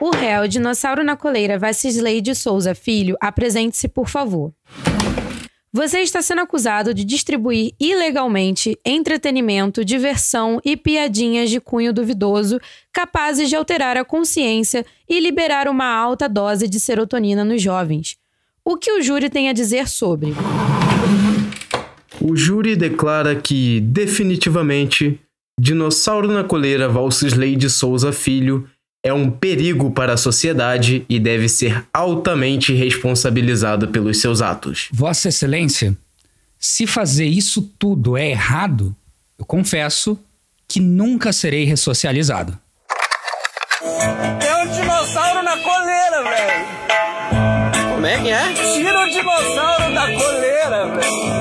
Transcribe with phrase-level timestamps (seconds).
[0.00, 4.50] O réu, dinossauro na coleira, Vacisley de Souza Filho, apresente-se, por favor.
[5.70, 12.58] Você está sendo acusado de distribuir ilegalmente entretenimento, diversão e piadinhas de cunho duvidoso
[12.90, 18.16] capazes de alterar a consciência e liberar uma alta dose de serotonina nos jovens.
[18.64, 20.32] O que o júri tem a dizer sobre?
[22.20, 25.20] O júri declara que, definitivamente,
[25.60, 28.66] Dinossauro na Coleira Valcisley de Souza Filho
[29.02, 34.88] é um perigo para a sociedade e deve ser altamente responsabilizado pelos seus atos.
[34.92, 35.96] Vossa Excelência,
[36.58, 38.94] se fazer isso tudo é errado,
[39.38, 40.18] eu confesso
[40.68, 42.58] que nunca serei ressocializado.
[44.38, 46.66] Tem um dinossauro na coleira, velho.
[47.94, 48.52] Como é que é?
[48.52, 51.40] Tira o dinossauro da coleira, velho.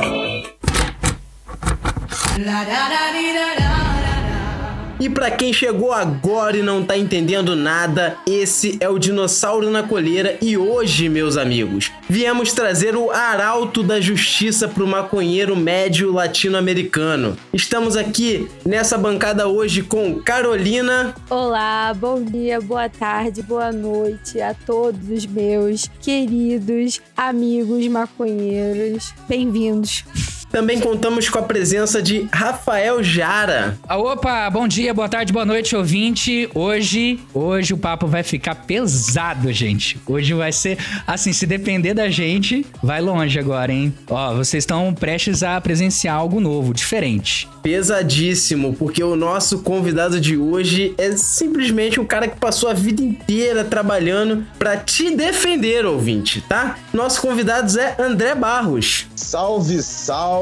[5.00, 9.82] E para quem chegou agora e não tá entendendo nada, esse é o Dinossauro na
[9.82, 17.38] Coleira e hoje, meus amigos, viemos trazer o arauto da justiça pro maconheiro médio latino-americano.
[17.54, 21.16] Estamos aqui nessa bancada hoje com Carolina.
[21.30, 29.14] Olá, bom dia, boa tarde, boa noite a todos os meus queridos amigos maconheiros.
[29.30, 30.04] Bem-vindos.
[30.52, 33.78] Também contamos com a presença de Rafael Jara.
[33.88, 36.50] Ah, opa, bom dia, boa tarde, boa noite, ouvinte.
[36.56, 40.00] Hoje, hoje o papo vai ficar pesado, gente.
[40.08, 43.94] Hoje vai ser, assim, se depender da gente, vai longe agora, hein?
[44.10, 47.48] Ó, vocês estão prestes a presenciar algo novo, diferente.
[47.62, 53.04] Pesadíssimo, porque o nosso convidado de hoje é simplesmente um cara que passou a vida
[53.04, 56.78] inteira trabalhando para te defender, ouvinte, tá?
[56.92, 59.06] Nosso convidado é André Barros.
[59.16, 60.39] Salve, salve!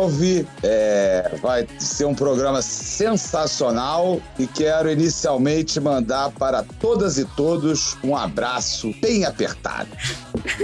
[0.63, 8.15] É, vai ser um programa sensacional e quero inicialmente mandar para todas e todos um
[8.15, 9.89] abraço bem apertado.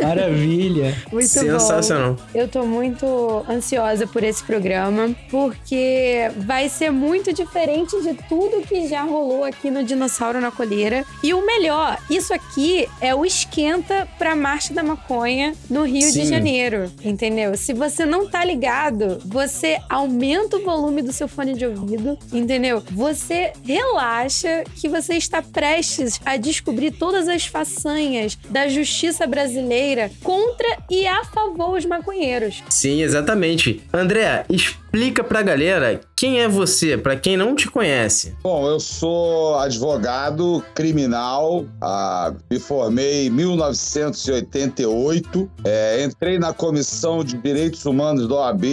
[0.02, 0.96] Maravilha!
[1.12, 2.14] Muito Sensacional.
[2.14, 2.24] bom.
[2.34, 8.88] Eu tô muito ansiosa por esse programa, porque vai ser muito diferente de tudo que
[8.88, 11.06] já rolou aqui no Dinossauro na Colheira.
[11.24, 16.24] E o melhor, isso aqui é o esquenta pra Marcha da Maconha no Rio de
[16.24, 16.26] Sim.
[16.26, 17.56] Janeiro, entendeu?
[17.58, 22.84] Se você não tá ligado, você aumenta o volume do seu fone de ouvido, entendeu?
[22.92, 30.78] Você relaxa que você está prestes a descobrir todas as façanhas da justiça brasileira contra
[30.90, 32.64] e a favor os maconheiros.
[32.70, 33.82] Sim, exatamente.
[33.94, 34.83] André, explica
[35.24, 38.36] pra galera quem é você, pra quem não te conhece.
[38.44, 47.36] Bom, eu sou advogado criminal, ah, me formei em 1988, é, entrei na Comissão de
[47.38, 48.66] Direitos Humanos da OAB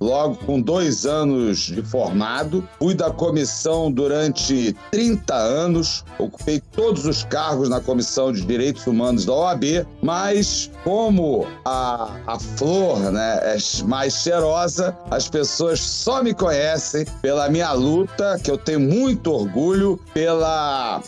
[0.00, 7.22] logo com dois anos de formado, fui da comissão durante 30 anos, ocupei todos os
[7.22, 13.58] cargos na Comissão de Direitos Humanos da OAB, mas como a, a flor né, é
[13.84, 19.98] mais cheirosa, as pessoas só me conhecem pela minha luta, que eu tenho muito orgulho,
[20.12, 21.02] pela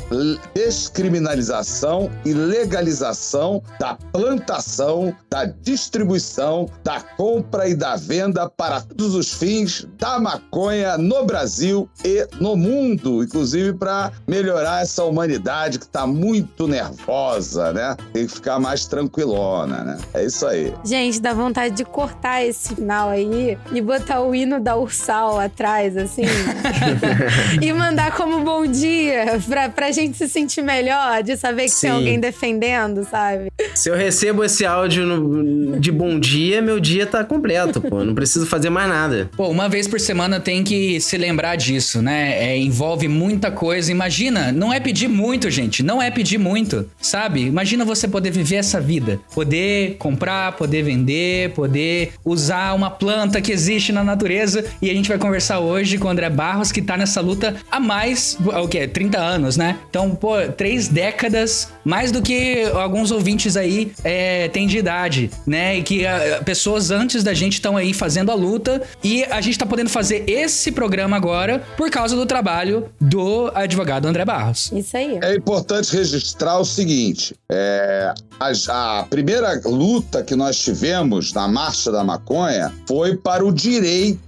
[0.54, 9.32] descriminalização e legalização da plantação, da distribuição, da compra e da venda para todos os
[9.32, 16.06] fins da maconha no Brasil e no mundo, inclusive para melhorar essa humanidade que está
[16.06, 17.96] muito nervosa, né?
[18.12, 19.98] Tem que ficar mais tranquilona, né?
[20.14, 20.74] É isso aí.
[20.84, 25.96] Gente, dá vontade de cortar esse final aí e botar o hino da Ursal atrás,
[25.96, 26.22] assim.
[27.60, 31.80] e mandar como bom dia, pra, pra gente se sentir melhor, de saber que Sim.
[31.80, 33.48] tem alguém defendendo, sabe?
[33.74, 38.02] Se eu recebo esse áudio no- de bom dia, meu dia tá completo, pô.
[38.04, 39.30] Não preciso fazer mais nada.
[39.36, 42.32] Pô, uma vez por semana tem que se lembrar disso, né?
[42.52, 43.90] É, envolve muita coisa.
[43.90, 45.82] Imagina, não é pedir muito, gente.
[45.82, 47.42] Não é pedir muito, sabe?
[47.46, 49.20] Imagina você poder viver essa vida.
[49.34, 54.37] Poder comprar, poder vender, poder usar uma planta que existe na natureza.
[54.80, 57.80] E a gente vai conversar hoje com o André Barros, que tá nessa luta há
[57.80, 58.86] mais, o quê?
[58.86, 59.78] 30 anos, né?
[59.90, 65.78] Então, pô, três décadas, mais do que alguns ouvintes aí é, têm de idade, né?
[65.78, 68.82] E que ah, pessoas antes da gente estão aí fazendo a luta.
[69.02, 74.06] E a gente tá podendo fazer esse programa agora por causa do trabalho do advogado
[74.06, 74.70] André Barros.
[74.72, 75.18] Isso aí.
[75.22, 81.90] É importante registrar o seguinte: é, a, a primeira luta que nós tivemos na Marcha
[81.90, 84.27] da Maconha foi para o direito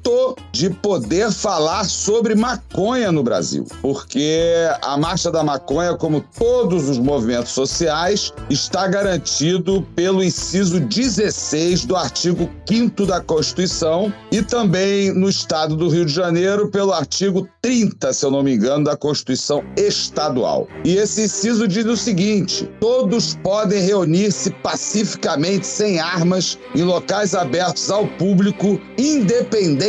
[0.52, 4.50] de poder falar sobre maconha no Brasil, porque
[4.82, 11.96] a Marcha da Maconha, como todos os movimentos sociais, está garantido pelo inciso 16 do
[11.96, 18.12] artigo 5 da Constituição e também no estado do Rio de Janeiro pelo artigo 30,
[18.12, 20.66] se eu não me engano, da Constituição Estadual.
[20.84, 27.90] E esse inciso diz o seguinte: todos podem reunir-se pacificamente sem armas em locais abertos
[27.90, 28.80] ao público,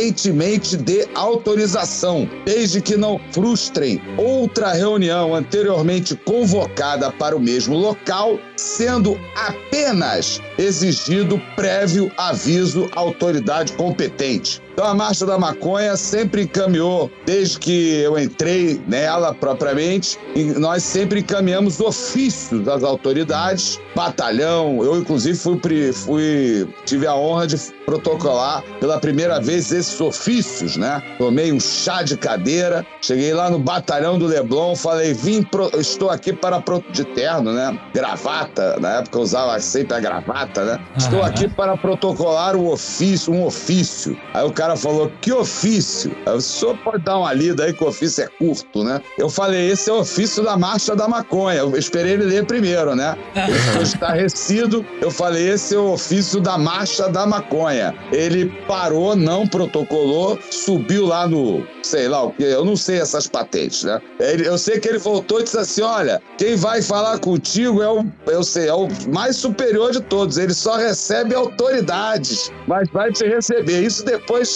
[0.02, 8.38] independentemente de autorização, desde que não frustrem outra reunião anteriormente convocada para o mesmo local,
[8.56, 14.60] sendo apenas exigido prévio aviso à autoridade competente.
[14.72, 20.18] Então a Marcha da Maconha sempre encaminhou, desde que eu entrei nela propriamente,
[20.56, 24.82] nós sempre encaminhamos ofícios das autoridades, batalhão.
[24.82, 31.02] Eu, inclusive, fui, fui tive a honra de protocolar pela primeira vez esses ofícios, né?
[31.18, 36.08] Tomei um chá de cadeira, cheguei lá no batalhão do Leblon, falei, vim, pro, estou
[36.08, 37.78] aqui para pro, de terno, né?
[37.92, 40.78] Gravata, na época eu usava sempre a gravata, né?
[40.96, 44.16] Estou aqui para protocolar um ofício, um ofício.
[44.32, 46.14] Aí o cara falou, que ofício?
[46.24, 49.02] O senhor pode dar uma lida aí que o ofício é curto, né?
[49.18, 51.58] Eu falei, esse é o ofício da Marcha da Maconha.
[51.58, 53.16] Eu esperei ele ler primeiro, né?
[53.34, 54.86] Ele ficou estarrecido.
[55.00, 57.92] Eu falei, esse é o ofício da Marcha da Maconha.
[58.12, 63.26] Ele parou, não protocolou, subiu lá no, sei lá o que, eu não sei essas
[63.26, 64.00] patentes, né?
[64.20, 67.90] Ele, eu sei que ele voltou e disse assim: olha, quem vai falar contigo é
[67.90, 70.38] o, eu sei, é o mais superior de todos.
[70.38, 73.82] Ele só recebe autoridades, mas vai te receber.
[73.82, 74.51] Isso depois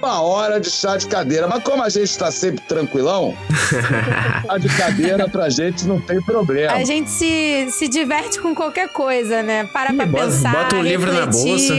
[0.00, 1.46] uma hora de chá de cadeira.
[1.46, 3.36] Mas como a gente está sempre tranquilão,
[4.46, 6.72] chá de cadeira pra gente não tem problema.
[6.72, 9.64] A gente se, se diverte com qualquer coisa, né?
[9.72, 10.52] Para pra bota, pensar.
[10.52, 11.74] bota um livro na bolsa.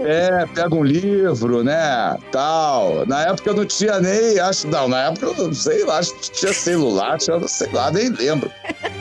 [0.00, 2.16] É, pega um livro, né?
[2.30, 3.06] Tal.
[3.06, 4.38] Na época eu não tinha nem.
[4.40, 7.90] Acho, não, na época eu não sei lá, acho que tinha celular, tinha, sei lá,
[7.90, 8.50] nem lembro.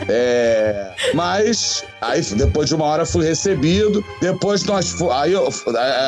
[0.07, 4.04] É, mas aí depois de uma hora fui recebido.
[4.22, 5.50] Depois nós aí eu,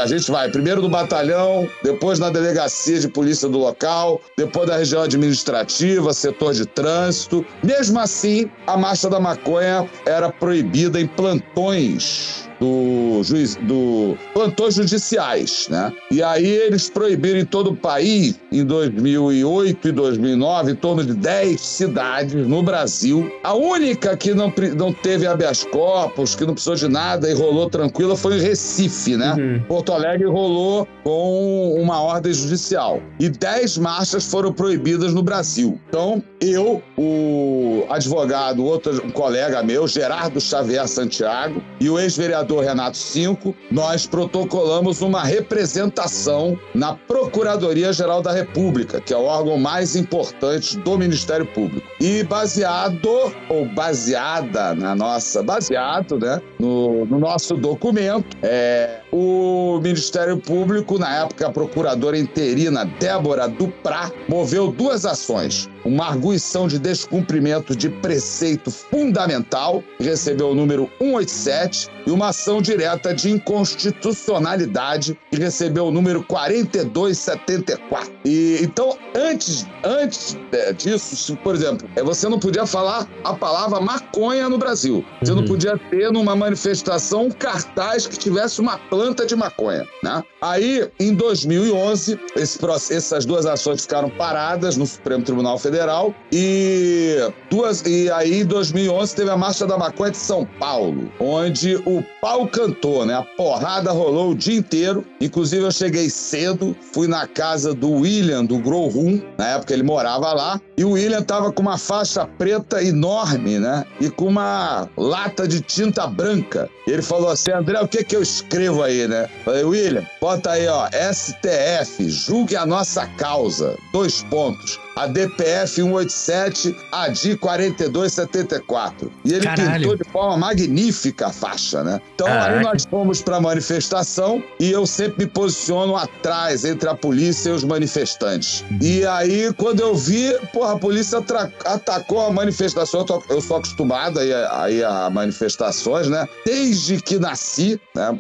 [0.02, 4.77] a gente vai primeiro no batalhão, depois na delegacia de polícia do local, depois da
[4.77, 7.45] região administrativa, setor de trânsito.
[7.63, 15.68] Mesmo assim, a marcha da maconha era proibida em plantões do juiz do plantões judiciais,
[15.69, 15.92] né?
[16.12, 21.13] E aí eles proibiram em todo o país em 2008 e 2009 em torno de
[21.13, 23.31] 10 cidades no Brasil.
[23.44, 27.69] A única que não, não teve habeas corpus, que não precisou de nada e rolou
[27.69, 29.34] tranquila foi o Recife, né?
[29.34, 29.62] Uhum.
[29.68, 33.01] Porto Alegre rolou com uma ordem judicial.
[33.19, 35.80] E 10 marchas foram proibidas no Brasil.
[35.90, 42.64] Então, eu, o advogado, outro um colega meu, Gerardo Xavier Santiago, e o ex-vereador vereador
[42.64, 49.96] Renato Cinco, nós protocolamos uma representação na Procuradoria-Geral da República, que é o órgão mais
[49.96, 51.88] importante do Ministério Público.
[52.00, 53.10] E baseado,
[53.50, 61.22] ou baseada na nossa, baseado né, no, no nosso documento, é, o Ministério Público, na
[61.22, 65.70] época a procuradora interina Débora Duprá, moveu duas ações.
[65.86, 72.62] Uma arguição de descumprimento de preceito fundamental, que recebeu o número 187, e uma ação
[72.62, 78.14] direta de inconstitucionalidade, que recebeu o número 4274.
[78.26, 83.80] E, então, antes, antes é, disso, por exemplo, é, você não podia falar a palavra
[83.80, 85.06] maconha no Brasil.
[85.22, 85.42] Você uhum.
[85.42, 90.24] não podia ter numa manifestação um cartaz que tivesse uma planta de maconha, né?
[90.42, 92.60] Aí, em 2011, esse,
[92.94, 97.18] essas duas ações ficaram paradas no Supremo Tribunal Federal e
[97.50, 102.03] duas e aí em 2011 teve a Marcha da Maconha de São Paulo, onde o
[102.22, 103.15] pau cantou, né?
[103.15, 105.06] A porrada rolou o dia inteiro.
[105.22, 109.84] Inclusive eu cheguei cedo, fui na casa do William do Grow Room, na época ele
[109.84, 113.86] morava lá, e o William tava com uma faixa preta enorme, né?
[114.00, 116.70] E com uma lata de tinta branca.
[116.88, 120.68] Ele falou assim: "André, o que que eu escrevo aí, né?" Falei: "William, bota aí,
[120.68, 129.12] ó, STF, julgue a nossa causa." Dois pontos a DPF 187, a DI 4274.
[129.25, 129.80] E ele Caralho.
[129.82, 132.02] pintou de forma magnífica a faixa, né?
[132.16, 132.58] Então Caraca.
[132.58, 137.50] aí nós fomos para a manifestação e eu sempre me posiciono atrás entre a polícia
[137.50, 138.64] e os manifestantes.
[138.82, 141.22] E aí quando eu vi, porra, a polícia
[141.66, 146.28] atacou a manifestação, eu, tô, eu sou acostumado aí, aí a manifestações, né?
[146.46, 148.16] Desde que nasci, né?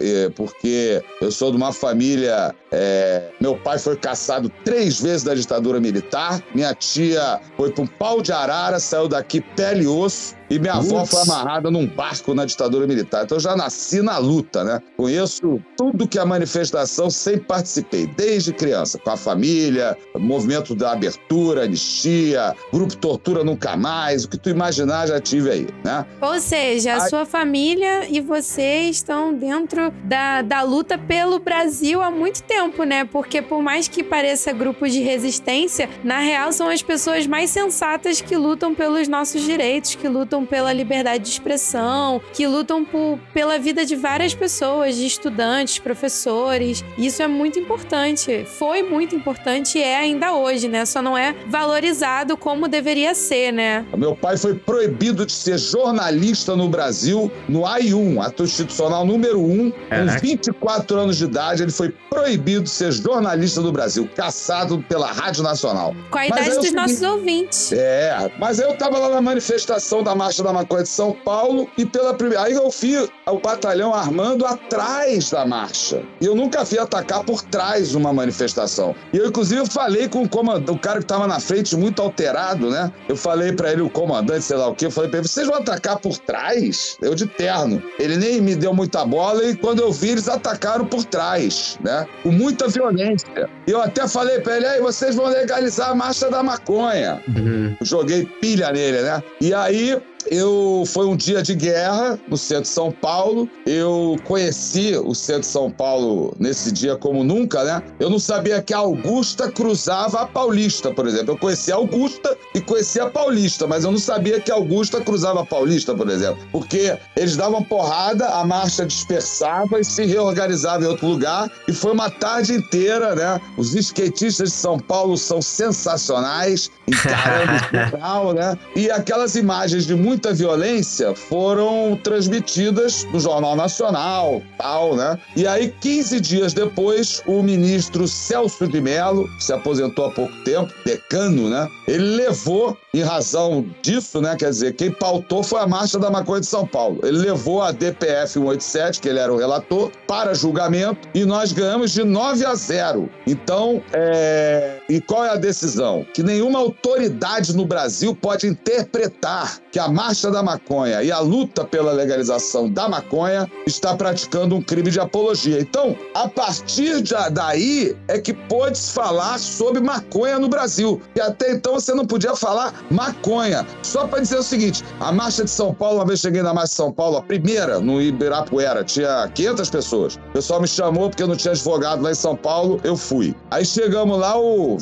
[0.55, 3.29] Porque eu sou de uma família, é...
[3.39, 8.21] meu pai foi caçado três vezes da ditadura militar, minha tia foi para um pau
[8.21, 10.35] de arara, saiu daqui pele e osso.
[10.49, 11.11] E minha avó Putz.
[11.11, 13.23] foi amarrada num barco na ditadura militar.
[13.23, 14.81] Então eu já nasci na luta, né?
[14.95, 21.63] Conheço tudo que é manifestação, sempre participei, desde criança, com a família, movimento da abertura,
[21.63, 26.05] anistia, grupo Tortura Nunca Mais, o que tu imaginar já tive aí, né?
[26.21, 27.09] Ou seja, a Ai.
[27.09, 33.05] sua família e você estão dentro da, da luta pelo Brasil há muito tempo, né?
[33.05, 38.21] Porque por mais que pareça grupo de resistência, na real são as pessoas mais sensatas
[38.21, 43.59] que lutam pelos nossos direitos, que lutam pela liberdade de expressão, que lutam por, pela
[43.59, 46.83] vida de várias pessoas, de estudantes, professores.
[46.97, 48.43] Isso é muito importante.
[48.57, 50.83] Foi muito importante e é ainda hoje, né?
[50.85, 53.85] Só não é valorizado como deveria ser, né?
[53.95, 59.71] Meu pai foi proibido de ser jornalista no Brasil, no AI1, ato institucional número 1.
[59.71, 60.19] Com Caraca.
[60.19, 65.43] 24 anos de idade, ele foi proibido de ser jornalista no Brasil, caçado pela Rádio
[65.43, 65.93] Nacional.
[66.09, 67.71] Com a Mas idade é dos seguinte- nossos ouvintes.
[67.73, 71.85] É, mas eu tava lá na manifestação da Marcha da Maconha de São Paulo e
[71.85, 72.45] pela primeira.
[72.45, 76.01] Aí eu vi o batalhão armando atrás da marcha.
[76.19, 78.95] E eu nunca vi atacar por trás uma manifestação.
[79.13, 82.71] E eu, inclusive, falei com o comandante, o cara que tava na frente, muito alterado,
[82.71, 82.91] né?
[83.07, 85.45] Eu falei pra ele, o comandante, sei lá o quê, eu falei pra ele: vocês
[85.45, 86.97] vão atacar por trás?
[87.03, 87.83] Eu de terno.
[87.99, 92.07] Ele nem me deu muita bola e quando eu vi, eles atacaram por trás, né?
[92.23, 93.47] Com muita violência.
[93.67, 97.77] E eu até falei pra ele: aí, vocês vão legalizar a marcha da maconha Uhum.
[97.81, 99.21] joguei pilha nele, né?
[99.39, 103.49] E aí eu foi um dia de guerra no centro de São Paulo.
[103.65, 107.83] Eu conheci o centro de São Paulo nesse dia como nunca, né?
[107.99, 111.33] Eu não sabia que a Augusta cruzava a Paulista, por exemplo.
[111.33, 115.01] Eu conhecia a Augusta e conhecia a Paulista, mas eu não sabia que a Augusta
[115.01, 120.83] cruzava a Paulista, por exemplo, porque eles davam porrada, a marcha dispersava e se reorganizava
[120.83, 121.51] em outro lugar.
[121.67, 123.41] E foi uma tarde inteira, né?
[123.57, 127.53] Os skatistas de São Paulo são sensacionais, encarando
[127.97, 128.57] o né?
[128.75, 135.17] E aquelas imagens de muita violência foram transmitidas no Jornal Nacional, tal, né?
[135.35, 140.33] E aí, 15 dias depois, o ministro Celso de Mello, que se aposentou há pouco
[140.43, 141.67] tempo, decano, né?
[141.87, 144.35] Ele levou, em razão disso, né?
[144.35, 146.99] Quer dizer, quem pautou foi a Marcha da Maconha de São Paulo.
[147.03, 151.91] Ele levou a DPF 187, que ele era o relator, para julgamento e nós ganhamos
[151.91, 153.09] de 9 a 0.
[153.27, 154.79] Então, é...
[154.89, 156.05] e qual é a decisão?
[156.13, 161.65] Que nenhuma autoridade no Brasil pode interpretar que a Marcha da Maconha e a luta
[161.65, 165.59] pela legalização da maconha está praticando um crime de apologia.
[165.59, 171.01] Então, a partir de- daí é que pôde-se falar sobre maconha no Brasil.
[171.15, 173.65] E até então você não podia falar maconha.
[173.83, 176.69] Só para dizer o seguinte: a Marcha de São Paulo, uma vez cheguei na Marcha
[176.69, 180.15] de São Paulo, a primeira, no Ibirapuera, tinha 500 pessoas.
[180.29, 183.35] O pessoal me chamou porque não tinha advogado lá em São Paulo, eu fui.
[183.51, 184.74] Aí chegamos lá, o,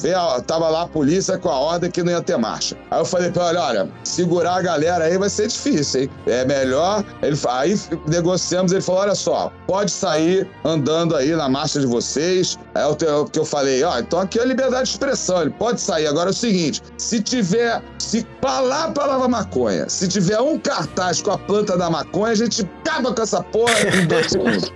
[0.48, 2.76] tava lá a polícia com a ordem que não ia ter marcha.
[2.92, 6.10] Aí eu falei pra ele: olha, segurar a galera aí vai ser difícil, hein?
[6.28, 7.04] É melhor.
[7.22, 12.58] Ele, aí negociamos, ele falou: olha só, pode sair andando aí na marcha de vocês.
[12.76, 16.08] Aí eu- que eu falei: ó, então aqui é liberdade de expressão, ele pode sair.
[16.08, 21.22] Agora é o seguinte: se tiver, se falar a palavra maconha, se tiver um cartaz
[21.22, 24.72] com a planta da maconha, a gente acaba com essa porra em dois segundos.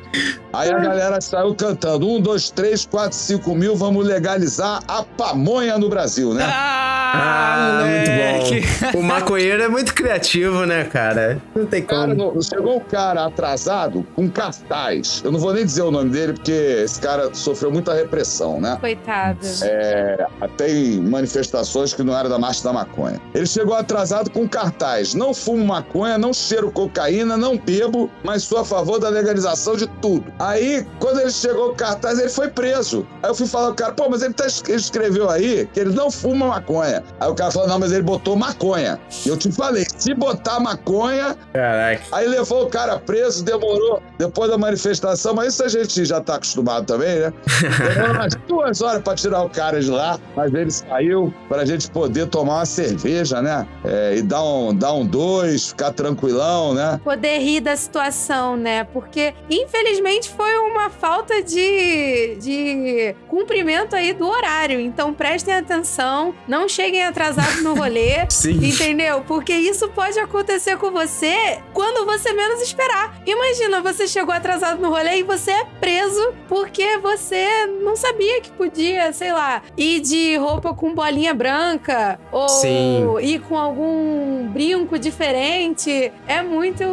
[0.54, 5.78] Aí a galera saiu cantando: um, dois, três, quatro, cinco mil, vamos legalizar a pamonha
[5.78, 6.44] no Brasil, né?
[6.50, 8.52] Ah, moleque.
[8.52, 9.00] muito bom.
[9.00, 11.42] O maconheiro é muito criativo, né, cara?
[11.56, 12.34] Não tem Cara, como.
[12.34, 15.22] no- chegou um cara atrasado com cartaz.
[15.24, 18.78] Eu não vou nem dizer o nome dele, porque esse cara sofreu muita repressão, né?
[18.80, 19.40] Coitado.
[19.64, 23.20] É, até em manifestações que não era da Marcha da Maconha.
[23.34, 25.14] Ele chegou atrasado com cartaz.
[25.14, 29.88] Não fumo maconha, não cheiro cocaína, não bebo, mas sou a favor da legalização de
[30.02, 30.26] tudo.
[30.40, 33.06] Aí, quando ele chegou com cartaz, ele foi preso.
[33.24, 35.80] Aí eu fui falar pro cara, pô, mas ele, tá, es- ele escreveu aí que
[35.80, 37.04] ele não fuma maconha.
[37.20, 39.00] Aí o cara falou, não, mas ele botou maconha.
[39.26, 42.02] E eu te falei, se botar maconha, Caraca.
[42.12, 46.36] Aí levou o cara preso, demorou depois da manifestação, mas isso a gente já tá
[46.36, 47.34] acostumado também, né?
[47.94, 51.90] Demorou umas duas horas pra tirar o cara de lá, mas ele saiu pra gente
[51.92, 53.68] poder tomar uma cerveja, né?
[53.84, 57.00] É, e dar um, dar um dois, ficar tranquilão, né?
[57.04, 58.84] Poder rir da situação, né?
[58.86, 64.80] Porque, infelizmente, foi uma falta de, de cumprimento aí do horário.
[64.88, 68.26] Então, prestem atenção, não cheguem atrasados no rolê.
[68.30, 68.60] Sim.
[68.66, 69.22] Entendeu?
[69.28, 73.18] Porque isso pode acontecer com você quando você menos esperar.
[73.26, 78.52] Imagina, você chegou atrasado no rolê e você é preso porque você não sabia que
[78.52, 83.06] podia, sei lá, ir de roupa com bolinha branca ou Sim.
[83.22, 86.12] ir com algum brinco diferente.
[86.28, 86.84] É muito,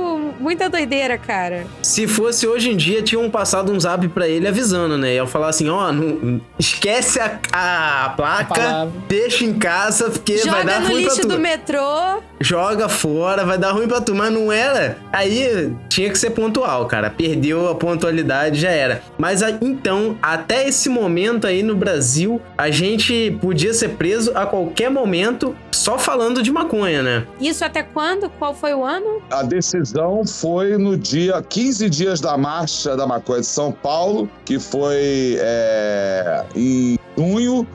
[0.41, 1.67] muita doideira, cara.
[1.83, 5.15] Se fosse hoje em dia, tinham passado um zap pra ele avisando, né?
[5.15, 7.84] Iam falar assim, ó, não- esquece a, a
[8.17, 8.93] placa, palavra.
[9.09, 11.29] deixa em casa, porque vai Joga dar no ruim pra lixo tu.
[11.29, 12.23] do metrô.
[12.41, 14.99] Joga fora, vai dar ruim pra tu, mas não era.
[15.13, 17.11] Aí tinha que ser pontual, cara.
[17.11, 19.03] Perdeu a pontualidade, já era.
[19.19, 24.91] Mas então, até esse momento aí no Brasil, a gente podia ser preso a qualquer
[24.91, 27.27] momento só falando de maconha, né?
[27.41, 28.31] Isso até quando?
[28.31, 29.23] Qual foi o ano?
[29.31, 34.59] A decisão foi no dia 15 dias da marcha da maconha de São Paulo, que
[34.59, 37.67] foi é, em junho,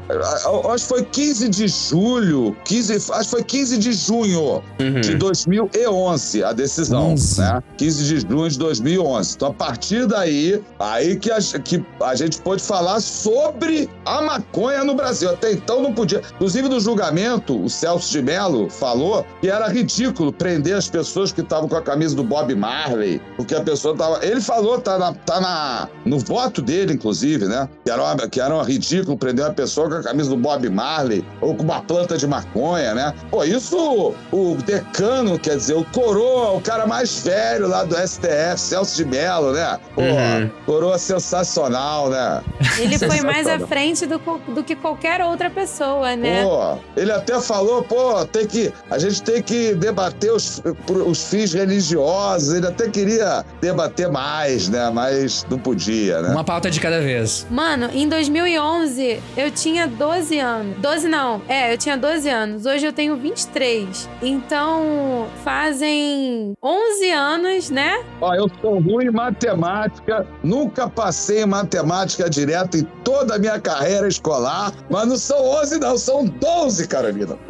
[0.73, 4.48] acho que foi 15 de julho, 15, acho que foi 15 de junho
[4.79, 5.01] uhum.
[5.01, 7.41] de 2011 a decisão, 11.
[7.41, 7.63] né?
[7.77, 9.35] 15 de junho de 2011.
[9.35, 14.83] Então, a partir daí, aí que a, que a gente pôde falar sobre a maconha
[14.83, 15.29] no Brasil.
[15.29, 16.21] Até então não podia.
[16.35, 21.41] Inclusive, no julgamento, o Celso de Mello falou que era ridículo prender as pessoas que
[21.41, 24.25] estavam com a camisa do Bob Marley, porque a pessoa tava.
[24.25, 27.67] Ele falou, tá, na, tá na, no voto dele, inclusive, né?
[27.83, 30.69] Que era, uma, que era um ridículo prender uma pessoa com a camisa do Bob
[30.69, 33.13] Marley ou com uma planta de maconha, né?
[33.29, 38.57] Pô, isso o decano, quer dizer, o coroa, o cara mais velho lá do STF,
[38.57, 39.79] Celso de Mello, né?
[39.95, 40.49] Pô, uhum.
[40.65, 42.41] coroa sensacional, né?
[42.79, 46.43] Ele foi mais à frente do, do que qualquer outra pessoa, né?
[46.43, 50.61] Pô, ele até falou, pô, tem que, a gente tem que debater os,
[51.05, 54.89] os fins religiosos, ele até queria debater mais, né?
[54.93, 56.29] Mas não podia, né?
[56.29, 57.45] Uma pauta de cada vez.
[57.49, 60.77] Mano, em 2011, eu tinha 12 anos.
[60.77, 62.65] 12 não, é, eu tinha 12 anos.
[62.65, 64.09] Hoje eu tenho 23.
[64.29, 68.03] Então, fazem 11 anos, né?
[68.21, 73.59] Ó, eu sou ruim em matemática, nunca passei em matemática direto em toda a minha
[73.59, 77.35] carreira escolar, mas não são 11 não, são 12, Carolina.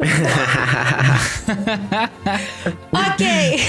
[2.90, 3.60] ok.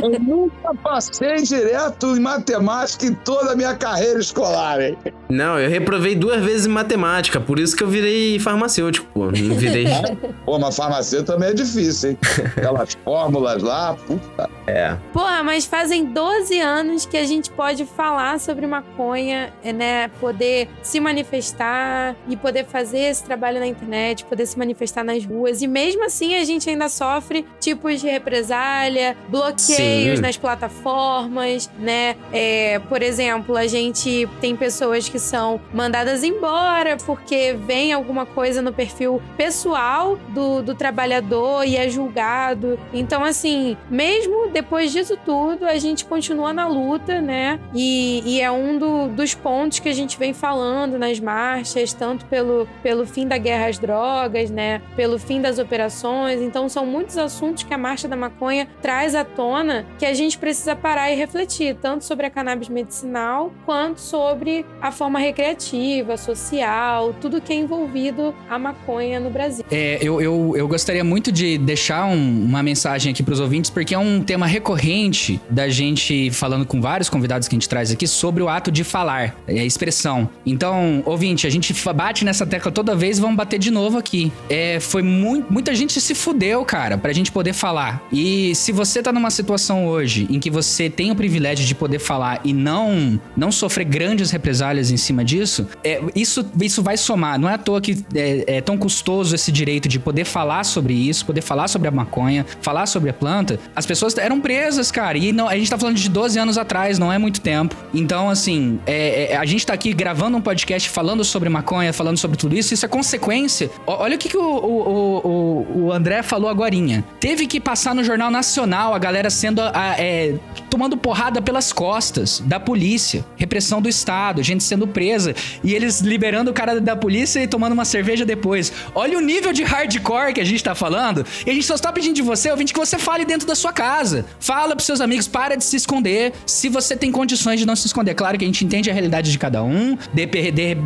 [0.00, 4.96] eu nunca passei direto em matemática em toda a minha carreira escolar, hein?
[5.28, 9.24] Não, eu reprovei duas vezes em matemática, por isso que eu virei farmacêutico, pô.
[9.32, 9.86] Não virei.
[10.46, 12.18] pô, mas farmacêutico também é difícil, hein?
[12.56, 14.50] Aquelas fórmulas lá, puta.
[14.66, 14.96] É.
[15.12, 20.08] Porra, mas fazem 12 anos que a gente pode falar sobre maconha, né?
[20.20, 25.62] Poder se manifestar e poder fazer esse trabalho na internet, poder se manifestar nas ruas.
[25.62, 30.22] E mesmo assim a gente ainda sofre tipos de represália, bloqueios Sim.
[30.22, 32.16] nas plataformas, né?
[32.32, 38.62] É, por exemplo, a gente tem pessoas que são mandadas embora porque vem alguma coisa
[38.62, 42.78] no perfil pessoal do, do trabalhador e é julgado.
[42.92, 47.58] Então, assim, mesmo depois disso tudo, a gente continua na luta, né?
[47.74, 52.24] E, e é um do, dos pontos que a gente vem falando nas marchas, tanto
[52.26, 54.82] pelo, pelo fim da guerra às drogas, né?
[54.96, 56.40] Pelo fim das operações.
[56.40, 60.38] Então, são muitos assuntos que a Marcha da Maconha traz à tona que a gente
[60.38, 67.14] precisa parar e refletir, tanto sobre a cannabis medicinal quanto sobre a forma recreativa, social,
[67.20, 69.64] tudo que é envolvido a maconha no Brasil.
[69.70, 73.70] É, eu, eu, eu gostaria muito de deixar um, uma mensagem aqui para os ouvintes,
[73.70, 77.90] porque é um tema recorrente da gente falando com vários convidados que a gente traz
[77.90, 80.28] aqui sobre o ato de falar, é a expressão.
[80.44, 84.32] Então, ouvinte, a gente bate nessa tecla toda vez vamos bater de novo aqui.
[84.48, 88.02] É, foi muito, muita gente se fudeu, cara, pra gente poder falar.
[88.12, 91.98] E se você tá numa situação hoje em que você tem o privilégio de poder
[91.98, 97.38] falar e não não sofrer grandes represálias em cima disso, é, isso, isso vai somar.
[97.38, 100.94] Não é à toa que é, é tão custoso esse direito de poder falar sobre
[100.94, 103.60] isso, poder falar sobre a maconha, falar sobre a planta.
[103.76, 105.16] As pessoas eram presas, cara.
[105.18, 107.76] E não, a gente tá falando de 12 anos atrás, não é muito tempo.
[107.94, 112.16] Então, assim, é, é, a gente tá aqui gravando um podcast falando sobre maconha, falando
[112.16, 112.74] sobre tudo isso.
[112.74, 113.70] Isso é consequência.
[113.86, 116.72] Olha o que, que o, o, o, o André falou agora.
[117.20, 119.60] Teve que passar no Jornal Nacional a galera sendo.
[119.60, 120.36] A, é,
[120.70, 126.50] tomando porrada pelas costas da polícia, repressão do Estado, gente sendo presa e eles liberando
[126.50, 128.72] o cara da polícia e tomando uma cerveja depois.
[128.94, 131.26] Olha o nível de hardcore que a gente tá falando.
[131.46, 133.72] E a gente só está pedindo de você, ouvinte, que você fale dentro da sua
[133.72, 134.24] casa.
[134.40, 136.32] Fala pros seus amigos, para de se esconder.
[136.46, 138.14] Se você tem condições de não se esconder.
[138.14, 139.96] Claro que a gente entende a realidade de cada um,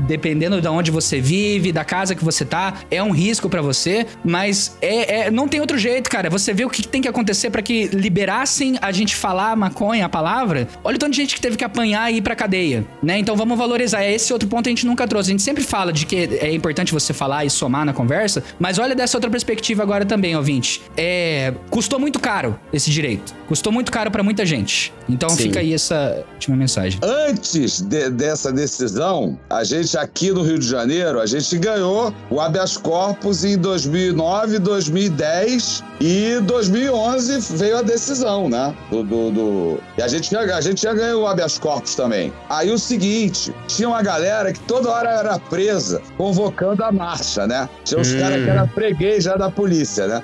[0.06, 4.06] dependendo de onde você vive, da casa que você tá, é um risco para você,
[4.24, 6.30] mas é, é, não tem outro jeito, cara.
[6.30, 10.08] Você vê o que tem que acontecer para que liberassem a gente falar maconha, a
[10.08, 10.68] palavra.
[10.84, 13.18] Olha o tanto de gente que teve que apanhar e ir pra cadeia, né?
[13.18, 14.02] Então vamos valorizar.
[14.02, 15.30] É esse outro ponto a gente nunca trouxe.
[15.30, 18.78] A gente sempre fala de que é importante você falar e somar na conversa, mas
[18.78, 20.82] olha dessa outra perspectiva agora também, ouvinte.
[20.96, 23.34] É, custou muito caro esse direito.
[23.48, 24.92] Custou muito caro para muita gente.
[25.08, 25.44] Então Sim.
[25.44, 26.98] fica aí essa última mensagem.
[27.02, 32.40] Antes de, dessa decisão, a gente aqui no Rio de Janeiro, a gente ganhou o
[32.40, 38.74] habeas corpus em 2009, 2010 e 2011 veio a decisão, né?
[38.90, 39.80] Do, do, do...
[39.96, 42.32] E a gente, já, a gente já ganhou o habeas corpus também.
[42.48, 47.68] Aí o seguinte, tinha uma galera que toda hora era presa convocando a marcha, né?
[47.84, 48.18] Tinha uns Hum.
[48.20, 50.15] caras que eram freguês já da polícia, né?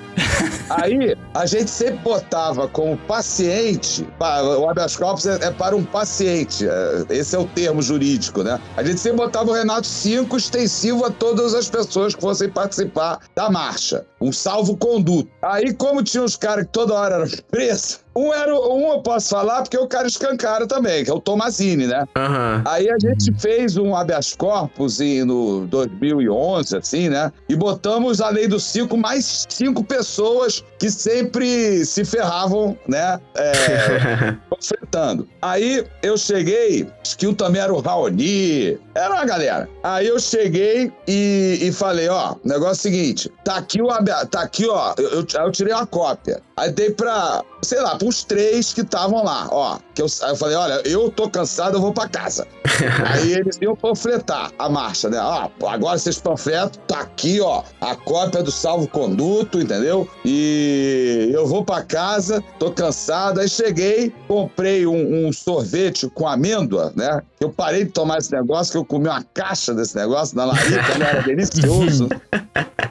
[0.69, 5.83] Aí a gente sempre botava como paciente, pa- o habeas corpus é, é para um
[5.83, 8.59] paciente, é, esse é o termo jurídico, né?
[8.77, 13.19] A gente sempre botava o Renato 5 extensivo a todas as pessoas que fossem participar
[13.35, 15.29] da marcha, um salvo-conduto.
[15.41, 19.29] Aí, como tinha uns caras que toda hora eram presos, um, era, um eu posso
[19.29, 22.05] falar porque o cara escancara também, que é o Tomazini, né?
[22.15, 22.61] Aham.
[22.65, 27.31] Aí a gente fez um habeas corpus em, no 2011, assim, né?
[27.49, 33.19] E botamos a lei do cinco mais cinco pessoas que sempre se ferravam, né?
[33.35, 35.27] É, enfrentando.
[35.41, 39.69] Aí eu cheguei, acho que um também era o Raoni, era uma galera.
[39.83, 43.89] Aí eu cheguei e, e falei, ó, o negócio é o seguinte, tá aqui o
[43.89, 46.41] habeas, tá aqui, ó, eu, eu, eu tirei uma cópia.
[46.55, 49.79] Aí dei pra, sei lá, pros três que estavam lá, ó.
[49.95, 52.45] Que eu, eu falei, olha, eu tô cansado, eu vou pra casa.
[53.07, 55.17] Aí eles iam panfletar a marcha, né?
[55.19, 60.09] Ó, agora vocês panfletam, tá aqui, ó, a cópia do salvo-conduto, entendeu?
[60.25, 63.39] E eu vou pra casa, tô cansado.
[63.39, 67.21] Aí cheguei, comprei um, um sorvete com amêndoa, né?
[67.39, 70.97] Eu parei de tomar esse negócio, que eu comi uma caixa desse negócio na larica,
[70.97, 71.09] né?
[71.09, 72.09] Era delicioso.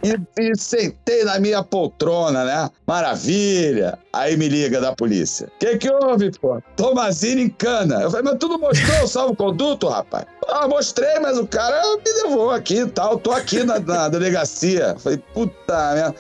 [0.03, 2.71] E, e sentei na minha poltrona, né?
[2.87, 3.99] Maravilha.
[4.15, 5.47] Aí me liga da polícia.
[5.47, 6.61] O que que houve, pô?
[6.77, 8.03] Tomazini em cana.
[8.03, 10.27] Eu falei, mas tu não mostrou o salvo-conduto, rapaz?
[10.49, 13.19] Ah, mostrei, mas o cara me levou aqui e tal.
[13.19, 14.97] Tô aqui na, na delegacia.
[14.99, 16.15] Falei, puta merda.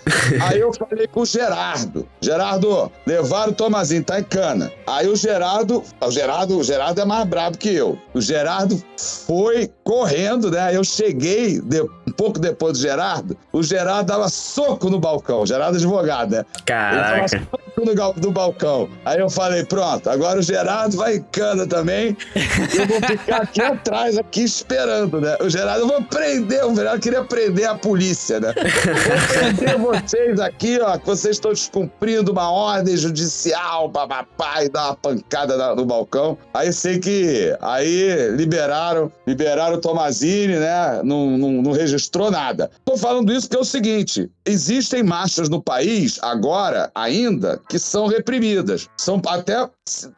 [0.47, 2.09] Aí eu falei com o Gerardo.
[2.21, 4.73] Gerardo, levaram o Tomazini, tá em cana.
[4.87, 7.99] Aí o Gerardo, o Gerardo, o Gerardo é mais brabo que eu.
[8.15, 10.61] O Gerardo foi correndo, né?
[10.61, 13.37] Aí eu cheguei de- um pouco depois do Gerardo.
[13.53, 15.41] O Gerardo dava soco no balcão.
[15.43, 16.39] O Gerardo é advogado, né?
[16.55, 17.15] Ele Caraca.
[17.17, 18.89] dava soco no, no balcão.
[19.05, 22.17] Aí eu falei, pronto, agora o Gerardo vai em cana também.
[22.35, 25.37] Eu vou ficar aqui atrás, aqui esperando, né?
[25.41, 28.53] O Gerardo, eu vou prender, o Gerardo queria prender a polícia, né?
[28.55, 34.87] Vou prender vocês aqui, ó, que vocês estão descumprindo uma ordem judicial, papapá, e dar
[34.89, 36.37] uma pancada na- no balcão.
[36.55, 41.01] Aí sei que aí liberaram, liberaram o Tomazini, né?
[41.05, 42.71] Não, não, não registrou nada.
[42.85, 48.07] Tô falando isso porque é o seguinte: existem marchas no país, agora, ainda, que são
[48.07, 48.89] reprimidas.
[48.97, 49.69] São até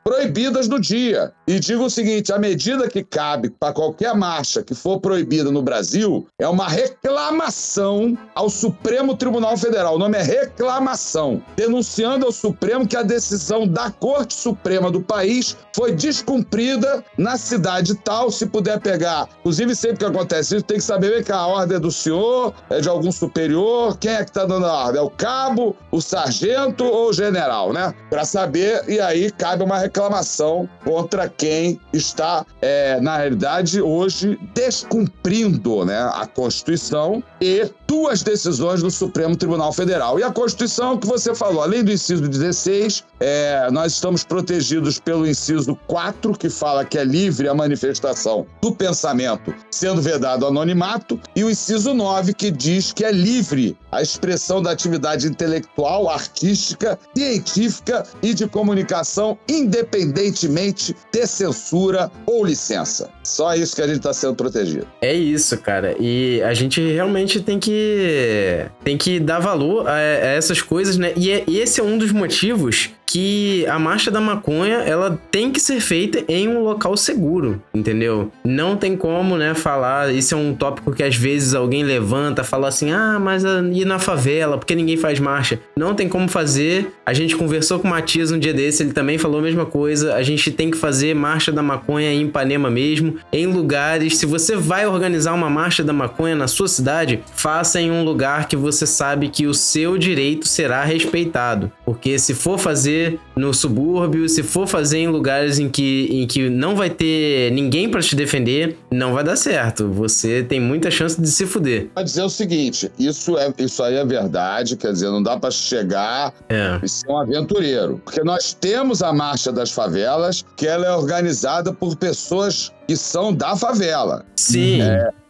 [0.03, 1.33] proibidas no dia.
[1.47, 5.63] E digo o seguinte: a medida que cabe para qualquer marcha que for proibida no
[5.63, 9.97] Brasil é uma reclamação ao Supremo Tribunal Federal.
[9.97, 15.57] O nome é reclamação, denunciando ao Supremo que a decisão da Corte Suprema do país
[15.75, 18.31] foi descumprida na cidade tal.
[18.31, 21.77] Se puder pegar, inclusive sempre que acontece isso, tem que saber vem cá, a ordem
[21.77, 25.01] é do senhor, é de algum superior, quem é que tá dando a ordem?
[25.01, 27.93] É o cabo, o sargento ou o general, né?
[28.09, 35.85] Para saber, e aí cabe uma reclamação contra quem está, é, na realidade, hoje descumprindo
[35.85, 40.19] né, a Constituição e duas decisões do Supremo Tribunal Federal.
[40.19, 45.27] E a Constituição que você falou, além do inciso 16, é, nós estamos protegidos pelo
[45.27, 51.43] inciso 4, que fala que é livre a manifestação do pensamento, sendo vedado anonimato, e
[51.43, 58.05] o inciso 9, que diz que é livre a expressão da atividade intelectual, artística, científica
[58.23, 63.09] e de comunicação, independentemente de censura ou licença.
[63.23, 64.87] Só isso que a gente está sendo protegido.
[65.01, 65.97] É isso, cara.
[65.99, 69.97] E a gente realmente tem que tem que dar valor a, a
[70.37, 71.13] essas coisas, né?
[71.17, 75.53] E, é- e esse é um dos motivos que a marcha da maconha ela tem
[75.53, 78.33] que ser feita em um local seguro, entendeu?
[78.45, 80.13] Não tem como, né, falar.
[80.13, 83.85] Isso é um tópico que às vezes alguém levanta, fala assim: ah, mas ah, e
[83.85, 84.59] na favela?
[84.59, 85.61] Porque ninguém faz marcha?
[85.77, 86.93] Não tem como fazer.
[87.07, 90.17] A gente conversou com o Matias um dia desse, ele também falou a mesma coisa.
[90.17, 94.19] A gente tem que fazer marcha da maconha em Ipanema mesmo, em lugares.
[94.19, 98.49] Se você vai organizar uma marcha da maconha na sua cidade, faça em um lugar
[98.49, 101.71] que você sabe que o seu direito será respeitado.
[101.85, 102.94] Porque se for fazer
[103.37, 107.89] no subúrbio, se for fazer em lugares em que, em que não vai ter ninguém
[107.89, 109.89] pra te defender, não vai dar certo.
[109.91, 111.89] Você tem muita chance de se fuder.
[111.95, 115.51] Vai dizer o seguinte: isso, é, isso aí é verdade, quer dizer, não dá para
[115.51, 116.79] chegar É.
[116.83, 118.01] e ser um aventureiro.
[118.05, 123.33] Porque nós temos a Marcha das Favelas, que ela é organizada por pessoas que são
[123.33, 124.25] da favela.
[124.37, 124.81] Sim.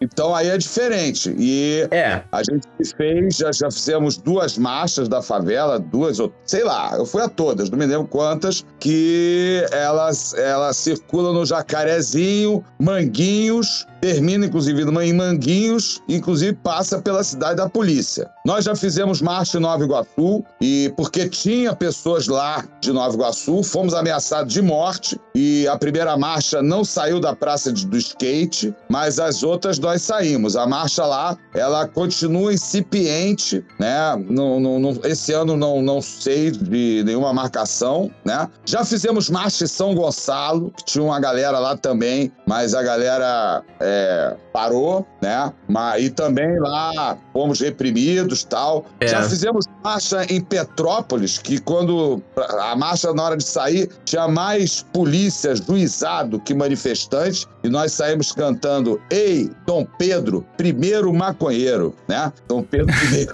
[0.00, 1.34] Então aí é diferente.
[1.38, 2.22] E É.
[2.30, 7.06] a gente fez, já, já fizemos duas marchas da favela, duas ou sei lá, eu
[7.06, 14.44] fui a todas, não me lembro quantas, que elas, elas circulam no Jacarezinho, Manguinhos, termina
[14.44, 18.28] inclusive em Manguinhos, inclusive passa pela cidade da polícia.
[18.44, 23.62] Nós já fizemos marcha em Nova Iguaçu e porque tinha pessoas lá de Nova Iguaçu,
[23.62, 29.18] fomos ameaçados de morte e a primeira marcha não saiu da Praça do Skate, mas
[29.18, 30.57] as outras nós saímos.
[30.57, 34.16] A marcha lá, ela continua incipiente, né?
[34.30, 38.48] Não, não, não- esse ano não, não sei de nenhuma marcação, né?
[38.64, 43.62] Já fizemos marcha em São Gonçalo, que tinha uma galera lá também, mas a galera
[43.78, 45.52] é, parou, né?
[45.68, 48.87] Mas, e também lá fomos reprimidos tal.
[49.00, 49.07] É.
[49.07, 52.22] Já fizemos marcha em Petrópolis, que quando
[52.61, 58.32] a marcha, na hora de sair, tinha mais polícia, juizado que manifestante, e nós saímos
[58.32, 62.32] cantando Ei, Dom Pedro, primeiro maconheiro, né?
[62.48, 63.26] Dom Pedro I.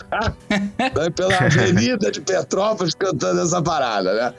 [1.14, 4.34] Pela avenida de Petrópolis cantando essa parada, né?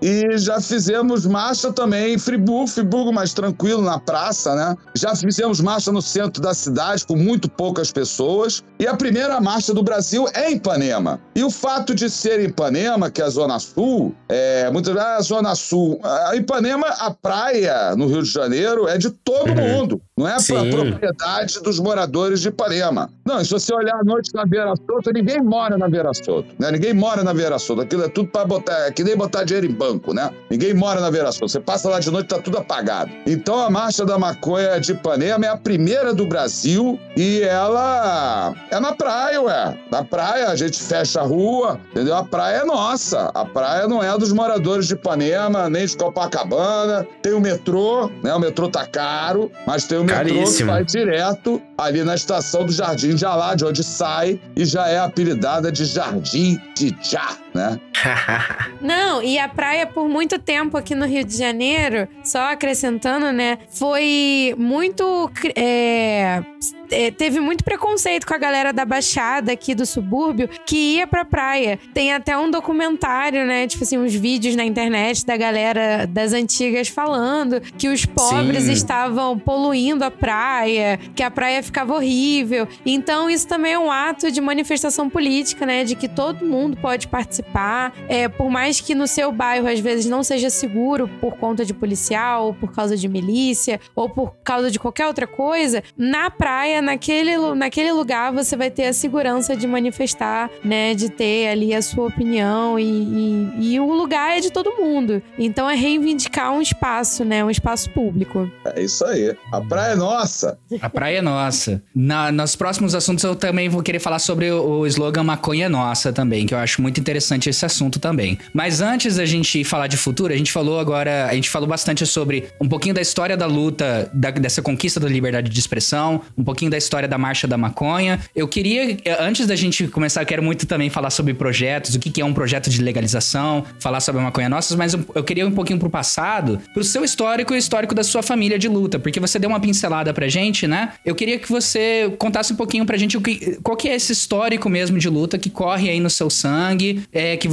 [0.00, 4.76] E já fizemos marcha também em Friburgo, Friburgo mais tranquilo na praça, né?
[4.94, 8.64] Já fizemos marcha no centro da cidade com muito poucas pessoas.
[8.78, 11.20] E a primeira marcha do Brasil é em Ipanema.
[11.34, 15.08] E o fato de ser em Ipanema, que é a Zona Sul, é muitas vezes
[15.08, 16.00] a Zona Sul.
[16.02, 20.00] A Ipanema, a praia no Rio de Janeiro é de todo mundo.
[20.18, 20.70] Não é Sim.
[20.70, 23.10] propriedade dos moradores de Ipanema.
[23.22, 26.48] Não, e se você olhar à noite na Beira Solta, ninguém mora na Beira Solta,
[26.58, 26.70] né?
[26.70, 27.82] Ninguém mora na Beira Solta.
[27.82, 30.30] Aquilo é tudo para botar, é que nem botar dinheiro em banco, né?
[30.50, 31.48] Ninguém mora na Beira Solta.
[31.48, 33.10] Você passa lá de noite, tá tudo apagado.
[33.26, 38.80] Então a Marcha da Maconha de Ipanema é a primeira do Brasil e ela é
[38.80, 39.78] na praia, ué.
[39.90, 42.14] Na praia a gente fecha a rua, entendeu?
[42.16, 43.30] A praia é nossa.
[43.34, 47.06] A praia não é dos moradores de Ipanema, nem de Copacabana.
[47.20, 48.34] Tem o metrô, né?
[48.34, 50.72] O metrô tá caro, mas tem o metrô que Caríssimo.
[50.72, 54.98] vai direto ali na estação do Jardim de Alá, de onde sai e já é
[54.98, 57.78] apelidada de Jardim de Já, né?
[58.80, 63.58] Não, e a praia por muito tempo aqui no Rio de Janeiro, só acrescentando, né,
[63.70, 65.30] foi muito.
[65.54, 66.42] é,
[66.90, 71.24] é, teve muito preconceito com a galera da Baixada aqui do subúrbio que ia pra
[71.24, 71.78] praia.
[71.92, 73.66] Tem até um documentário, né?
[73.66, 78.72] Tipo assim, uns vídeos na internet da galera das antigas falando que os pobres Sim.
[78.72, 82.68] estavam poluindo a praia, que a praia ficava horrível.
[82.84, 85.84] Então, isso também é um ato de manifestação política, né?
[85.84, 87.92] De que todo mundo pode participar.
[88.08, 91.74] É, por mais que no seu bairro, às vezes, não seja seguro por conta de
[91.74, 96.75] policial, ou por causa de milícia, ou por causa de qualquer outra coisa, na praia,
[96.80, 100.94] naquele, lu- naquele lugar, você vai ter a segurança de manifestar, né?
[100.94, 105.22] De ter ali a sua opinião e, e, e o lugar é de todo mundo.
[105.38, 107.44] Então, é reivindicar um espaço, né?
[107.44, 108.50] Um espaço público.
[108.74, 109.34] É isso aí.
[109.52, 110.58] A praia é nossa.
[110.80, 111.82] A praia é nossa.
[111.94, 115.68] Na, nos próximos assuntos eu também vou querer falar sobre o, o slogan Maconha é
[115.68, 118.38] Nossa também, que eu acho muito interessante esse assunto também.
[118.52, 122.04] Mas antes da gente falar de futuro, a gente falou agora, a gente falou bastante
[122.06, 126.44] sobre um pouquinho da história da luta, da- dessa conquista da liberdade de expressão, um
[126.44, 128.20] pouquinho da história da Marcha da Maconha.
[128.34, 131.98] Eu queria, eh, antes da gente começar, eu quero muito também falar sobre projetos, o
[131.98, 135.46] que, é um projeto de legalização, falar sobre a Maconha Nossa, mas eu, queria ir
[135.46, 138.98] um pouquinho pro passado, pro seu histórico e o histórico da sua família de luta,
[138.98, 140.92] porque você deu uma pincelada pra gente, né?
[141.04, 144.12] Eu queria que você contasse um pouquinho pra gente o que, qual que é esse
[144.12, 147.48] histórico mesmo de luta que corre aí no seu sangue, é, que,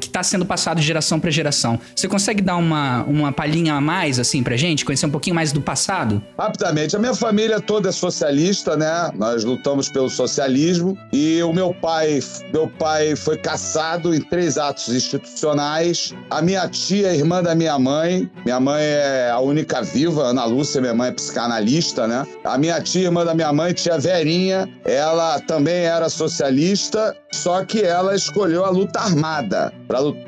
[0.00, 1.78] que tá sendo passado de geração pra geração.
[1.94, 4.84] Você consegue dar uma, uma palhinha a mais, assim, pra gente?
[4.84, 6.22] Conhecer um pouquinho mais do passado?
[6.38, 9.10] Rapidamente, a minha família toda é socialista, né?
[9.14, 12.20] Nós lutamos pelo socialismo e o meu pai,
[12.52, 16.14] meu pai foi caçado em três atos institucionais.
[16.30, 20.80] A minha tia, irmã da minha mãe, minha mãe é a única viva, Ana Lúcia,
[20.80, 22.26] minha mãe é psicanalista, né?
[22.44, 27.82] A minha tia, irmã da minha mãe, tia Verinha, ela também era socialista, só que
[27.82, 29.72] ela escolheu a luta armada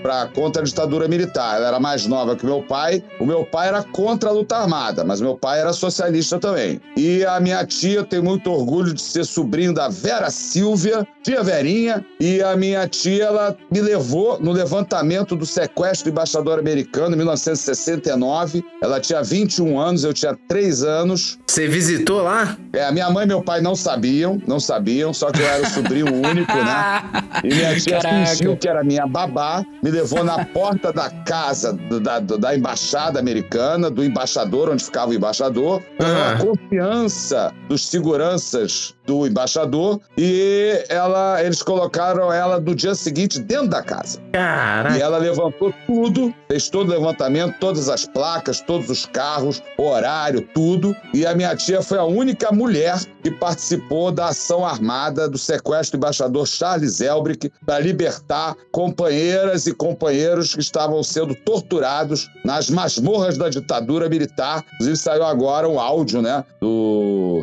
[0.02, 1.56] para contra a ditadura militar.
[1.56, 3.02] Ela era mais nova que meu pai.
[3.18, 6.80] O meu pai era contra a luta armada, mas meu pai era socialista também.
[6.96, 11.42] E a minha tia, eu tenho muito orgulho de ser sobrinho da Vera Silvia, tia
[11.42, 17.14] Verinha, e a minha tia, ela me levou no levantamento do sequestro do embaixador americano
[17.14, 18.62] em 1969.
[18.82, 21.38] Ela tinha 21 anos, eu tinha 3 anos.
[21.46, 22.56] Você visitou lá?
[22.72, 25.62] É, a minha mãe e meu pai não sabiam, não sabiam, só que eu era
[25.62, 27.02] o sobrinho único, né?
[27.44, 28.26] E minha tia Caraca.
[28.26, 33.90] fingiu que era minha babá, me levou na porta da casa da, da embaixada americana,
[33.90, 36.32] do embaixador, onde ficava o embaixador, Ah.
[36.32, 43.40] a confiança dos seguranças seguranças do embaixador e ela, eles colocaram ela no dia seguinte
[43.40, 44.20] dentro da casa.
[44.28, 44.96] E Caraca.
[44.96, 50.94] ela levantou tudo, fez todo o levantamento, todas as placas, todos os carros, horário, tudo.
[51.12, 55.98] E a minha tia foi a única mulher que participou da ação armada do sequestro
[55.98, 63.36] do embaixador Charles Elbrick para libertar companheiras e companheiros que estavam sendo torturados nas masmorras
[63.36, 64.64] da ditadura militar.
[64.74, 67.40] Inclusive saiu agora um áudio, né, do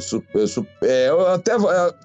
[0.82, 1.57] é, até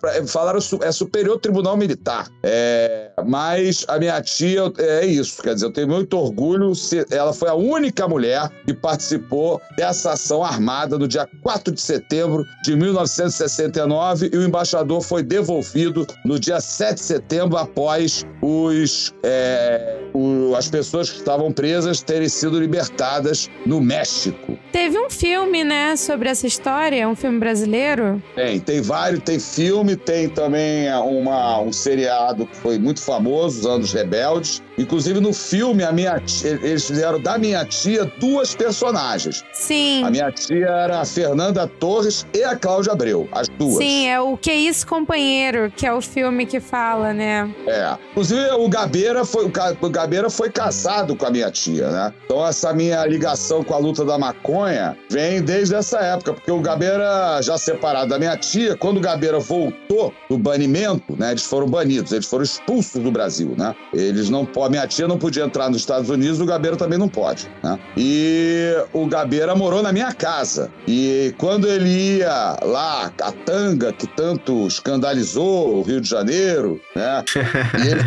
[0.04, 2.28] é, falaram é superior tribunal militar.
[2.42, 5.42] É, mas a minha tia é isso.
[5.42, 6.72] Quer dizer, eu tenho muito orgulho.
[7.10, 12.44] Ela foi a única mulher que participou dessa ação armada no dia 4 de setembro
[12.62, 19.98] de 1969 e o embaixador foi devolvido no dia 7 de setembro após os, é,
[20.12, 24.58] o, as pessoas que estavam presas terem sido libertadas no México.
[24.72, 28.22] Teve um filme, né, sobre essa história, um filme brasileiro?
[28.34, 33.66] Tem, tem vários, tem filme, tem também uma, um seriado que foi muito famoso, Os
[33.66, 34.62] Anos Rebeldes.
[34.78, 39.44] Inclusive no filme, a minha tia, eles fizeram da minha tia duas personagens.
[39.52, 40.04] Sim.
[40.04, 43.76] A minha tia era a Fernanda Torres e a Cláudia Abreu, as duas.
[43.76, 47.52] Sim, é o Que Isso Companheiro, que é o filme que fala, né?
[47.66, 47.96] É.
[48.11, 52.14] Inclusive o Gabeira foi o Gabeira foi casado com a minha tia, né?
[52.24, 56.61] Então essa minha ligação com a luta da maconha vem desde essa época, porque o
[56.61, 61.30] Gabeira já separado da minha tia, quando o Gabeira voltou do banimento, né?
[61.30, 63.74] Eles foram banidos, eles foram expulsos do Brasil, né?
[63.92, 67.08] Eles não podem, minha tia não podia entrar nos Estados Unidos, o Gabeira também não
[67.08, 67.78] pode, né?
[67.94, 70.70] E o Gabeira morou na minha casa.
[70.88, 77.22] E quando ele ia lá, a tanga que tanto escandalizou o Rio de Janeiro, né?
[77.82, 78.02] E ele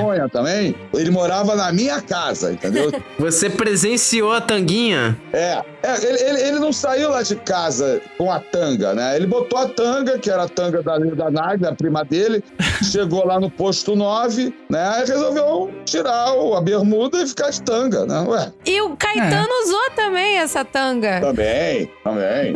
[0.00, 2.90] Conha também, ele morava na minha casa, entendeu?
[3.18, 5.16] Você presenciou a tanguinha?
[5.32, 5.62] É.
[5.82, 9.16] é ele, ele, ele, não saiu lá de casa com a tanga, né?
[9.16, 12.42] Ele botou a tanga, que era a tanga da, da Nagda, a prima dele,
[12.82, 15.02] chegou lá no posto 9, né?
[15.02, 18.20] E resolveu tirar a bermuda e ficar de tanga, né?
[18.28, 18.52] Ué.
[18.64, 19.62] E o Caetano é.
[19.64, 21.20] usou também essa tanga.
[21.20, 22.54] Também, também.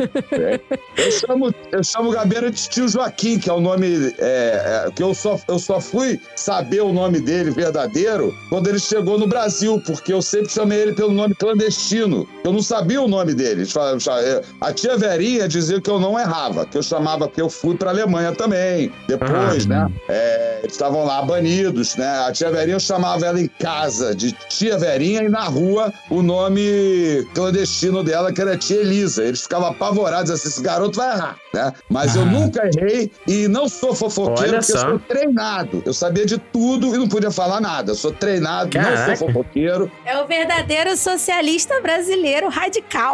[0.97, 5.03] eu, chamo, eu chamo Gabeira de tio Joaquim, que é o nome é, é, que
[5.03, 9.81] eu só, eu só fui saber o nome dele verdadeiro quando ele chegou no Brasil,
[9.85, 12.27] porque eu sempre chamei ele pelo nome clandestino.
[12.43, 13.63] Eu não sabia o nome dele.
[13.63, 17.75] É, a tia Verinha dizia que eu não errava, que eu chamava, que eu fui
[17.75, 18.91] para Alemanha também.
[19.07, 19.91] Depois, ah, né?
[20.09, 22.25] É, eles estavam lá banidos, né?
[22.27, 26.21] A tia Verinha eu chamava ela em casa de tia Verinha e na rua o
[26.21, 29.23] nome clandestino dela, que era tia Elisa.
[29.23, 31.73] Eles ficavam apavorados, assim, esse garoto vai errar, né?
[31.89, 32.19] Mas ah.
[32.19, 34.77] eu nunca errei e não sou fofoqueiro Olha porque só.
[34.77, 35.83] eu sou treinado.
[35.85, 37.91] Eu sabia de tudo e não podia falar nada.
[37.91, 39.07] Eu sou treinado, Caraca.
[39.07, 39.91] não sou fofoqueiro.
[40.05, 43.06] É o verdadeiro socialista brasileiro radical.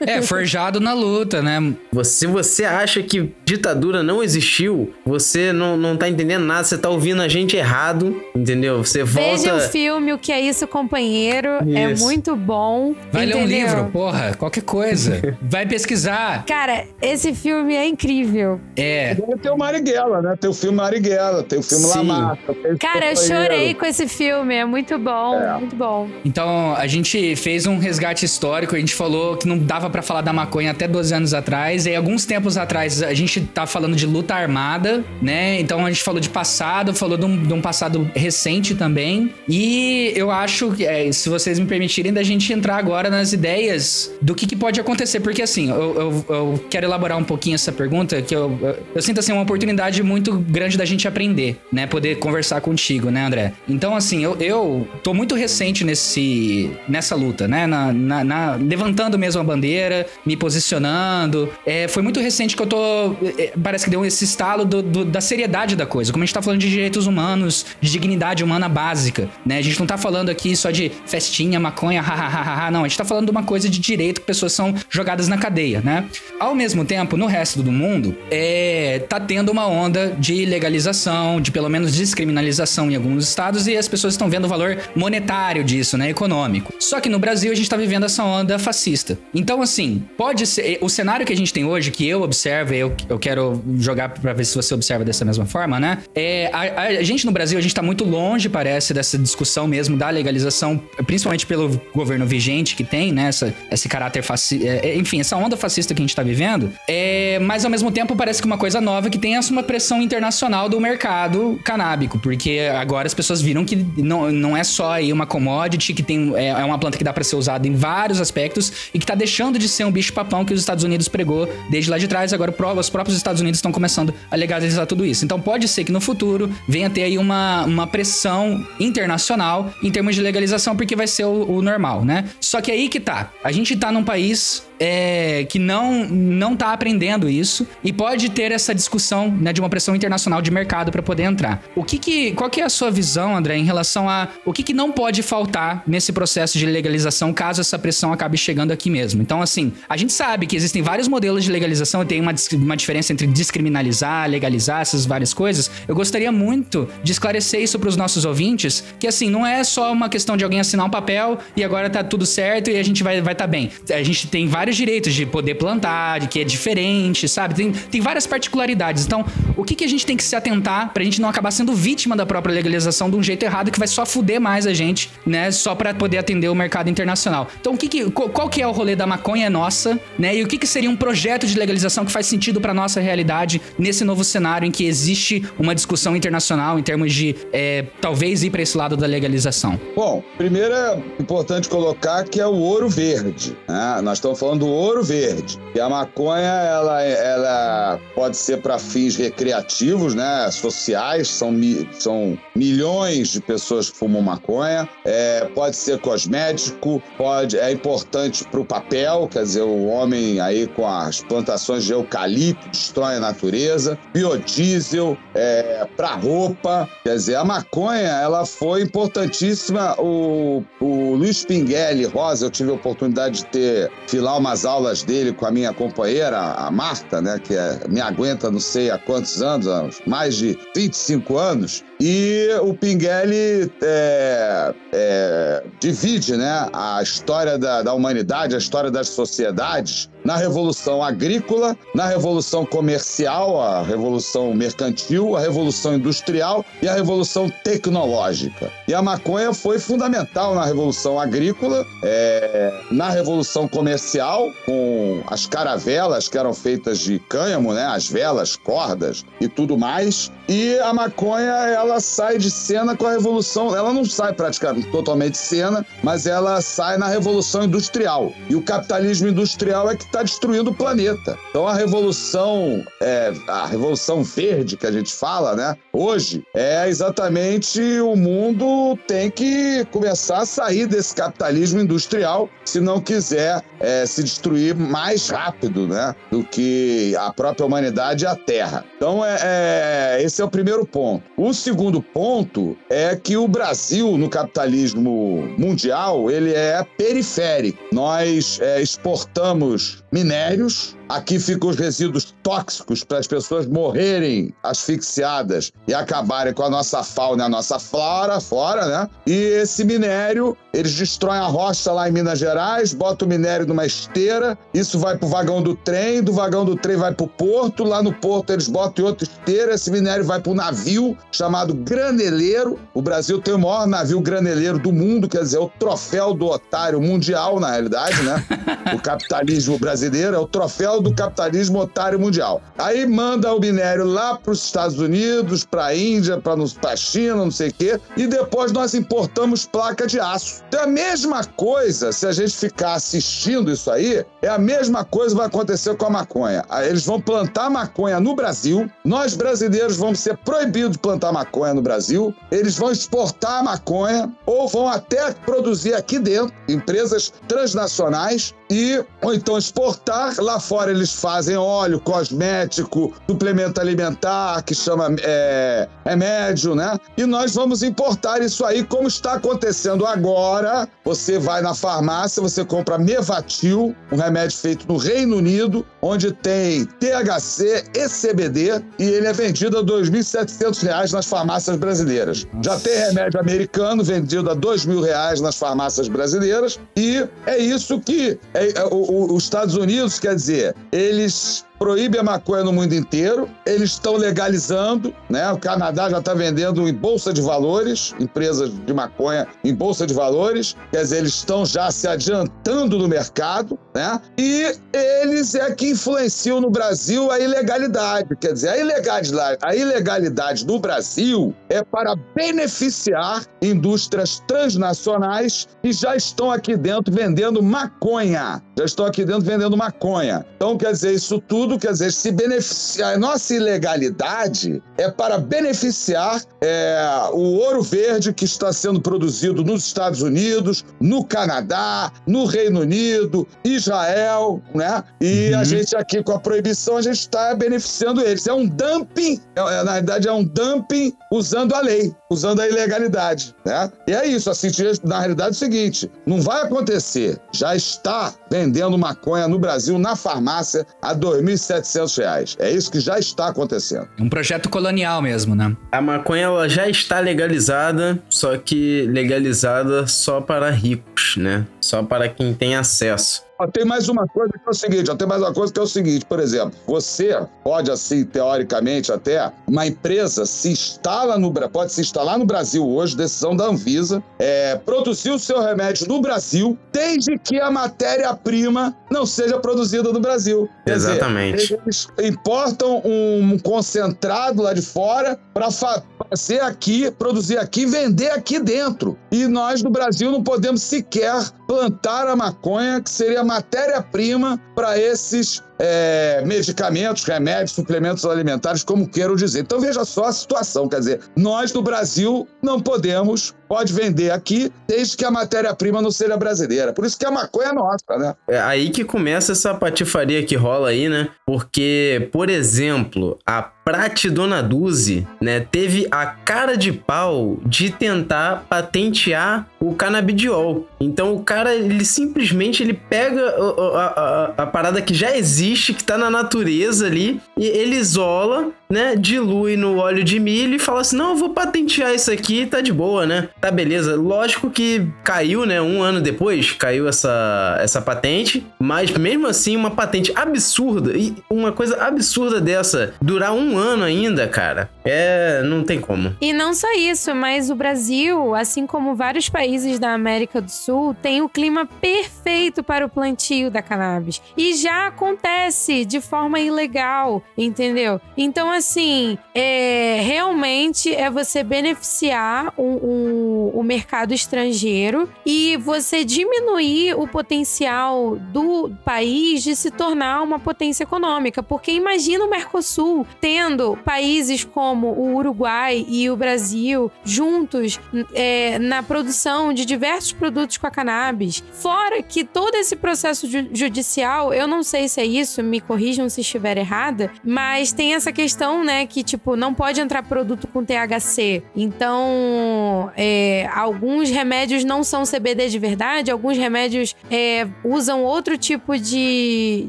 [0.00, 1.74] É, forjado na luta, né?
[2.04, 6.88] Se você acha que ditadura não existiu, você não, não tá entendendo nada, você tá
[6.88, 8.82] ouvindo a gente errado, entendeu?
[8.84, 9.30] Você volta...
[9.30, 11.48] Veja o filme O Que É Isso, Companheiro.
[11.48, 12.02] É isso.
[12.02, 12.94] É muito bom.
[13.12, 13.38] Vai entendeu?
[13.38, 15.36] ler um livro, porra, qualquer coisa.
[15.42, 16.44] Vai pesquisar.
[16.44, 18.60] Cara, esse filme é incrível.
[18.76, 19.16] É.
[19.42, 20.36] Tem o Marighella, né?
[20.38, 21.96] Tem o filme Marighella, tem o filme Sim.
[21.96, 22.56] La Mata.
[22.80, 25.58] Cara, eu chorei com esse filme, é muito bom, é.
[25.58, 26.08] muito bom.
[26.24, 30.20] Então, a gente fez um resgate histórico, a gente falou que não dava para falar
[30.20, 34.06] da maconha até 12 anos atrás, e alguns tempos atrás a gente tá falando de
[34.06, 35.60] luta armada, né?
[35.60, 40.12] Então a gente falou de passado, falou de um, de um passado recente também, e
[40.14, 44.34] eu acho que, é, se vocês me permitirem, da gente entrar agora nas ideias do
[44.34, 48.20] que, que pode acontecer, porque assim, eu, eu, eu, quero elaborar um pouquinho essa pergunta,
[48.22, 51.86] que eu, eu, eu sinto assim uma oportunidade muito grande da gente aprender, né?
[51.86, 53.52] Poder conversar contigo, né, André?
[53.68, 57.66] Então, assim, eu, eu tô muito recente nesse, nessa luta, né?
[57.66, 61.48] Na, na, na levantando mesmo a bandeira, me posicionando.
[61.64, 63.14] É, foi muito recente que eu tô.
[63.38, 66.10] É, parece que deu esse estalo do, do, da seriedade da coisa.
[66.12, 69.58] Como a gente tá falando de direitos humanos, de dignidade humana básica, né?
[69.58, 72.84] A gente não tá falando aqui só de festinha, maconha, hahaha, não.
[72.84, 75.80] A gente tá falando de uma coisa de direito que pessoas são jogadas na cadeia,
[75.80, 76.04] né?
[76.40, 81.50] Ao mesmo tempo, no resto do mundo, é, tá tendo uma onda de legalização, de
[81.50, 85.96] pelo menos descriminalização em alguns estados e as pessoas estão vendo o valor monetário disso,
[85.96, 86.10] né?
[86.10, 86.72] Econômico.
[86.80, 88.97] Só que no Brasil a gente tá vivendo essa onda fascista.
[89.34, 90.78] Então, assim, pode ser.
[90.80, 94.32] O cenário que a gente tem hoje, que eu observo, eu, eu quero jogar para
[94.32, 95.98] ver se você observa dessa mesma forma, né?
[96.14, 99.96] É, a, a, gente no Brasil, a gente tá muito longe, parece, dessa discussão mesmo
[99.96, 103.28] da legalização, principalmente pelo governo vigente que tem, né?
[103.28, 104.66] Essa, esse caráter fascista.
[104.66, 106.72] É, é, enfim, essa onda fascista que a gente tá vivendo.
[106.86, 110.68] É, mas ao mesmo tempo parece que uma coisa nova que tem uma pressão internacional
[110.68, 115.26] do mercado canábico, porque agora as pessoas viram que não, não é só aí uma
[115.26, 118.72] commodity, que tem, é, é uma planta que dá para ser usada em vários aspectos
[118.92, 121.98] e que tá deixando de ser um bicho-papão que os Estados Unidos pregou desde lá
[121.98, 122.32] de trás.
[122.32, 125.24] Agora os próprios Estados Unidos estão começando a legalizar tudo isso.
[125.24, 130.14] Então pode ser que no futuro venha ter aí uma, uma pressão internacional em termos
[130.14, 132.24] de legalização, porque vai ser o, o normal, né?
[132.40, 133.30] Só que aí que tá.
[133.42, 138.52] A gente tá num país é, que não não tá aprendendo isso e pode ter
[138.52, 141.62] essa discussão né, de uma pressão internacional de mercado para poder entrar.
[141.74, 144.62] O que que, qual que é a sua visão, André, em relação a o que,
[144.62, 149.22] que não pode faltar nesse processo de legalização caso essa pressão acabe chegando aqui mesmo?
[149.22, 152.76] Então, assim, a gente sabe que existem vários modelos de legalização e tem uma, uma
[152.76, 155.70] diferença entre descriminalizar, legalizar, essas várias coisas.
[155.86, 159.92] Eu gostaria muito de esclarecer isso para os nossos ouvintes, que assim, não é só
[159.92, 163.02] uma questão de alguém assinar um papel e agora tá tudo certo e a gente
[163.02, 163.70] vai vai tá bem.
[163.90, 167.54] A gente tem vários direitos de poder plantar, de que é diferente, sabe?
[167.54, 169.06] Tem, tem várias particularidades.
[169.06, 169.24] Então,
[169.56, 172.14] o que, que a gente tem que se atentar pra gente não acabar sendo vítima
[172.14, 175.50] da própria legalização de um jeito errado que vai só fuder mais a gente, né?
[175.50, 177.48] Só para poder atender o mercado internacional.
[177.58, 180.36] Então, o que, que qual que é o rolê da maconha nossa, né?
[180.36, 183.62] E o que, que seria um projeto de legalização que faz sentido para nossa realidade
[183.78, 188.50] nesse novo cenário em que existe uma discussão internacional em termos de é, talvez ir
[188.50, 189.80] para esse lado da legalização?
[189.96, 193.56] Bom, primeiro é importante colocar que é o ouro verde.
[193.66, 194.00] Né?
[194.02, 195.58] Nós estamos falando do ouro verde.
[195.74, 200.50] E a maconha, ela, ela pode ser para fins recreativos, né?
[200.50, 201.52] sociais, são,
[201.92, 204.88] são milhões de pessoas que fumam maconha.
[205.04, 210.66] É, pode ser cosmético, pode, é importante para o papel, quer dizer, o homem aí
[210.66, 213.98] com as plantações de eucalipto destrói a natureza.
[214.12, 219.94] Biodiesel, é, para roupa, quer dizer, a maconha, ela foi importantíssima.
[220.00, 225.32] O, o Luiz Pinguelli Rosa, eu tive a oportunidade de ter, filar umas aulas dele
[225.32, 229.42] com a minha companheira, a Marta, né, que é, me aguenta não sei há quantos
[229.42, 231.84] anos, mais de 25 anos.
[232.00, 239.08] E o Pinguelli é, é, divide né, a história da, da humanidade, a história das
[239.08, 246.94] sociedades, na Revolução Agrícola, na Revolução Comercial, a Revolução Mercantil, a Revolução Industrial e a
[246.94, 248.70] Revolução Tecnológica.
[248.86, 256.28] E a maconha foi fundamental na Revolução Agrícola, é, na Revolução Comercial, com as caravelas
[256.28, 260.30] que eram feitas de cânhamo, né, as velas, cordas e tudo mais.
[260.48, 263.76] E a maconha, ela sai de cena com a Revolução.
[263.76, 268.32] Ela não sai praticamente totalmente de cena, mas ela sai na Revolução Industrial.
[268.48, 271.38] E o capitalismo industrial é que está destruindo o planeta.
[271.50, 275.76] Então a revolução, é, a revolução verde que a gente fala, né?
[275.92, 283.00] Hoje é exatamente o mundo tem que começar a sair desse capitalismo industrial se não
[283.00, 286.14] quiser é, se destruir mais rápido, né?
[286.30, 288.84] Do que a própria humanidade e a Terra.
[288.96, 291.24] Então é, é esse é o primeiro ponto.
[291.36, 297.78] O segundo ponto é que o Brasil no capitalismo mundial ele é periférico.
[297.92, 305.94] Nós é, exportamos minérios Aqui ficam os resíduos tóxicos para as pessoas morrerem asfixiadas e
[305.94, 309.08] acabarem com a nossa fauna a nossa flora fora, né?
[309.26, 313.86] E esse minério, eles destroem a rocha lá em Minas Gerais, botam o minério numa
[313.86, 317.28] esteira, isso vai para o vagão do trem, do vagão do trem vai para o
[317.28, 321.74] porto, lá no porto eles botam em outra esteira, esse minério vai um navio chamado
[321.74, 322.78] graneleiro.
[322.94, 326.46] O Brasil tem o maior navio graneleiro do mundo, quer dizer, é o troféu do
[326.46, 328.44] otário mundial, na realidade, né?
[328.94, 332.60] o capitalismo brasileiro é o troféu do capitalismo otário mundial.
[332.76, 336.54] Aí manda o minério lá para os Estados Unidos, para a Índia, para
[336.90, 340.62] a China, não sei o quê, e depois nós importamos placa de aço.
[340.68, 345.04] Então, é a mesma coisa, se a gente ficar assistindo isso aí, é a mesma
[345.04, 346.64] coisa que vai acontecer com a maconha.
[346.82, 351.82] Eles vão plantar maconha no Brasil, nós brasileiros vamos ser proibidos de plantar maconha no
[351.82, 359.34] Brasil, eles vão exportar maconha ou vão até produzir aqui dentro, empresas transnacionais, e ou
[359.34, 360.34] então exportar.
[360.38, 366.98] Lá fora eles fazem óleo, cosmético, suplemento alimentar, que chama é, remédio, né?
[367.16, 370.88] E nós vamos importar isso aí, como está acontecendo agora.
[371.04, 376.84] Você vai na farmácia, você compra Mevatil, um remédio feito no Reino Unido, onde tem
[376.84, 382.46] THC e CBD, e ele é vendido a R$ 2.700 nas farmácias brasileiras.
[382.62, 388.38] Já tem remédio americano vendido a R$ 2.000 nas farmácias brasileiras, e é isso que
[388.58, 393.48] é, é, o, os Estados Unidos, quer dizer, eles proíbe a maconha no mundo inteiro.
[393.64, 395.50] Eles estão legalizando, né?
[395.52, 400.14] O Canadá já está vendendo em bolsa de valores, empresas de maconha em bolsa de
[400.14, 400.76] valores.
[400.90, 404.20] Quer dizer, eles estão já se adiantando no mercado, né?
[404.38, 408.36] E eles é que influenciam no Brasil a ilegalidade.
[408.40, 416.16] Quer dizer, a ilegalidade, a ilegalidade no Brasil é para beneficiar indústrias transnacionais que já
[416.16, 418.62] estão aqui dentro vendendo maconha.
[418.76, 420.46] Já estão aqui dentro vendendo maconha.
[420.56, 423.14] Então, quer dizer, isso tudo tudo, quer dizer, se beneficiar.
[423.14, 426.98] A nossa ilegalidade é para beneficiar é,
[427.32, 433.46] o ouro verde que está sendo produzido nos Estados Unidos, no Canadá, no Reino Unido,
[433.62, 435.04] Israel, né?
[435.20, 435.60] E uhum.
[435.60, 438.46] a gente aqui com a proibição, a gente está beneficiando eles.
[438.46, 442.68] É um dumping, é, é, na verdade é um dumping usando a lei, usando a
[442.68, 443.92] ilegalidade, né?
[444.06, 444.68] E é isso, assim,
[445.04, 450.16] na realidade é o seguinte, não vai acontecer, já está vendendo maconha no Brasil, na
[450.16, 451.12] farmácia, a
[451.58, 452.56] R$ 2.700.
[452.58, 454.08] É isso que já está acontecendo.
[454.18, 455.76] Um projeto colonial mesmo, né?
[455.92, 461.66] A maconha ela já está legalizada, só que legalizada só para ricos, né?
[461.80, 463.47] Só para quem tem acesso.
[463.66, 465.86] Tem mais uma coisa que é o seguinte, tem mais uma coisa que é o
[465.86, 472.00] seguinte, por exemplo, você pode assim, teoricamente até, uma empresa se instala no pode se
[472.00, 477.36] instalar no Brasil hoje, decisão da Anvisa, é, produzir o seu remédio no Brasil, desde
[477.36, 480.68] que a matéria-prima não seja produzida no Brasil.
[480.86, 481.58] Quer Exatamente.
[481.58, 488.60] Dizer, eles importam um concentrado lá de fora para fazer aqui, produzir aqui, vender aqui
[488.60, 489.18] dentro.
[489.32, 495.62] E nós no Brasil não podemos sequer plantar a maconha, que seria matéria-prima para esses
[495.78, 499.60] é, medicamentos, remédios, suplementos alimentares, como queiram dizer.
[499.60, 504.72] Então veja só a situação, quer dizer, nós no Brasil não podemos, pode vender aqui,
[504.86, 506.92] desde que a matéria-prima não seja brasileira.
[506.92, 508.34] Por isso que a maconha é nossa, né?
[508.48, 511.28] É aí que começa essa patifaria que rola aí, né?
[511.46, 518.66] Porque, por exemplo, a Prate Dona Duzi, né, teve a cara de pau de tentar
[518.68, 520.86] patentear o canabidiol.
[521.00, 525.67] Então o cara, ele simplesmente ele pega a, a, a, a parada que já existe,
[525.94, 530.78] que tá na natureza ali, e ele isola, né, dilui no óleo de milho e
[530.78, 533.48] fala assim: "Não, eu vou patentear isso aqui, tá de boa, né?
[533.60, 534.16] Tá beleza".
[534.16, 539.90] Lógico que caiu, né, um ano depois, caiu essa essa patente, mas mesmo assim uma
[539.90, 545.62] patente absurda e uma coisa absurda dessa durar um ano ainda, cara, é.
[545.62, 546.34] não tem como.
[546.40, 551.14] E não só isso, mas o Brasil, assim como vários países da América do Sul,
[551.20, 554.40] tem o clima perfeito para o plantio da cannabis.
[554.56, 558.20] E já acontece de forma ilegal, entendeu?
[558.36, 567.14] Então, assim, é, realmente é você beneficiar o, o, o mercado estrangeiro e você diminuir
[567.14, 571.62] o potencial do país de se tornar uma potência econômica.
[571.62, 578.00] Porque imagina o Mercosul tendo países como o Uruguai e o Brasil juntos
[578.34, 581.62] é, na produção de diversos produtos com a cannabis.
[581.72, 586.40] Fora que todo esse processo judicial, eu não sei se é isso, me corrijam se
[586.40, 591.62] estiver errada, mas tem essa questão, né, que tipo, não pode entrar produto com THC.
[591.74, 598.98] Então, é, alguns remédios não são CBD de verdade, alguns remédios é, usam outro tipo
[598.98, 599.88] de,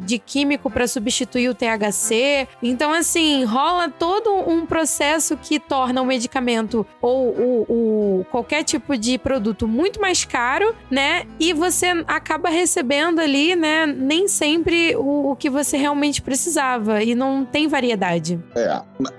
[0.04, 2.48] de químico para substituir o THC.
[2.62, 8.98] Então, assim, rola todo um processo que torna o medicamento ou o, o, qualquer tipo
[8.98, 11.24] de produto muito mais caro, né?
[11.40, 17.04] E você acaba recebendo ali, né, nem sempre o, o que você realmente precisava.
[17.04, 18.40] E não tem variedade.
[18.56, 18.69] É.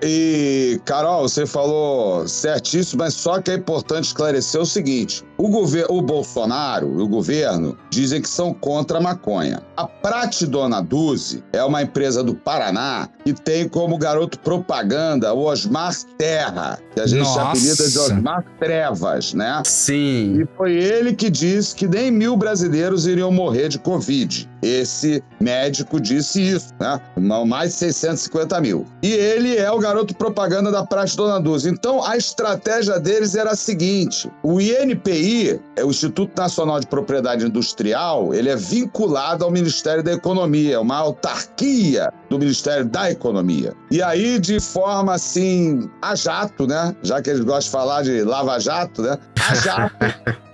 [0.03, 5.96] E, Carol, você falou certíssimo, mas só que é importante esclarecer o seguinte: o, governo,
[5.96, 9.62] o Bolsonaro e o governo dizem que são contra a maconha.
[9.76, 15.44] A Prate Dona Duzi é uma empresa do Paraná que tem como garoto propaganda o
[15.44, 17.42] Osmar Terra, que a gente Nossa.
[17.42, 19.62] apelida de Osmar Trevas, né?
[19.64, 20.40] Sim.
[20.40, 24.48] E foi ele que disse que nem mil brasileiros iriam morrer de Covid.
[24.62, 27.01] Esse médico disse isso, né?
[27.16, 28.86] Mais de 650 mil.
[29.03, 31.68] E ele é o garoto propaganda da Prate Dona Duzi.
[31.68, 37.45] Então, a estratégia deles era a seguinte: o INPI é o Instituto Nacional de Propriedade
[37.45, 43.74] Industrial, ele é vinculado ao Ministério da Economia, é uma autarquia do Ministério da Economia.
[43.91, 46.95] E aí, de forma assim, a jato, né?
[47.03, 49.18] Já que eles gostam de falar de lava-jato, né?
[49.49, 50.07] A jato,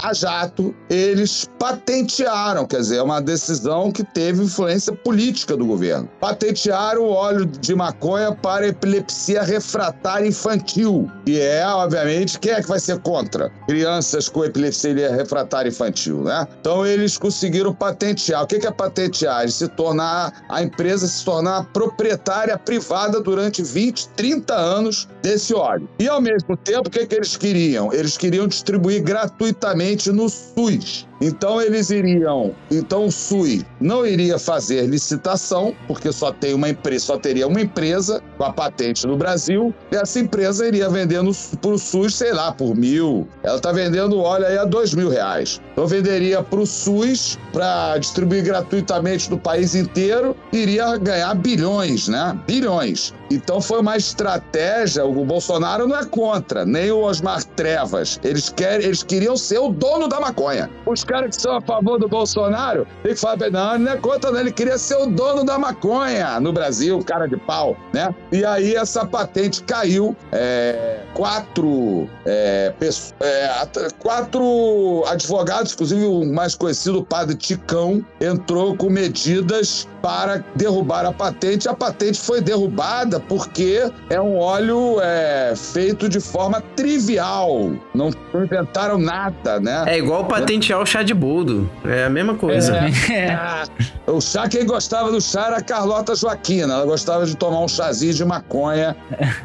[0.03, 6.09] a jato, eles patentearam, quer dizer, é uma decisão que teve influência política do governo.
[6.21, 11.11] Patentearam o óleo de maconha para epilepsia refratária infantil.
[11.27, 13.51] E é, obviamente, quem é que vai ser contra?
[13.67, 16.47] Crianças com epilepsia seria refratário infantil, né?
[16.61, 18.45] Então eles conseguiram patentear.
[18.45, 19.49] O que é patentear?
[19.49, 25.89] Se tornar a empresa se tornar proprietária privada durante 20, 30 anos desse óleo.
[25.99, 27.93] E ao mesmo tempo, o que, que eles queriam?
[27.93, 31.07] Eles queriam distribuir gratuitamente no SUS.
[31.21, 37.07] Então eles iriam, então o SUS não iria fazer licitação, porque só tem uma empresa,
[37.07, 41.71] só teria uma empresa com a patente no Brasil, e essa empresa iria vendendo para
[41.71, 43.27] o SUS, sei lá, por mil.
[43.43, 45.61] Ela está vendendo óleo aí a dois mil reais.
[45.73, 52.39] Então venderia para o SUS para distribuir gratuitamente no país inteiro, iria ganhar bilhões, né?
[52.47, 53.15] Bilhões.
[53.31, 58.21] Então foi uma estratégia, o Bolsonaro não é contra, nem o Osmar Trevas.
[58.23, 60.71] Eles, querem, eles queriam ser o dono da maconha.
[60.87, 63.97] Os caras que são a favor do Bolsonaro, tem que falar, não, ele não é
[63.97, 64.41] contra, não.
[64.41, 68.15] Ele queria ser o dono da maconha no Brasil, cara de pau, né?
[68.33, 70.15] E aí essa patente caiu.
[70.33, 78.77] É, quatro, é, pessoas, é, quatro advogados, inclusive o mais conhecido, o padre Ticão, entrou
[78.77, 81.69] com medidas para derrubar a patente.
[81.69, 87.73] A patente foi derrubada porque é um óleo é, feito de forma trivial.
[87.95, 89.85] Não inventaram nada, né?
[89.87, 91.71] É igual patentear o chá de boldo.
[91.85, 92.77] É a mesma coisa.
[92.77, 93.65] É.
[94.11, 96.73] o chá, quem gostava do chá era a Carlota Joaquina.
[96.73, 98.97] Ela gostava de tomar um chazinho de maconha,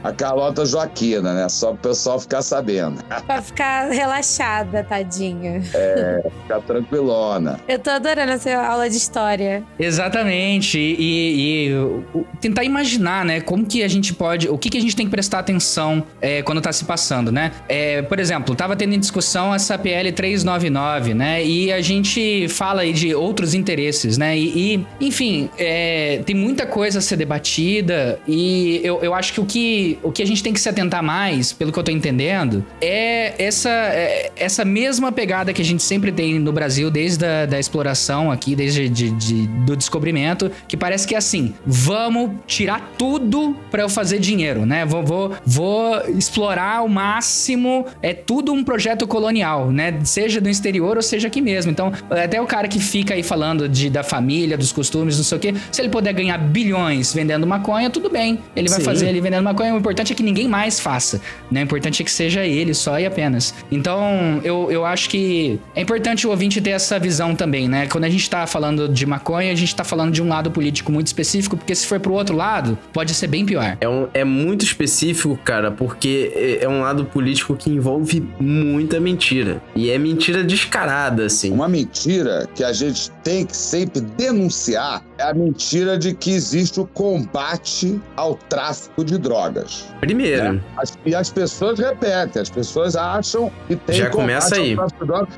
[0.03, 1.49] a Carlota Joaquina, né?
[1.49, 3.03] Só pro pessoal ficar sabendo.
[3.25, 5.61] Pra ficar relaxada, tadinha.
[5.73, 7.59] É, ficar tranquilona.
[7.67, 9.63] Eu tô adorando essa aula de história.
[9.77, 10.77] Exatamente.
[10.79, 12.03] E, e,
[12.39, 14.47] tentar imaginar, né, como que a gente pode.
[14.47, 17.51] O que, que a gente tem que prestar atenção é, quando tá se passando, né?
[17.67, 21.40] É, por exemplo, tava tendo em discussão essa PL 399, né?
[21.43, 24.37] E a gente fala aí de outros interesses, né?
[24.37, 29.39] E, e enfim, é, tem muita coisa a ser debatida e eu, eu acho que
[29.39, 31.91] o, que o que a gente tem que se atentar mais, pelo que eu tô
[31.91, 37.25] entendendo, é essa, é, essa mesma pegada que a gente sempre tem no Brasil desde
[37.25, 42.31] a da exploração aqui, desde de, de, do descobrimento, que parece que é assim, vamos
[42.47, 44.85] tirar tudo para eu fazer dinheiro, né?
[44.85, 49.99] Vou, vou, vou explorar ao máximo, é tudo um projeto colonial, né?
[50.03, 51.71] Seja do exterior ou seja aqui mesmo.
[51.71, 55.37] Então, até o cara que fica aí falando de, da família, dos costumes, não sei
[55.37, 58.39] o quê, se ele puder ganhar bilhões vendendo maconha, tudo bem.
[58.55, 58.85] Ele vai Sim.
[58.85, 59.73] fazer ali vendendo maconha.
[59.73, 61.61] O importante é que ninguém mais faça, né?
[61.61, 63.53] O importante é que seja ele só e apenas.
[63.71, 67.87] Então, eu, eu acho que é importante o ouvinte ter essa visão também, né?
[67.87, 70.91] Quando a gente tá falando de maconha, a gente tá falando de um lado político
[70.91, 73.77] muito específico, porque se for pro outro lado, pode ser bem pior.
[73.79, 78.99] É, um, é muito específico, cara, porque é, é um lado político que envolve muita
[78.99, 79.61] mentira.
[79.75, 81.51] E é mentira descarada, assim.
[81.51, 86.79] Uma mentira que a gente tem que sempre denunciar é a mentira de que existe
[86.79, 89.85] o combate ao tráfico de drogas.
[89.99, 90.53] Primeiro.
[90.53, 90.61] Né?
[90.77, 94.75] As, e as pessoas repetem, as pessoas acham que tem Já começa aí.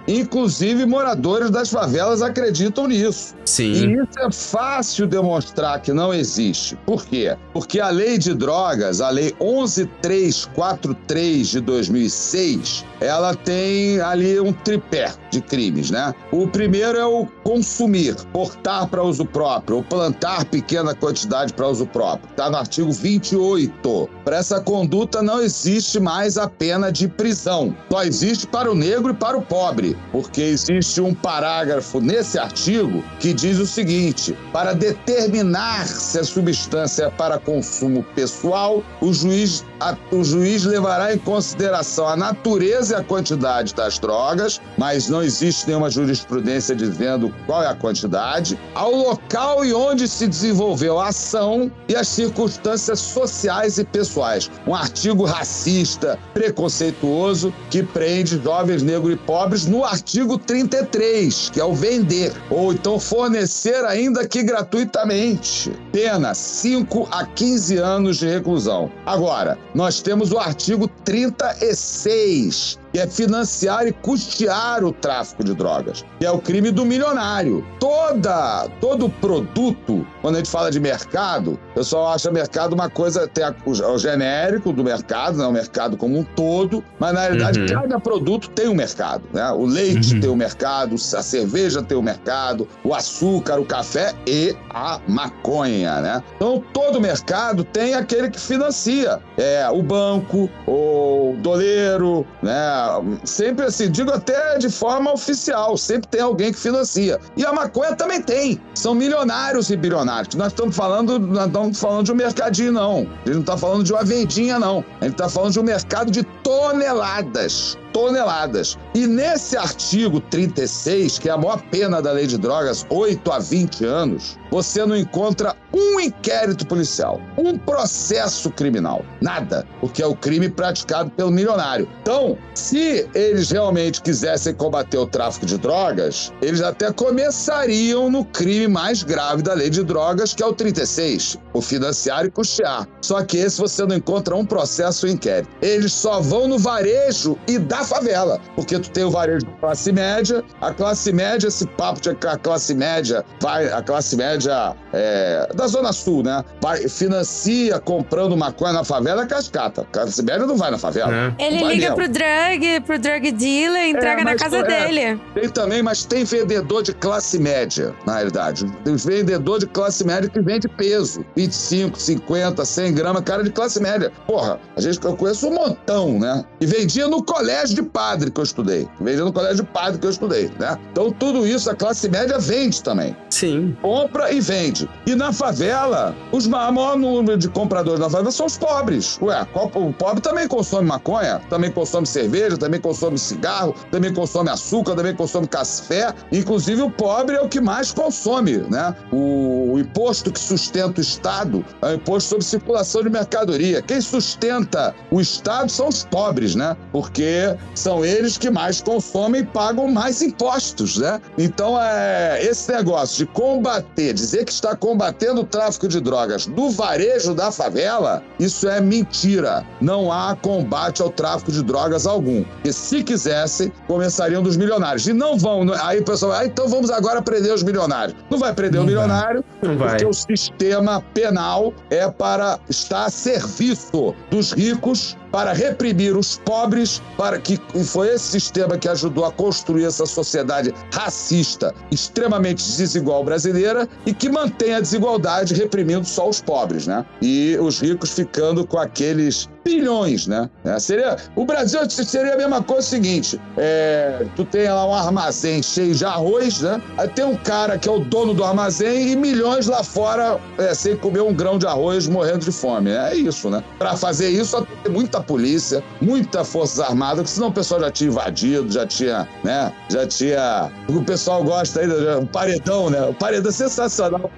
[0.07, 3.36] Inclusive, moradores das favelas acreditam nisso.
[3.45, 3.73] Sim.
[3.73, 6.77] E isso é fácil demonstrar que não existe.
[6.86, 7.36] Por quê?
[7.51, 15.11] Porque a lei de drogas, a lei 11343 de 2006, ela tem ali um tripé
[15.29, 15.41] de
[15.74, 16.13] crimes, né?
[16.32, 21.86] O primeiro é o consumir, portar para uso próprio, ou plantar pequena quantidade para uso
[21.88, 22.30] próprio.
[22.30, 24.09] Está no artigo 28.
[24.24, 27.76] Para essa conduta não existe mais a pena de prisão.
[27.91, 33.03] Só existe para o negro e para o pobre, porque existe um parágrafo nesse artigo
[33.19, 39.65] que diz o seguinte: para determinar se a substância é para consumo pessoal, o juiz,
[39.80, 45.21] a, o juiz levará em consideração a natureza e a quantidade das drogas, mas não
[45.21, 51.09] existe nenhuma jurisprudência dizendo qual é a quantidade, ao local e onde se desenvolveu a
[51.09, 54.49] ação e as circunstâncias sociais e pessoais.
[54.68, 61.66] Um artigo racista, preconceituoso, que prende jovens negros e pobres no artigo 33, que é
[61.66, 65.72] o vender, ou então fornecer ainda que gratuitamente.
[65.91, 68.91] Pena 5 a 15 anos de reclusão.
[69.05, 76.05] Agora, nós temos o artigo 36, que é financiar e custear o tráfico de drogas,
[76.19, 77.65] que é o crime do milionário.
[77.79, 83.27] Toda, todo produto, quando a gente fala de mercado, o pessoal acha mercado uma coisa,
[83.27, 87.21] tem a, o, o, genérico do mercado, né, o mercado como um todo, mas na
[87.21, 87.65] realidade uhum.
[87.65, 89.23] cada produto tem um mercado.
[89.33, 89.49] Né?
[89.51, 90.19] O leite uhum.
[90.21, 95.99] tem um mercado, a cerveja tem um mercado, o açúcar, o café e a maconha.
[95.99, 96.23] Né?
[96.35, 99.19] Então todo mercado tem aquele que financia.
[99.35, 102.82] É o banco, o doleiro, né?
[103.23, 107.19] Sempre assim, digo até de forma oficial, sempre tem alguém que financia.
[107.36, 108.59] E a maconha também tem.
[108.75, 110.36] São milionários e bilionários.
[110.36, 112.99] Nós estamos falando, nós estamos falando de um mercadinho, não.
[112.99, 114.84] A gente não está falando de uma vendinha, não.
[115.01, 118.77] A gente está falando de um mercado de toneladas toneladas.
[118.93, 123.39] E nesse artigo 36, que é a maior pena da lei de drogas, 8 a
[123.39, 130.15] 20 anos, você não encontra um inquérito policial, um processo criminal, nada, porque é o
[130.15, 131.87] crime praticado pelo milionário.
[132.01, 138.67] Então, se eles realmente quisessem combater o tráfico de drogas, eles até começariam no crime
[138.67, 142.87] mais grave da lei de drogas, que é o 36, o financiar e custear.
[143.01, 145.49] Só que esse você não encontra um processo ou inquérito.
[145.61, 150.43] Eles só vão no varejo e favela, porque tu tem o varejo da classe média,
[150.61, 155.49] a classe média, esse papo de que a classe média vai, a classe média é,
[155.55, 156.43] da Zona Sul, né?
[156.61, 159.81] Vai, financia comprando maconha na favela é cascata.
[159.81, 161.34] A classe média não vai na favela.
[161.39, 161.95] Ele Não vai liga mesmo.
[161.95, 165.21] pro drug, pro drug dealer, entrega É, na casa é, dele.
[165.34, 168.65] Tem também, mas tem vendedor de classe média, na realidade.
[168.84, 171.25] Tem vendedor de classe média que vende peso.
[171.36, 174.11] 25, 50, 100 gramas, cara de classe média.
[174.27, 176.43] Porra, a gente, eu conheço um montão, né?
[176.61, 178.88] E vendia no colégio de padre que eu estudei.
[178.99, 180.78] Vendia no colégio de padre que eu estudei, né?
[180.91, 183.15] Então tudo isso a classe média vende também.
[183.30, 183.76] Sim.
[183.82, 184.89] Compra e vende.
[185.05, 189.17] E na favela, os ma- maior número de compradores na favela são os pobres.
[189.21, 194.95] Ué, o pobre também consome maconha, também consome cerveja, também consome cigarro, também consome açúcar,
[194.95, 196.13] também consome café.
[196.32, 198.95] Inclusive, o pobre é o que mais consome, né?
[199.11, 203.82] O, o imposto que sustenta o Estado é o imposto sobre circulação de mercadoria.
[203.82, 206.76] Quem sustenta o Estado são os pobres, né?
[206.91, 211.20] Porque são eles que mais consomem e pagam mais impostos, né?
[211.38, 216.70] Então, é, esse negócio de combater, dizer que está combatendo o tráfico de drogas do
[216.70, 219.66] varejo da favela, isso é mentira.
[219.82, 222.43] Não há combate ao tráfico de drogas algum.
[222.64, 225.07] E se quisessem, começariam dos milionários.
[225.07, 225.66] E não vão.
[225.82, 228.16] Aí o pessoal, ah, então vamos agora prender os milionários.
[228.30, 229.89] Não vai prender o milionário, Não vai.
[229.89, 237.01] porque o sistema penal é para estar a serviço dos ricos, para reprimir os pobres,
[237.17, 243.23] para que e foi esse sistema que ajudou a construir essa sociedade racista, extremamente desigual
[243.23, 247.03] brasileira e que mantém a desigualdade reprimindo só os pobres, né?
[247.19, 250.49] E os ricos ficando com aqueles bilhões, né?
[250.64, 254.93] É, seria, o Brasil seria a mesma coisa o seguinte: é, tu tem lá um
[254.93, 256.82] armazém cheio de arroz, né?
[256.97, 260.74] Aí tem um cara que é o dono do armazém e milhões lá fora é,
[260.74, 262.91] sem comer um grão de arroz, morrendo de fome.
[262.91, 263.64] É isso, né?
[263.78, 268.09] Para fazer isso, tem muita polícia, muita forças armadas, porque senão o pessoal já tinha
[268.09, 269.72] invadido, já tinha, né?
[269.89, 270.72] Já tinha.
[270.89, 273.01] O pessoal gosta aí do paredão, né?
[273.03, 274.30] O paredão é sensacional.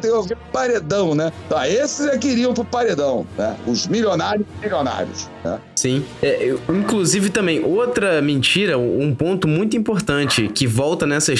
[0.00, 1.32] Que ouvir paredão, né?
[1.46, 3.56] Então, esses é que iriam pro paredão, né?
[3.66, 5.60] Os milionários milionários, né?
[5.80, 6.02] Sim.
[6.22, 11.32] É, eu- inclusive também, outra mentira, um ponto muito importante que volta nessa,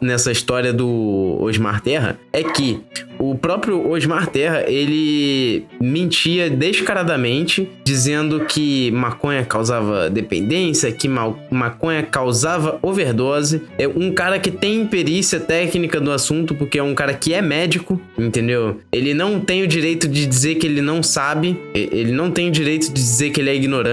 [0.00, 2.80] nessa história do Osmar Terra é que
[3.20, 12.02] o próprio Osmar Terra, ele mentia descaradamente, dizendo que maconha causava dependência, que ma- maconha
[12.02, 13.62] causava overdose.
[13.78, 17.40] É um cara que tem perícia técnica do assunto, porque é um cara que é
[17.40, 18.80] médico, entendeu?
[18.92, 22.50] Ele não tem o direito de dizer que ele não sabe, ele não tem o
[22.50, 23.83] direito de dizer que ele é ignorante.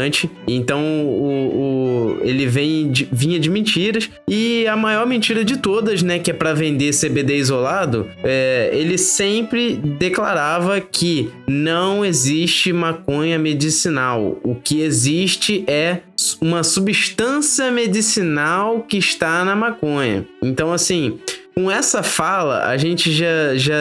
[0.48, 4.10] Então, o, o- ele vem de- vinha de mentiras.
[4.28, 8.98] E a maior mentira de todas, né, que é pra vender CBD isolado, é, ele
[8.98, 14.40] sempre declarava que não existe maconha medicinal.
[14.44, 16.00] O que existe é
[16.40, 20.26] uma substância medicinal que está na maconha.
[20.44, 21.20] Então, assim,
[21.56, 23.76] com essa fala, a gente já, já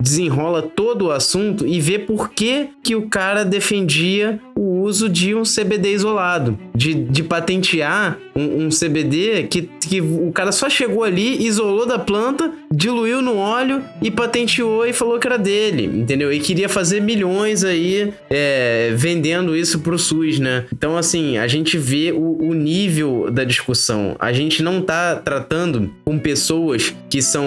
[0.00, 5.34] desenrola todo o assunto e vê por que, que o cara defendia o uso de
[5.34, 11.04] um CBD isolado, de, de patentear um, um CBD que, que o cara só chegou
[11.04, 16.32] ali, isolou da planta, diluiu no óleo e patenteou e falou que era dele, entendeu?
[16.32, 20.64] E queria fazer milhões aí é, vendendo isso pro SUS, né?
[20.72, 24.16] Então, assim, a gente vê o, o nível da discussão.
[24.18, 27.44] A gente não tá tratando com pessoas que são,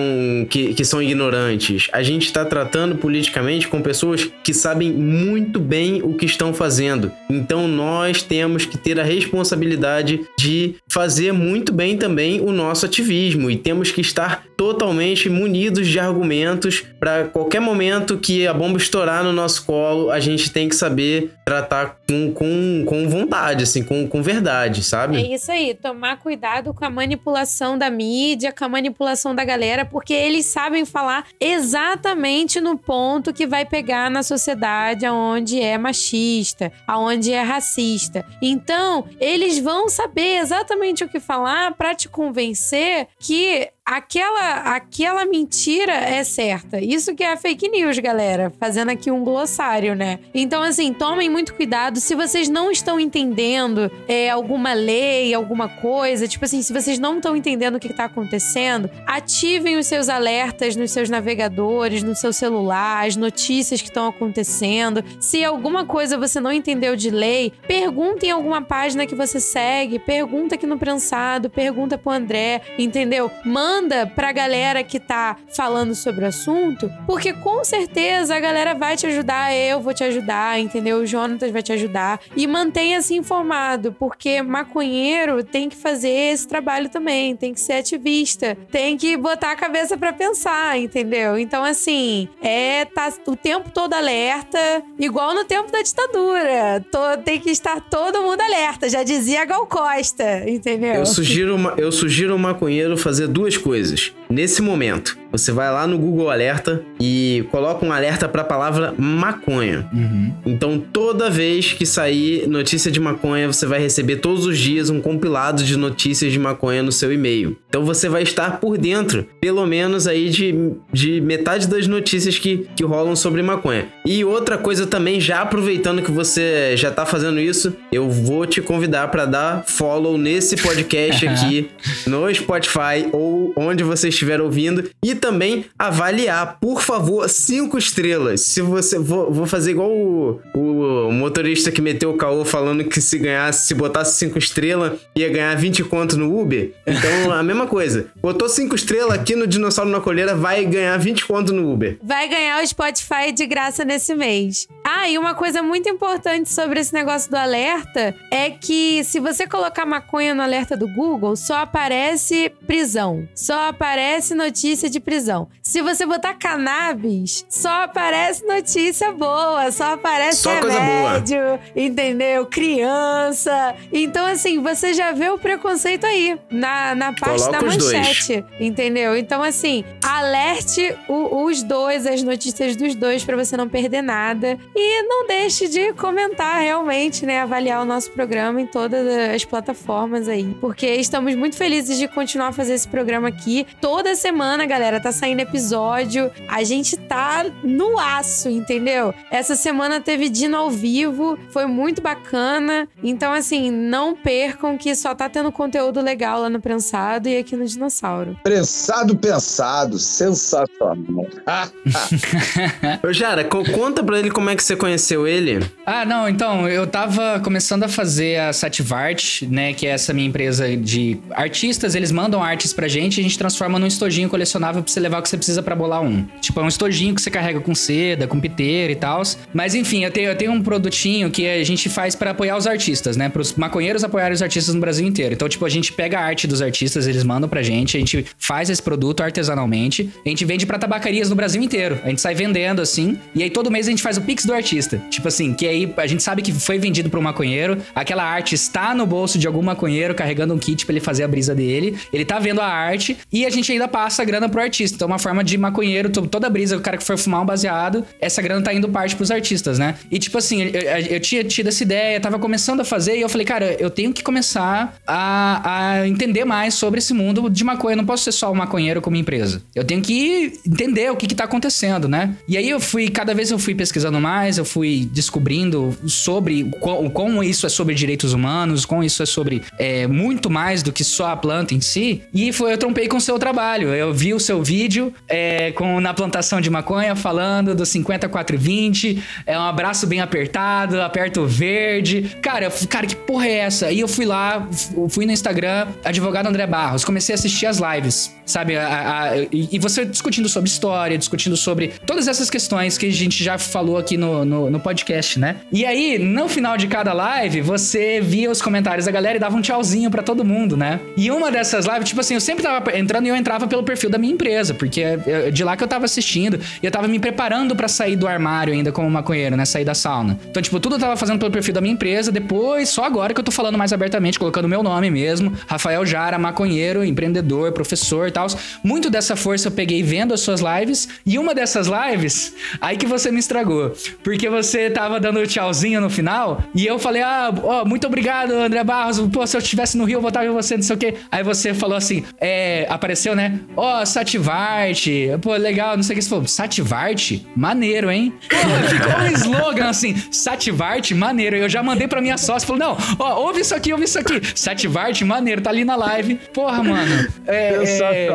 [0.50, 1.88] que, que são ignorantes.
[1.92, 7.12] A gente está tratando politicamente com pessoas que sabem muito bem o que estão fazendo.
[7.30, 13.50] Então nós temos que ter a responsabilidade de fazer muito bem também o nosso ativismo
[13.50, 19.24] e temos que estar totalmente munidos de argumentos para qualquer momento que a bomba estourar
[19.24, 24.06] no nosso colo, a gente tem que saber tratar com, com, com vontade, assim, com,
[24.06, 25.18] com verdade, sabe?
[25.18, 29.86] É isso aí, tomar cuidado com a manipulação da mídia, com a manipulação da galera,
[29.86, 36.74] porque eles sabem falar exatamente no ponto que vai pegar na sociedade aonde é machista,
[36.86, 38.26] aonde é racista.
[38.42, 45.94] Então, eles vão saber exatamente o que falar para te convencer que aquela, aquela mentira
[45.94, 46.80] é certa.
[46.80, 48.54] Isso que é fake news, galera.
[48.60, 50.20] Fazendo aqui um glossário, né?
[50.32, 52.00] Então, assim, tomem muito cuidado.
[52.00, 57.18] Se vocês não estão entendendo é, alguma lei, alguma coisa, tipo assim, se vocês não
[57.18, 62.32] estão entendendo o que está acontecendo, ativem os seus alertas nos seus navegadores, no seu
[62.32, 65.04] celular, as notícias que estão acontecendo.
[65.20, 69.98] Se alguma coisa você não entendeu de lei, pergunte em alguma página que você segue,
[69.98, 73.32] pergunta aqui no prensado, pergunta pro André, entendeu?
[73.44, 73.79] Manda
[74.16, 79.08] pra galera que tá falando sobre o assunto, porque com certeza a galera vai te
[79.08, 80.98] ajudar, eu vou te ajudar, entendeu?
[80.98, 82.20] O Jonatas vai te ajudar.
[82.36, 88.58] E mantenha-se informado, porque maconheiro tem que fazer esse trabalho também, tem que ser ativista,
[88.72, 91.38] tem que botar a cabeça para pensar, entendeu?
[91.38, 94.60] Então, assim, é tá o tempo todo alerta,
[95.00, 96.86] igual no tempo da ditadura.
[96.92, 100.96] Tô, tem que estar todo mundo alerta, já dizia Gal Costa, entendeu?
[100.96, 104.12] Eu sugiro, eu sugiro o maconheiro fazer duas coisas coisas.
[104.32, 108.94] Nesse momento, você vai lá no Google Alerta e coloca um alerta para a palavra
[108.96, 109.90] maconha.
[109.92, 110.34] Uhum.
[110.46, 115.02] Então, toda vez que sair notícia de maconha, você vai receber todos os dias um
[115.02, 117.58] compilado de notícias de maconha no seu e-mail.
[117.68, 122.68] Então, você vai estar por dentro, pelo menos aí de, de metade das notícias que,
[122.76, 123.88] que rolam sobre maconha.
[124.06, 128.62] E outra coisa também, já aproveitando que você já tá fazendo isso, eu vou te
[128.62, 131.70] convidar para dar follow nesse podcast aqui
[132.06, 138.42] no Spotify ou onde você estiver ouvindo e também avaliar, por favor, cinco estrelas.
[138.42, 143.00] Se você vou, vou fazer igual o, o motorista que meteu o caô falando que
[143.00, 146.72] se ganhasse, se botasse cinco estrelas, ia ganhar 20 conto no Uber.
[146.86, 148.08] Então, a mesma coisa.
[148.22, 151.98] Botou cinco estrelas aqui no Dinossauro na Colheira, vai ganhar 20 conto no Uber.
[152.04, 154.68] Vai ganhar o Spotify de graça nesse mês.
[154.84, 159.48] Ah, e uma coisa muito importante sobre esse negócio do alerta é que se você
[159.48, 163.28] colocar maconha no alerta do Google, só aparece prisão.
[163.36, 165.48] Só aparece notícia de prisão.
[165.62, 172.46] Se você botar cannabis, só aparece notícia boa, só aparece Só remédio, entendeu?
[172.48, 173.76] Criança.
[173.92, 179.16] Então, assim, você já vê o preconceito aí, na, na parte Coloca da manchete, entendeu?
[179.18, 184.58] Então, assim, alerte o- os dois, as notícias dos dois, pra você não perder nada.
[184.76, 187.42] E não deixe de comentar realmente, né?
[187.42, 190.56] Avaliar o nosso programa em todas as plataformas aí.
[190.60, 193.66] Porque estamos muito felizes de continuar a fazer esse programa aqui.
[194.00, 196.32] Toda semana, galera, tá saindo episódio.
[196.48, 199.14] A gente tá no aço, entendeu?
[199.30, 202.88] Essa semana teve Dino ao vivo, foi muito bacana.
[203.04, 207.58] Então, assim, não percam que só tá tendo conteúdo legal lá no Prensado e aqui
[207.58, 208.38] no Dinossauro.
[208.42, 210.96] Prensado pensado, sensacional.
[213.06, 215.60] Ô, Jara, co- conta pra ele como é que você conheceu ele.
[215.86, 220.30] Ah, não, então, eu tava começando a fazer a Sativart, né, que é essa minha
[220.30, 224.82] empresa de artistas, eles mandam artes pra gente e a gente transforma num estojinho colecionável
[224.82, 226.26] pra você levar o que você precisa pra bolar um.
[226.40, 229.22] Tipo, é um estojinho que você carrega com seda, com piteira e tal.
[229.54, 232.66] Mas enfim, eu tenho, eu tenho um produtinho que a gente faz pra apoiar os
[232.66, 235.34] artistas, né, pros maconheiros apoiarem os artistas no Brasil inteiro.
[235.34, 238.26] Então, tipo, a gente pega a arte dos artistas, eles mandam pra gente, a gente
[238.38, 242.00] faz esse produto artesanalmente, a gente vende pra tabacarias no Brasil inteiro.
[242.04, 244.54] A gente sai vendendo assim, e aí todo mês a gente faz o Pix do
[244.54, 245.02] artista.
[245.10, 248.56] Tipo assim, que aí a gente sabe que foi vendido pra um maconheiro, aquela arte
[248.56, 251.98] está no bolso de algum maconheiro carregando um kit pra ele fazer a brisa dele,
[252.14, 254.96] ele tá vendo a arte e a gente ainda passa a grana pro artista.
[254.96, 257.46] Então, é uma forma de maconheiro, to- toda brisa, o cara que for fumar um
[257.46, 259.96] baseado, essa grana tá indo parte pros artistas, né?
[260.12, 263.30] E tipo assim, eu, eu- tinha tido essa ideia, tava começando a fazer e eu
[263.30, 267.94] falei, cara, eu tenho que começar a, a entender mais sobre esse mundo de maconha.
[267.94, 269.62] Eu não posso ser só um maconheiro como empresa.
[269.76, 272.36] Eu tenho que entender o que que tá acontecendo, né?
[272.48, 276.72] E aí eu fui, cada vez eu fui pesquisando mais, eu fui descobrindo sobre o
[276.72, 280.82] quão, o quão isso é sobre direitos humanos, quão isso é sobre é, muito mais
[280.84, 282.22] do que só a planta em si.
[282.34, 283.69] E foi, eu trompei com o seu trabalho.
[283.78, 289.24] Eu vi o seu vídeo é, com, na plantação de maconha falando do 5420.
[289.46, 292.36] É um abraço bem apertado, aperto verde.
[292.42, 293.92] Cara, cara, que porra é essa?
[293.92, 294.68] E eu fui lá,
[295.10, 298.76] fui no Instagram, advogado André Barros, comecei a assistir as lives, sabe?
[298.78, 298.88] A-
[299.32, 303.58] a- e, você discutindo sobre história, discutindo sobre todas essas questões que a gente já
[303.58, 305.58] falou aqui no, no, no podcast, né?
[305.72, 309.56] E aí, no final de cada live, você via os comentários da galera e dava
[309.56, 311.00] um tchauzinho pra todo mundo, né?
[311.18, 314.10] E uma dessas lives, tipo assim, eu sempre tava entrando e eu entrava pelo perfil
[314.10, 317.20] da minha empresa, porque é de lá que eu tava assistindo e eu tava me
[317.20, 319.66] preparando pra sair do armário ainda como maconheiro, né?
[319.66, 320.38] Sair da sauna.
[320.50, 323.40] Então, tipo, tudo eu tava fazendo pelo perfil da minha empresa, depois, só agora que
[323.40, 328.32] eu tô falando mais abertamente, colocando meu nome mesmo, Rafael Jara, maconheiro, empreendedor, professor e
[328.32, 328.48] tal.
[328.84, 333.06] Muito dessa força eu peguei vendo as suas lives, e uma dessas lives, aí que
[333.06, 333.94] você me estragou.
[334.24, 336.64] porque você tava dando tchauzinho no final.
[336.76, 339.20] E eu falei, ah, ó, muito obrigado, André Barros.
[339.32, 341.16] Pô, se eu estivesse no Rio, eu votava em você, não sei o quê.
[341.32, 343.39] Aí você falou assim, é, apareceu, né?
[343.76, 345.30] Ó, oh, Sativarte.
[345.42, 346.24] Pô, legal, não sei o que.
[346.24, 347.48] Você falou, Sativarte?
[347.56, 348.34] Maneiro, hein?
[348.50, 351.56] Pô, ficou um slogan assim, Sativarte, maneiro.
[351.56, 354.42] Eu já mandei pra minha sócia, falou, não, ó, ouve isso aqui, ouve isso aqui.
[354.56, 356.36] Sativarte, maneiro, tá ali na live.
[356.54, 357.28] Porra, mano.
[357.48, 357.74] É,
[358.28, 358.30] é,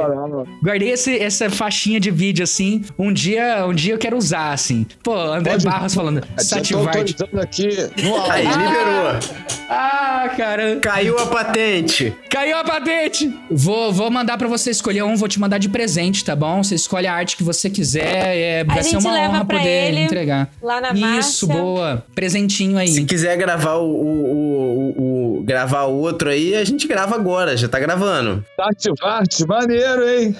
[0.62, 2.82] guardei esse, essa faixinha de vídeo, assim.
[2.98, 4.86] Um dia, um dia eu quero usar, assim.
[5.02, 5.64] Pô, André Pode...
[5.64, 7.16] Barros falando, Sativarte.
[7.40, 7.66] aqui
[8.02, 9.63] no Aí, liberou.
[9.76, 10.76] Ah, cara.
[10.76, 12.14] Caiu a patente.
[12.30, 13.34] Caiu a patente.
[13.50, 16.62] Vou, vou mandar pra você escolher um, vou te mandar de presente, tá bom?
[16.62, 18.36] Você escolhe a arte que você quiser.
[18.36, 20.48] É, vai ser uma honra poder entregar.
[20.62, 22.04] Lá na Isso, boa.
[22.14, 22.88] Presentinho aí.
[22.88, 27.68] Se quiser gravar o, o, o, o, gravar outro aí, a gente grava agora, já
[27.68, 28.44] tá gravando.
[28.56, 30.36] Tativarte, maneiro, hein?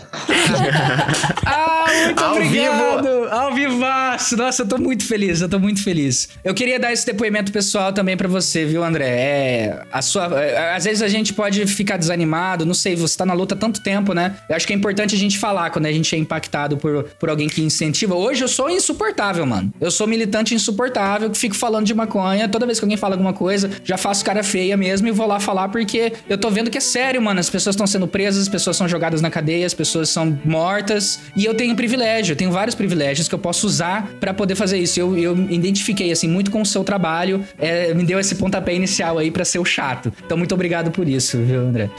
[1.45, 3.03] ah, muito Ao obrigado.
[3.03, 3.24] Vivo.
[3.30, 4.36] Ao vivaço.
[4.36, 6.28] Nossa, eu tô muito feliz, eu tô muito feliz.
[6.45, 9.09] Eu queria dar esse depoimento pessoal também para você, viu, André?
[9.09, 13.26] É, a sua, é, às vezes a gente pode ficar desanimado, não sei, você tá
[13.26, 14.36] na luta há tanto tempo, né?
[14.49, 17.28] Eu acho que é importante a gente falar quando a gente é impactado por, por
[17.28, 18.14] alguém que incentiva.
[18.14, 19.72] Hoje eu sou insuportável, mano.
[19.80, 22.49] Eu sou militante insuportável, que fico falando de maconha.
[22.49, 25.41] Toda vez que alguém fala alguma coisa, já faço cara feia mesmo e vou lá
[25.41, 27.41] falar porque eu tô vendo que é sério, mano.
[27.41, 31.20] As pessoas estão sendo presas, as pessoas são jogadas na cadeia, as pessoas são mortas.
[31.37, 34.78] E eu tenho privilégio, eu tenho vários privilégios que eu posso usar para poder fazer
[34.78, 34.99] isso.
[35.01, 37.45] Eu, eu identifiquei, assim, muito com o seu trabalho.
[37.59, 40.12] É, me deu esse pontapé inicial aí para ser o chato.
[40.24, 41.91] Então, muito obrigado por isso, viu, André?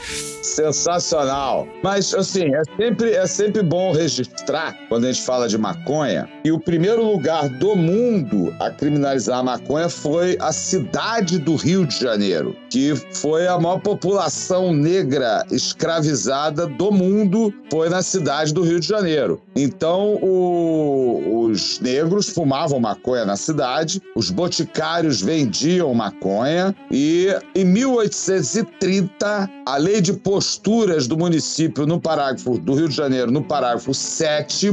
[0.46, 1.66] Sensacional.
[1.82, 6.52] Mas, assim, é sempre, é sempre bom registrar, quando a gente fala de maconha, que
[6.52, 11.98] o primeiro lugar do mundo a criminalizar a maconha foi a cidade do Rio de
[11.98, 18.78] Janeiro, que foi a maior população negra escravizada do mundo, foi na cidade do Rio
[18.78, 19.42] de Janeiro.
[19.56, 29.50] Então, o, os negros fumavam maconha na cidade, os boticários vendiam maconha e, em 1830,
[29.66, 34.68] a lei de posturas do município no parágrafo do Rio de Janeiro, no parágrafo 7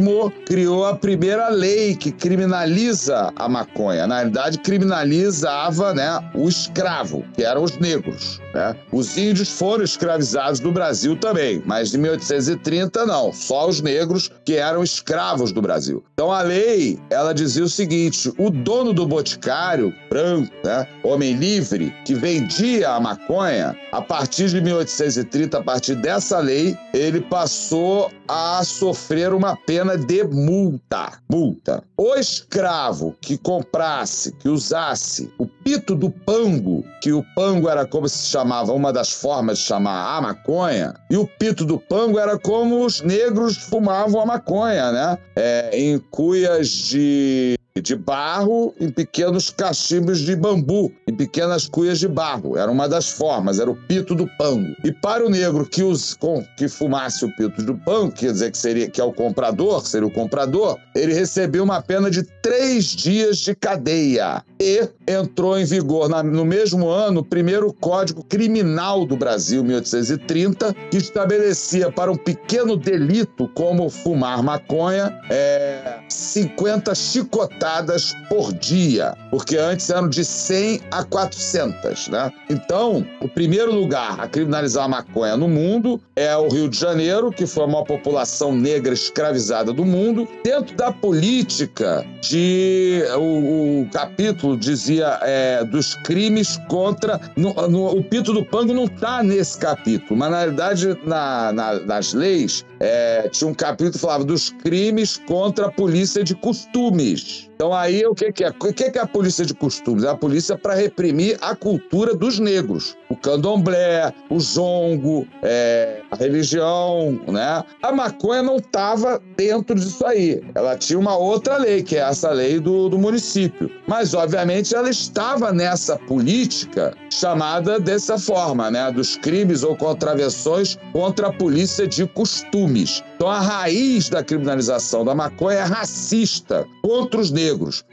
[0.46, 4.06] criou a primeira lei que criminaliza a maconha.
[4.06, 8.42] Na realidade, criminalizava né, o escravo, que eram os negros.
[8.54, 8.76] Né?
[8.92, 14.56] Os índios foram escravizados no Brasil também, mas em 1830 não, só os negros que
[14.56, 16.04] eram escravos do Brasil.
[16.14, 21.94] Então a lei, ela dizia o seguinte: o dono do boticário, branco, né, homem livre,
[22.06, 28.64] que vendia a maconha, a partir de 1830, a partir dessa lei, ele passou a
[28.64, 31.14] sofrer uma pena de multa.
[31.30, 31.84] Multa.
[31.98, 38.08] O escravo que comprasse, que usasse o pito do pango, que o pango era como
[38.08, 42.38] se chamava, uma das formas de chamar a maconha, e o pito do pango era
[42.38, 45.18] como os negros fumavam a maconha, né?
[45.36, 52.08] É, em cuias de de barro em pequenos cachimbos de bambu, em pequenas cuias de
[52.08, 52.58] barro.
[52.58, 54.76] Era uma das formas, era o pito do pango.
[54.84, 58.52] E para o negro que, os, com, que fumasse o pito do pango, quer dizer
[58.52, 62.86] que seria que é o comprador, seria o comprador, ele recebeu uma pena de três
[62.86, 64.44] dias de cadeia.
[64.66, 70.74] E entrou em vigor na, no mesmo ano o primeiro Código Criminal do Brasil, 1830,
[70.90, 79.58] que estabelecia para um pequeno delito como fumar maconha é, 50 chicotadas por dia, porque
[79.58, 82.32] antes eram de 100 a 400, né?
[82.50, 87.32] Então, o primeiro lugar a criminalizar a maconha no mundo é o Rio de Janeiro,
[87.32, 90.26] que foi a maior população negra escravizada do mundo.
[90.42, 98.04] Dentro da política de o, o capítulo dizia é, dos crimes contra no, no, o
[98.04, 103.30] Pito do Pango não está nesse capítulo, mas na realidade na, na, nas leis é,
[103.30, 107.50] tinha um capítulo que falava dos crimes contra a polícia de costumes.
[107.56, 108.50] Então aí o que, que é?
[108.50, 110.04] O que, que é a polícia de costumes?
[110.04, 112.98] É a polícia para reprimir a cultura dos negros.
[113.10, 117.64] O candomblé, o jongo, é, a religião, né?
[117.82, 120.42] A maconha não estava dentro disso aí.
[120.56, 123.70] Ela tinha uma outra lei, que é essa lei do, do município.
[123.88, 128.92] Mas, obviamente, ela estava nessa política chamada dessa forma, né?
[128.92, 133.04] Dos crimes ou contravenções contra a polícia de costumes.
[133.16, 137.43] Então, a raiz da criminalização da maconha é racista contra os negros.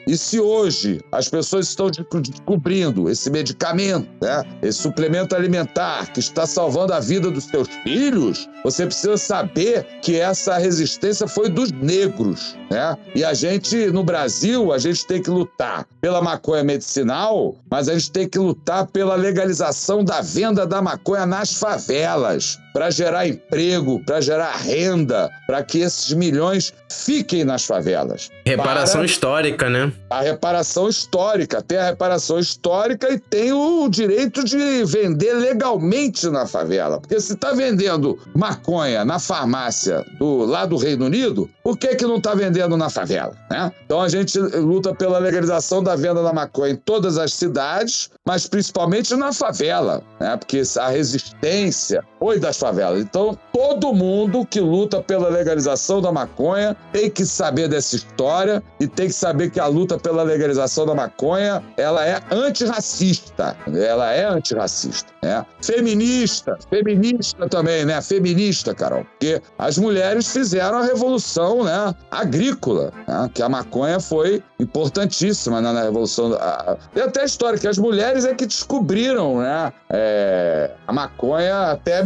[0.06, 6.46] E se hoje as pessoas estão descobrindo esse medicamento, né, esse suplemento alimentar que está
[6.46, 12.56] salvando a vida dos seus filhos, você precisa saber que essa resistência foi dos negros,
[12.70, 12.96] né?
[13.14, 17.94] E a gente no Brasil, a gente tem que lutar pela maconha medicinal, mas a
[17.94, 22.58] gente tem que lutar pela legalização da venda da maconha nas favelas.
[22.72, 28.30] Para gerar emprego, para gerar renda, para que esses milhões fiquem nas favelas.
[28.44, 29.92] Reparação Para histórica, né?
[30.10, 31.62] a reparação histórica.
[31.62, 37.00] Tem a reparação histórica e tem o direito de vender legalmente na favela.
[37.00, 42.04] Porque se está vendendo maconha na farmácia do, lá do Reino Unido, por que, que
[42.04, 43.36] não está vendendo na favela?
[43.50, 43.72] Né?
[43.84, 48.46] Então a gente luta pela legalização da venda da maconha em todas as cidades, mas
[48.46, 50.36] principalmente na favela, né?
[50.36, 53.00] porque a resistência foi das favelas.
[53.00, 58.86] Então todo mundo que luta pela legalização da maconha tem que saber dessa história e
[58.86, 63.56] tem que saber que a luta pela legalização da maconha ela é antirracista.
[63.66, 65.12] Ela é antirracista.
[65.22, 65.44] Né?
[65.62, 68.00] Feminista, feminista também, né?
[68.00, 69.04] Feminista, Carol.
[69.04, 73.30] Porque as mulheres fizeram a revolução né, agrícola, né?
[73.32, 76.38] que a maconha foi importantíssima né, na revolução.
[76.94, 82.02] Tem até a história que as mulheres é que descobriram né, é, a maconha até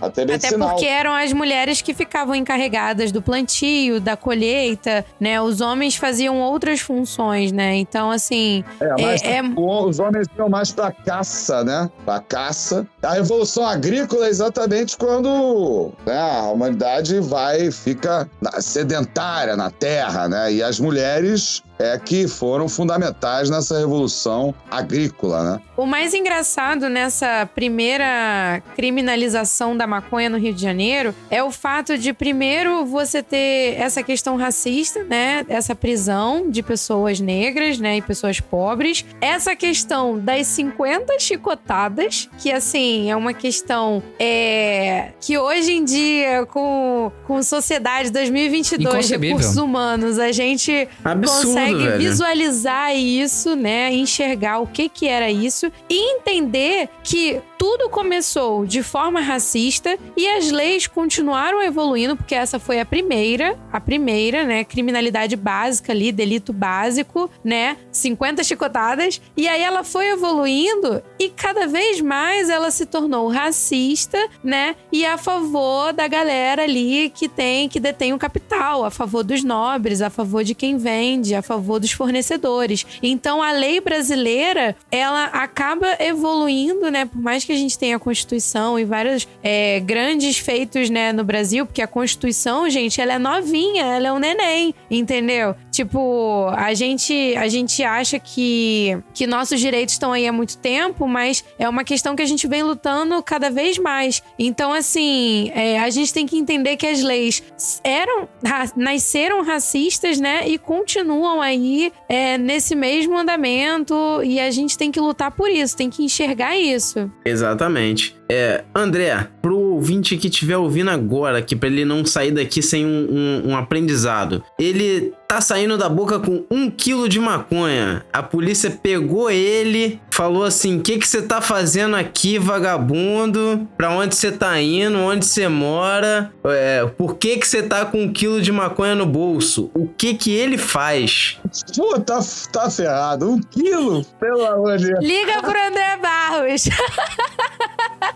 [0.00, 0.22] Até.
[0.22, 5.40] Até porque eram as mulheres que ficavam encarregadas do plantio, da colheita, né?
[5.40, 7.74] Os homens faziam outras funções, né?
[7.76, 8.64] Então, assim.
[8.80, 11.90] É, mas é- é- os homens iam mais pra caça, né?
[12.04, 12.86] Pra caça.
[13.02, 18.28] A revolução agrícola é exatamente quando né, a humanidade vai, fica
[18.60, 20.52] sedentária na terra, né?
[20.52, 25.60] E as mulheres é que foram fundamentais nessa revolução agrícola, né?
[25.76, 31.98] O mais engraçado nessa primeira criminalização da maconha no Rio de Janeiro é o fato
[31.98, 35.44] de, primeiro, você ter essa questão racista, né?
[35.48, 37.98] Essa prisão de pessoas negras, né?
[37.98, 39.04] E pessoas pobres.
[39.20, 46.46] Essa questão das 50 chicotadas, que, assim, é uma questão é, que hoje em dia,
[46.46, 49.36] com, com sociedade 2022, Inconcebível.
[49.36, 51.98] recursos humanos, a gente Absurdo, consegue velho.
[51.98, 53.92] visualizar isso, né?
[53.92, 60.26] Enxergar o que que era isso e entender que tudo começou de forma racista e
[60.28, 64.64] as leis continuaram evoluindo, porque essa foi a primeira, a primeira, né?
[64.64, 67.76] Criminalidade básica ali, delito básico, né?
[67.90, 69.20] 50 chicotadas.
[69.36, 74.76] E aí ela foi evoluindo e cada vez mais ela se tornou racista, né?
[74.92, 79.42] E a favor da galera ali que tem, que detém o capital, a favor dos
[79.42, 82.86] nobres, a favor de quem vende, a favor dos fornecedores.
[83.02, 87.06] Então a lei brasileira, ela acaba evoluindo, né?
[87.06, 91.24] Por mais que a gente tenha a Constituição e vários é, grandes feitos, né, no
[91.24, 95.54] Brasil, porque a Constituição, gente, ela é novinha, ela é um neném, entendeu?
[95.76, 101.06] Tipo, a gente, a gente acha que, que nossos direitos estão aí há muito tempo,
[101.06, 104.22] mas é uma questão que a gente vem lutando cada vez mais.
[104.38, 107.42] Então, assim, é, a gente tem que entender que as leis
[107.84, 110.48] eram, ra- nasceram racistas, né?
[110.48, 113.94] E continuam aí é, nesse mesmo andamento.
[114.24, 117.10] E a gente tem que lutar por isso, tem que enxergar isso.
[117.22, 118.16] Exatamente.
[118.28, 122.84] É, André, pro ouvinte que estiver ouvindo agora, que pra ele não sair daqui sem
[122.84, 128.04] um, um- um aprendizado, ele tá saindo da boca com um quilo de maconha.
[128.12, 133.66] A polícia pegou ele, falou assim: "O que que você tá fazendo aqui, vagabundo?
[133.76, 134.98] Pra onde você tá indo?
[134.98, 136.32] Onde você mora?
[136.44, 139.70] É, por que que você tá com um quilo de maconha no bolso?
[139.74, 141.38] O que que ele faz?"
[141.76, 142.18] Pô, tá,
[142.52, 143.30] tá ferrado.
[143.30, 144.04] Um quilo?
[144.18, 145.04] Pelo amor de Deus.
[145.04, 146.64] Liga pro André Barros.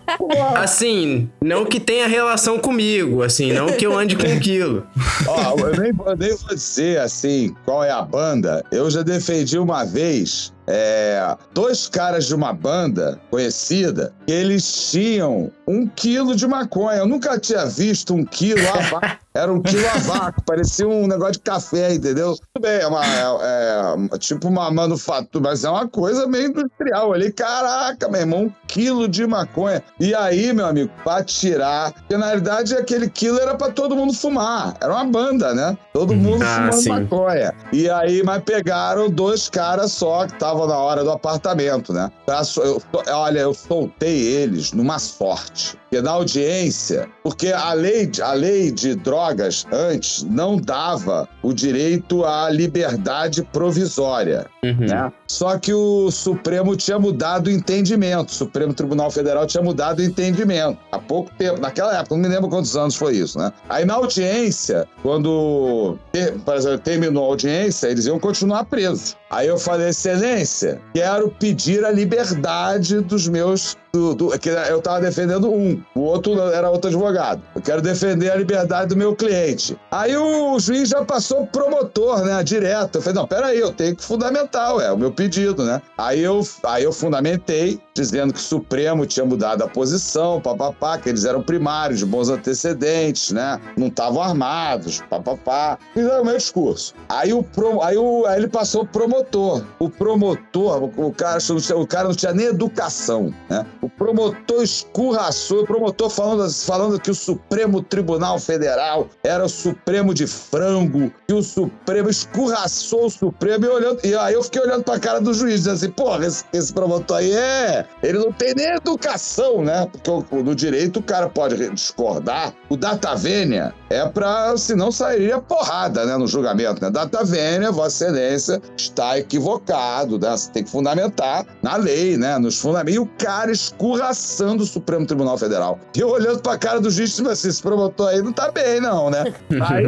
[0.56, 4.86] Assim, não que tenha relação comigo, assim, não que eu ande com um quilo.
[5.26, 8.64] Ó, eu nem, eu nem vou dizer assim qual é a banda.
[8.70, 15.50] Eu já defendi uma vez é, dois caras de uma banda conhecida que eles tinham
[15.70, 16.98] um quilo de maconha.
[16.98, 19.18] Eu nunca tinha visto um quilo a vácuo.
[19.32, 22.34] Era um quilo a vácuo, parecia um negócio de café, entendeu?
[22.34, 27.12] Tudo bem, é, uma, é- é tipo uma manufatura, mas é uma coisa meio industrial
[27.12, 27.30] ali.
[27.32, 29.84] Caraca, meu irmão, um quilo de maconha.
[30.00, 31.92] E aí, meu amigo, pra tirar.
[31.92, 34.74] Porque na realidade aquele quilo era pra todo mundo fumar.
[34.80, 35.78] Era uma banda, né?
[35.92, 36.88] Todo mundo Ah, fumando sim.
[36.88, 37.54] maconha.
[37.72, 42.10] E aí, mas pegaram dois caras só que estavam na hora do apartamento, né?
[42.56, 42.82] Eu-
[43.14, 45.59] olha, eu soltei eles numa sorte.
[45.62, 51.52] Porque na audiência, porque a lei, de- a lei de drogas antes não dava o
[51.52, 54.86] direito à liberdade provisória Uhum.
[54.86, 55.10] né?
[55.26, 58.28] Só que o Supremo tinha mudado o entendimento.
[58.28, 60.76] O Supremo Tribunal Federal tinha mudado o entendimento.
[60.92, 63.50] Há pouco tempo, naquela época, não me lembro quantos anos foi isso, né?
[63.68, 65.96] Aí na audiência, quando,
[66.44, 69.16] por exemplo, terminou a audiência, eles iam continuar presos.
[69.30, 73.76] Aí eu falei, excelência, quero pedir a liberdade dos meus...
[73.92, 74.32] Do, do-
[74.68, 77.42] eu tava defendendo um, o outro era outro advogado.
[77.60, 79.78] Eu quero defender a liberdade do meu cliente.
[79.90, 82.42] Aí o juiz já passou promotor, né?
[82.42, 82.96] Direto.
[82.96, 85.82] Eu falei, não, peraí, eu tenho que fundamentar, é o meu pedido, né?
[85.98, 91.10] Aí eu, aí eu fundamentei, dizendo que o Supremo tinha mudado a posição, papapá, que
[91.10, 93.60] eles eram primários, bons antecedentes, né?
[93.76, 95.78] Não estavam armados, papapá.
[95.92, 96.94] Fizeram o meu discurso.
[97.10, 99.62] Aí, o, pro, aí, o, aí ele passou promotor.
[99.78, 101.38] O promotor, o cara,
[101.76, 103.66] o cara não tinha nem educação, né?
[103.82, 107.49] O promotor escurraçou, o promotor falando, falando que o Supremo
[107.88, 114.00] Tribunal Federal era o Supremo de frango, que o Supremo escurraçou o Supremo e olhando.
[114.04, 117.18] E aí eu fiquei olhando pra cara do juiz, dizendo assim, porra, esse, esse promotor
[117.18, 117.86] aí é.
[118.02, 119.88] Ele não tem nem educação, né?
[119.90, 122.54] Porque no direito o cara pode discordar.
[122.68, 126.90] O data vênia é pra, senão sairia porrada, né, no julgamento, né?
[126.90, 130.30] Data vênia, Vossa Excelência está equivocado, né?
[130.30, 132.38] Você tem que fundamentar na lei, né?
[132.38, 132.94] Nos fundamentos.
[132.94, 135.78] E o cara escurraçando o Supremo Tribunal Federal.
[135.96, 139.10] E eu olhando pra cara do juiz, tipo esse promotor aí não tá bem, não,
[139.10, 139.24] né?
[139.70, 139.84] Aí,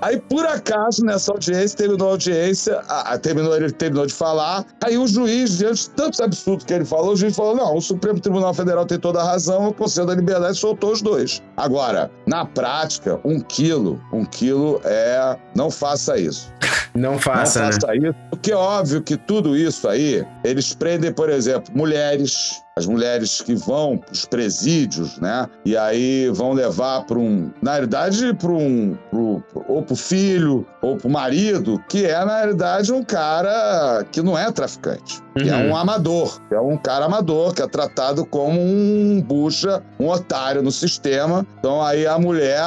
[0.00, 4.64] aí por acaso, nessa audiência, terminou a audiência, a, a, terminou, ele terminou de falar,
[4.84, 7.80] aí o juiz, diante de tantos absurdos que ele falou, o juiz falou, não, o
[7.80, 11.42] Supremo Tribunal Federal tem toda a razão, o Conselho da Liberdade soltou os dois.
[11.56, 15.36] Agora, na prática, um quilo, um quilo é...
[15.54, 16.52] Não faça isso.
[16.94, 17.96] Não faça, Não faça né?
[18.08, 23.42] isso, porque é óbvio que tudo isso aí, eles prendem, por exemplo, mulheres, as mulheres
[23.42, 25.48] que vão para os presídios, né?
[25.64, 30.64] E aí vão levar para um, na realidade, para um, pro, ou para o filho,
[30.80, 35.48] ou para o marido, que é, na realidade, um cara que não é traficante, que
[35.50, 35.70] é Uhum.
[35.70, 40.62] um amador, que é um cara amador, que é tratado como um bucha, um otário
[40.62, 41.44] no sistema.
[41.58, 42.60] Então aí a mulher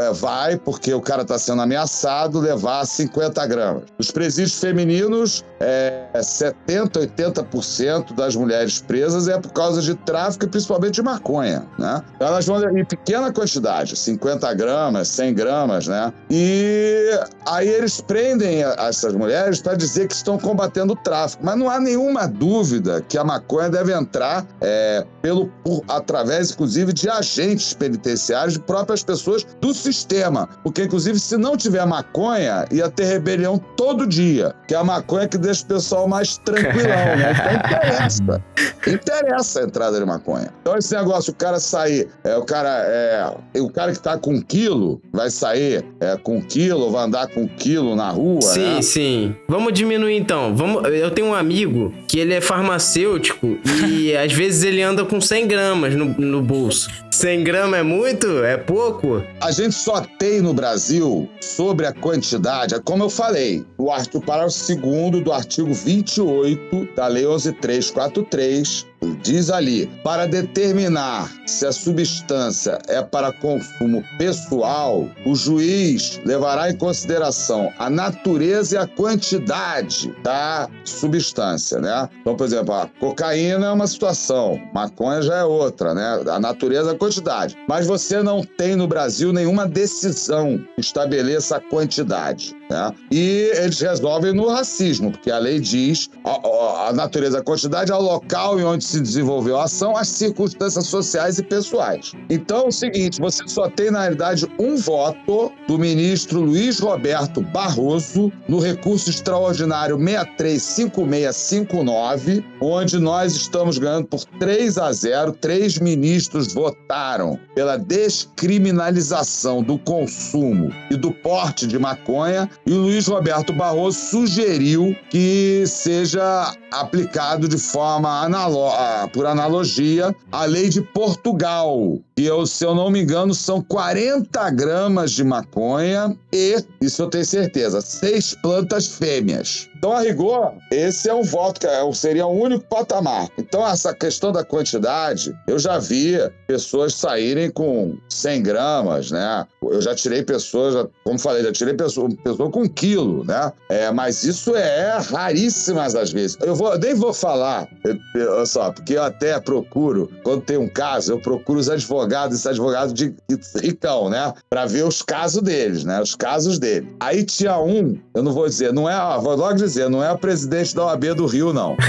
[0.00, 3.82] é, vai, porque o cara está sendo ameaçado, levar 50 gramas.
[3.98, 10.48] Os presídios femininos, é, 70, 80% das mulheres presas é por causa de tráfico e
[10.48, 12.02] principalmente de maconha, né?
[12.20, 16.12] Elas vão em pequena quantidade, 50 gramas, 100 gramas, né?
[16.30, 17.10] E
[17.46, 21.80] aí eles prendem essas mulheres para dizer que estão combatendo o tráfico, mas não há
[21.80, 28.54] nenhuma dúvida que a maconha deve entrar é, pelo, por- através, inclusive, de agentes penitenciários,
[28.54, 30.48] de próprias pessoas do sistema.
[30.62, 34.54] Porque, inclusive, se não tiver maconha, ia ter rebelião todo dia.
[34.66, 37.32] Que é a maconha que deixa o pessoal mais tranquilão, né?
[37.38, 38.44] Então interessa.
[38.86, 40.52] Interessa a entrada de maconha.
[40.60, 44.34] Então, esse negócio, o cara sair, é, o cara é, o cara que tá com
[44.34, 48.42] um quilo vai sair é, com um quilo, vai andar com um quilo na rua,
[48.42, 48.82] Sim, né?
[48.82, 49.36] sim.
[49.48, 50.54] Vamos diminuir então.
[50.54, 50.84] Vamos...
[50.92, 55.46] Eu tenho um amigo que ele é farmacêutico e às vezes ele anda com 100
[55.46, 56.88] gramas no, no bolso.
[57.10, 58.44] 100 gramas é muito?
[58.44, 59.22] É pouco?
[59.40, 64.24] A gente só tem no Brasil sobre a quantidade, é como eu falei, o artigo
[64.24, 72.78] parágrafo 2 do artigo 28 da Lei 11343 diz ali, para determinar se a substância
[72.88, 80.68] é para consumo pessoal, o juiz levará em consideração a natureza e a quantidade da
[80.84, 82.08] substância, né?
[82.20, 86.22] Então, por exemplo, a cocaína é uma situação, maconha já é outra, né?
[86.30, 87.56] A natureza a quantidade.
[87.68, 92.56] Mas você não tem no Brasil nenhuma decisão que estabeleça a quantidade.
[92.70, 92.92] Né?
[93.10, 98.02] E eles resolvem no racismo, porque a lei diz a, a- natureza, a quantidade, ao
[98.02, 102.12] local em onde se desenvolveu a ação, as circunstâncias sociais e pessoais.
[102.30, 107.40] Então é o seguinte: você só tem, na realidade, um voto do ministro Luiz Roberto
[107.40, 115.32] Barroso no recurso extraordinário 635659, onde nós estamos ganhando por 3 a 0.
[115.32, 123.06] Três ministros votaram pela descriminalização do consumo e do porte de maconha, e o Luiz
[123.06, 128.68] Roberto Barroso sugeriu que seja aplicado de forma analo-
[129.12, 134.50] por analogia a lei de Portugal, que eu, se eu não me engano são 40
[134.50, 139.68] gramas de maconha e, isso eu tenho certeza, seis plantas fêmeas.
[139.76, 143.28] Então, a rigor, esse é um voto que é- seria o único patamar.
[143.38, 146.18] Então, essa questão da quantidade, eu já vi
[146.48, 149.46] pessoas saírem com 100 gramas, né?
[149.62, 153.52] Eu já tirei pessoas, como falei, já tirei pessoa, pessoa com um quilo, né?
[153.68, 156.36] É, mas isso é raríssimas às vezes.
[156.40, 160.68] Eu, vou, nem vou falar, eu- eu- só, porque eu até procuro, quando tem um
[160.68, 164.32] caso, eu procuro os advogados, esses advogados de de ricão, né?
[164.48, 166.00] Pra ver os casos deles, né?
[166.00, 166.94] Os casos dele.
[167.00, 170.10] Aí tinha um, eu não vou dizer, não é, ó, vou logo dizer, não é
[170.10, 171.76] o presidente da OAB do Rio, não.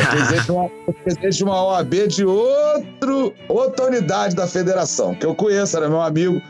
[0.00, 4.46] É o presidente de uma, o presidente de uma OAB de outro, outra unidade da
[4.46, 6.40] federação, que eu conheço, era meu amigo.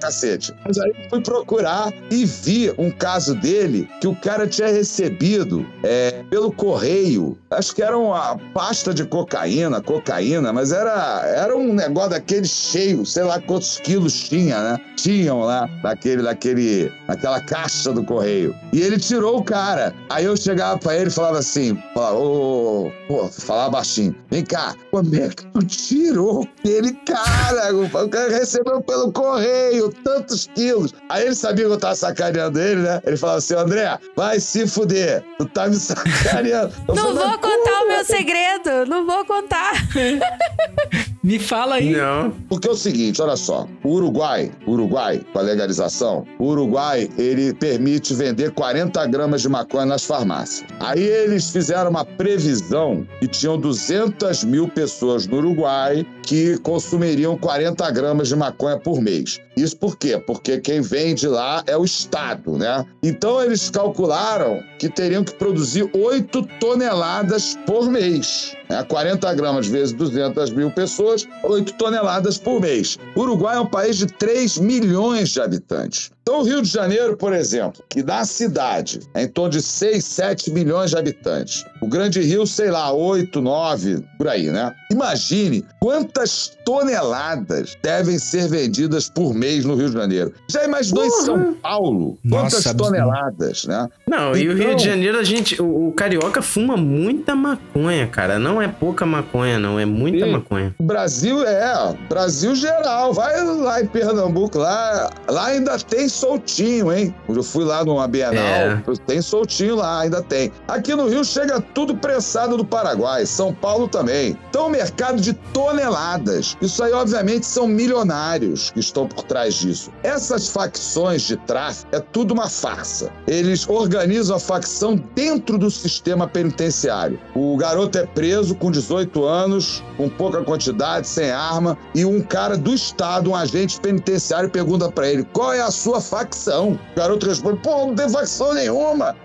[0.00, 0.54] Cacete.
[0.66, 5.66] Mas aí eu fui procurar e vi um caso dele que o cara tinha recebido
[5.84, 7.38] é, pelo correio.
[7.50, 12.46] Acho que era uma pasta de cocaína, cocaína, mas era, era um negócio daquele daquele
[12.48, 14.80] cheio, sei lá quantos quilos tinha, né?
[14.96, 18.54] Tinham lá naquele, naquele, naquela caixa do correio.
[18.72, 19.94] E ele tirou o cara.
[20.08, 24.74] Aí eu chegava pra ele e falava assim, falava, ô, pô, falava baixinho, vem cá,
[24.90, 27.74] como é que tu tirou aquele cara?
[27.76, 30.94] O cara recebeu pelo correio tantos quilos.
[31.10, 33.00] Aí ele sabia que eu tava sacaneando ele, né?
[33.04, 36.72] Ele falava assim, André, vai se fuder, tu tá me sacaneando.
[36.88, 39.72] Eu Não vou "Mas contar o meu é?" segredo, não vou contar.
[41.22, 41.92] Me fala aí.
[41.92, 42.32] Não.
[42.48, 47.54] Porque é o seguinte, olha só, o Uruguai, Uruguai, com a legalização, o Uruguai, ele
[47.54, 50.66] permite vender 40 gramas de maconha nas farmácias.
[50.80, 57.88] Aí eles fizeram uma previsão que tinham 200 mil pessoas no Uruguai que consumiriam 40
[57.90, 59.40] gramas de maconha por mês.
[59.56, 60.18] Isso por quê?
[60.18, 62.84] Porque quem vende lá é o Estado, né?
[63.02, 68.56] Então eles calcularam que teriam que produzir 8 toneladas por mês.
[68.70, 68.82] Né?
[68.84, 71.11] 40 gramas vezes 200 mil pessoas,
[71.42, 72.98] 8 toneladas por mês.
[73.14, 76.10] O Uruguai é um país de 3 milhões de habitantes.
[76.22, 80.04] Então, o Rio de Janeiro, por exemplo, que na cidade é em torno de 6,
[80.04, 81.64] 7 milhões de habitantes.
[81.80, 84.72] O Grande Rio, sei lá, 8, 9, por aí, né?
[84.92, 90.32] Imagine quantas toneladas devem ser vendidas por mês no Rio de Janeiro.
[90.48, 92.16] Já imaginou em São Paulo?
[92.30, 93.88] Quantas Nossa, toneladas, né?
[94.06, 95.60] Não, e o Rio Então- de Janeiro, a gente.
[95.60, 98.38] O, o carioca fuma muita maconha, cara.
[98.38, 99.78] Não é pouca maconha, não.
[99.78, 100.32] É muita Sim.
[100.32, 100.74] maconha.
[100.80, 103.12] Brasil é, Brasil geral.
[103.12, 107.14] Vai lá em Pernambuco, lá, lá ainda tem soltinho, hein?
[107.28, 108.82] Eu fui lá numa Bienal, É.
[109.06, 110.52] tem soltinho lá, ainda tem.
[110.68, 114.36] Aqui no Rio chega tudo pressado do Paraguai, São Paulo também.
[114.50, 116.56] Então, mercado de toneladas.
[116.60, 119.90] Isso aí, obviamente, são milionários que estão por trás disso.
[120.02, 123.10] Essas facções de tráfico é tudo uma farsa.
[123.26, 127.18] Eles organizam a facção dentro do sistema penitenciário.
[127.34, 132.56] O garoto é preso com 18 anos, com pouca quantidade, sem arma, e um cara
[132.56, 136.72] do Estado, um agente penitenciário, pergunta pra ele: qual é a sua facção?
[136.72, 139.16] O garoto responde: pô, não tem facção nenhuma.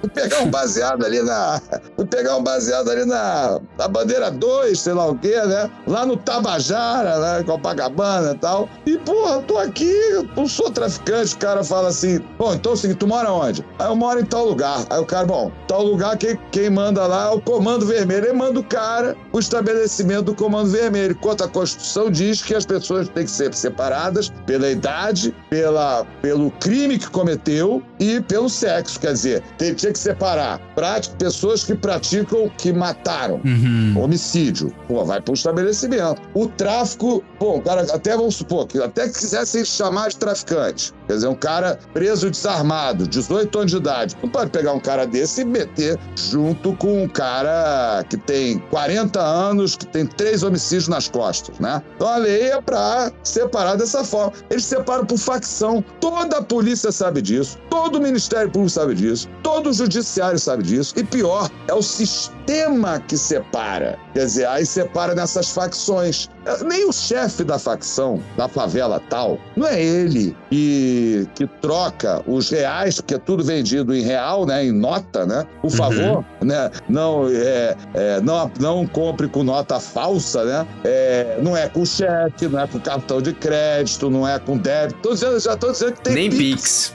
[0.00, 1.60] Fui pegar um baseado ali na.
[1.96, 5.70] Fui pegar um baseado ali na, na bandeira 2, sei lá o quê, né?
[5.86, 7.44] Lá no Tabajara, né?
[7.44, 8.68] Copacabana e tal.
[8.86, 9.92] E, porra, tô aqui,
[10.36, 11.34] não sou traficante.
[11.34, 13.64] O cara fala assim: bom, então é o seguinte, tu mora onde?
[13.78, 14.84] Aí eu moro em tal lugar.
[14.90, 18.26] Aí o cara, bom, tal lugar, quem, quem manda lá é o Comando Vermelho.
[18.26, 21.12] Ele manda o cara, o estabelecimento do Comando Vermelho.
[21.12, 26.50] Enquanto a Constituição diz que as pessoas têm que ser separadas pela idade, pela, pelo
[26.52, 28.98] crime que cometeu e pelo sexo.
[29.00, 33.40] Quer dizer, tem- tinha que separar prática, pessoas que praticam, que mataram.
[33.44, 33.94] Uhum.
[33.96, 34.72] Homicídio.
[34.88, 36.22] Pô, vai pro estabelecimento.
[36.32, 40.92] O tráfico, bom, cara, até vamos supor que até que quisessem chamar de traficante.
[41.08, 44.16] Quer dizer, um cara preso desarmado, 18 anos de idade.
[44.22, 49.20] Não pode pegar um cara desse e meter junto com um cara que tem 40
[49.20, 51.82] anos, que tem três homicídios nas costas, né?
[51.96, 54.32] Então a lei é pra separar dessa forma.
[54.48, 55.84] Eles separam por facção.
[56.12, 57.58] Toda a polícia sabe disso.
[57.70, 59.26] Todo o Ministério Público sabe disso.
[59.42, 60.92] Todo o Judiciário sabe disso.
[60.94, 63.98] E pior, é o sistema que separa.
[64.12, 66.28] Quer dizer, aí separa nessas facções.
[66.44, 72.22] É, Nem o chefe da facção, da favela tal, não é ele que, que troca
[72.26, 74.64] os reais, porque é tudo vendido em real, né?
[74.64, 75.46] Em nota, né?
[75.62, 76.70] Por favor, né?
[76.88, 80.66] Não, é, é, não, não compre com nota falsa, né?
[80.84, 85.00] É, não é com cheque, não é com cartão de crédito, não é com débito.
[85.00, 86.38] Tô dizendo, já estou dizendo Nem Pix.
[86.38, 86.94] Pix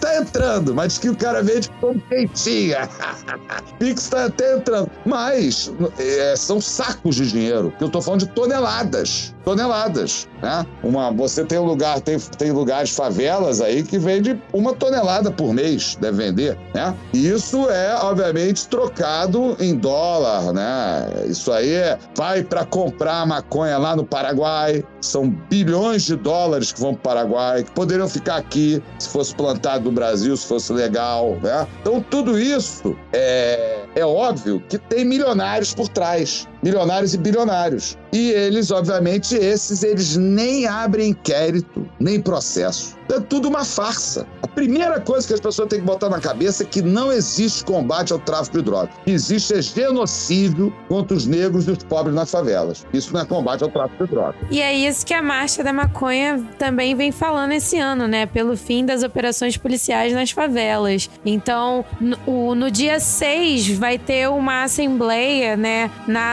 [0.00, 2.88] tá entrando, mas que o cara vende com quentinha.
[3.78, 4.90] Pix tá até entrando.
[5.04, 9.34] Mas é, são sacos de dinheiro, eu tô falando de toneladas.
[9.44, 10.66] Toneladas, né?
[10.82, 15.54] Uma, você tem um lugar, tem, tem lugares, favelas aí, que vende uma tonelada por
[15.54, 16.94] mês, deve vender, né?
[17.14, 21.24] E isso é, obviamente, trocado em dólar, né?
[21.26, 26.80] Isso aí é, vai para comprar maconha lá no Paraguai, são bilhões de dólares que
[26.80, 30.72] vão para o Paraguai, que poderiam ficar aqui se fosse plantado no Brasil, se fosse
[30.72, 31.66] legal, né?
[31.80, 36.48] Então, tudo isso é, é óbvio que tem milionários por trás.
[36.62, 37.96] Milionários e bilionários.
[38.12, 42.96] E eles, obviamente, esses, eles nem abrem inquérito, nem processo.
[43.10, 44.26] É tudo uma farsa.
[44.42, 47.64] A primeira coisa que as pessoas têm que botar na cabeça é que não existe
[47.64, 48.94] combate ao tráfico de drogas.
[49.06, 52.86] Existe é genocídio contra os negros e os pobres nas favelas.
[52.92, 54.34] Isso não é combate ao tráfico de drogas.
[54.50, 58.26] E é isso que a Marcha da Maconha também vem falando esse ano, né?
[58.26, 61.08] Pelo fim das operações policiais nas favelas.
[61.24, 66.32] Então, no, no dia 6 vai ter uma assembleia, né, na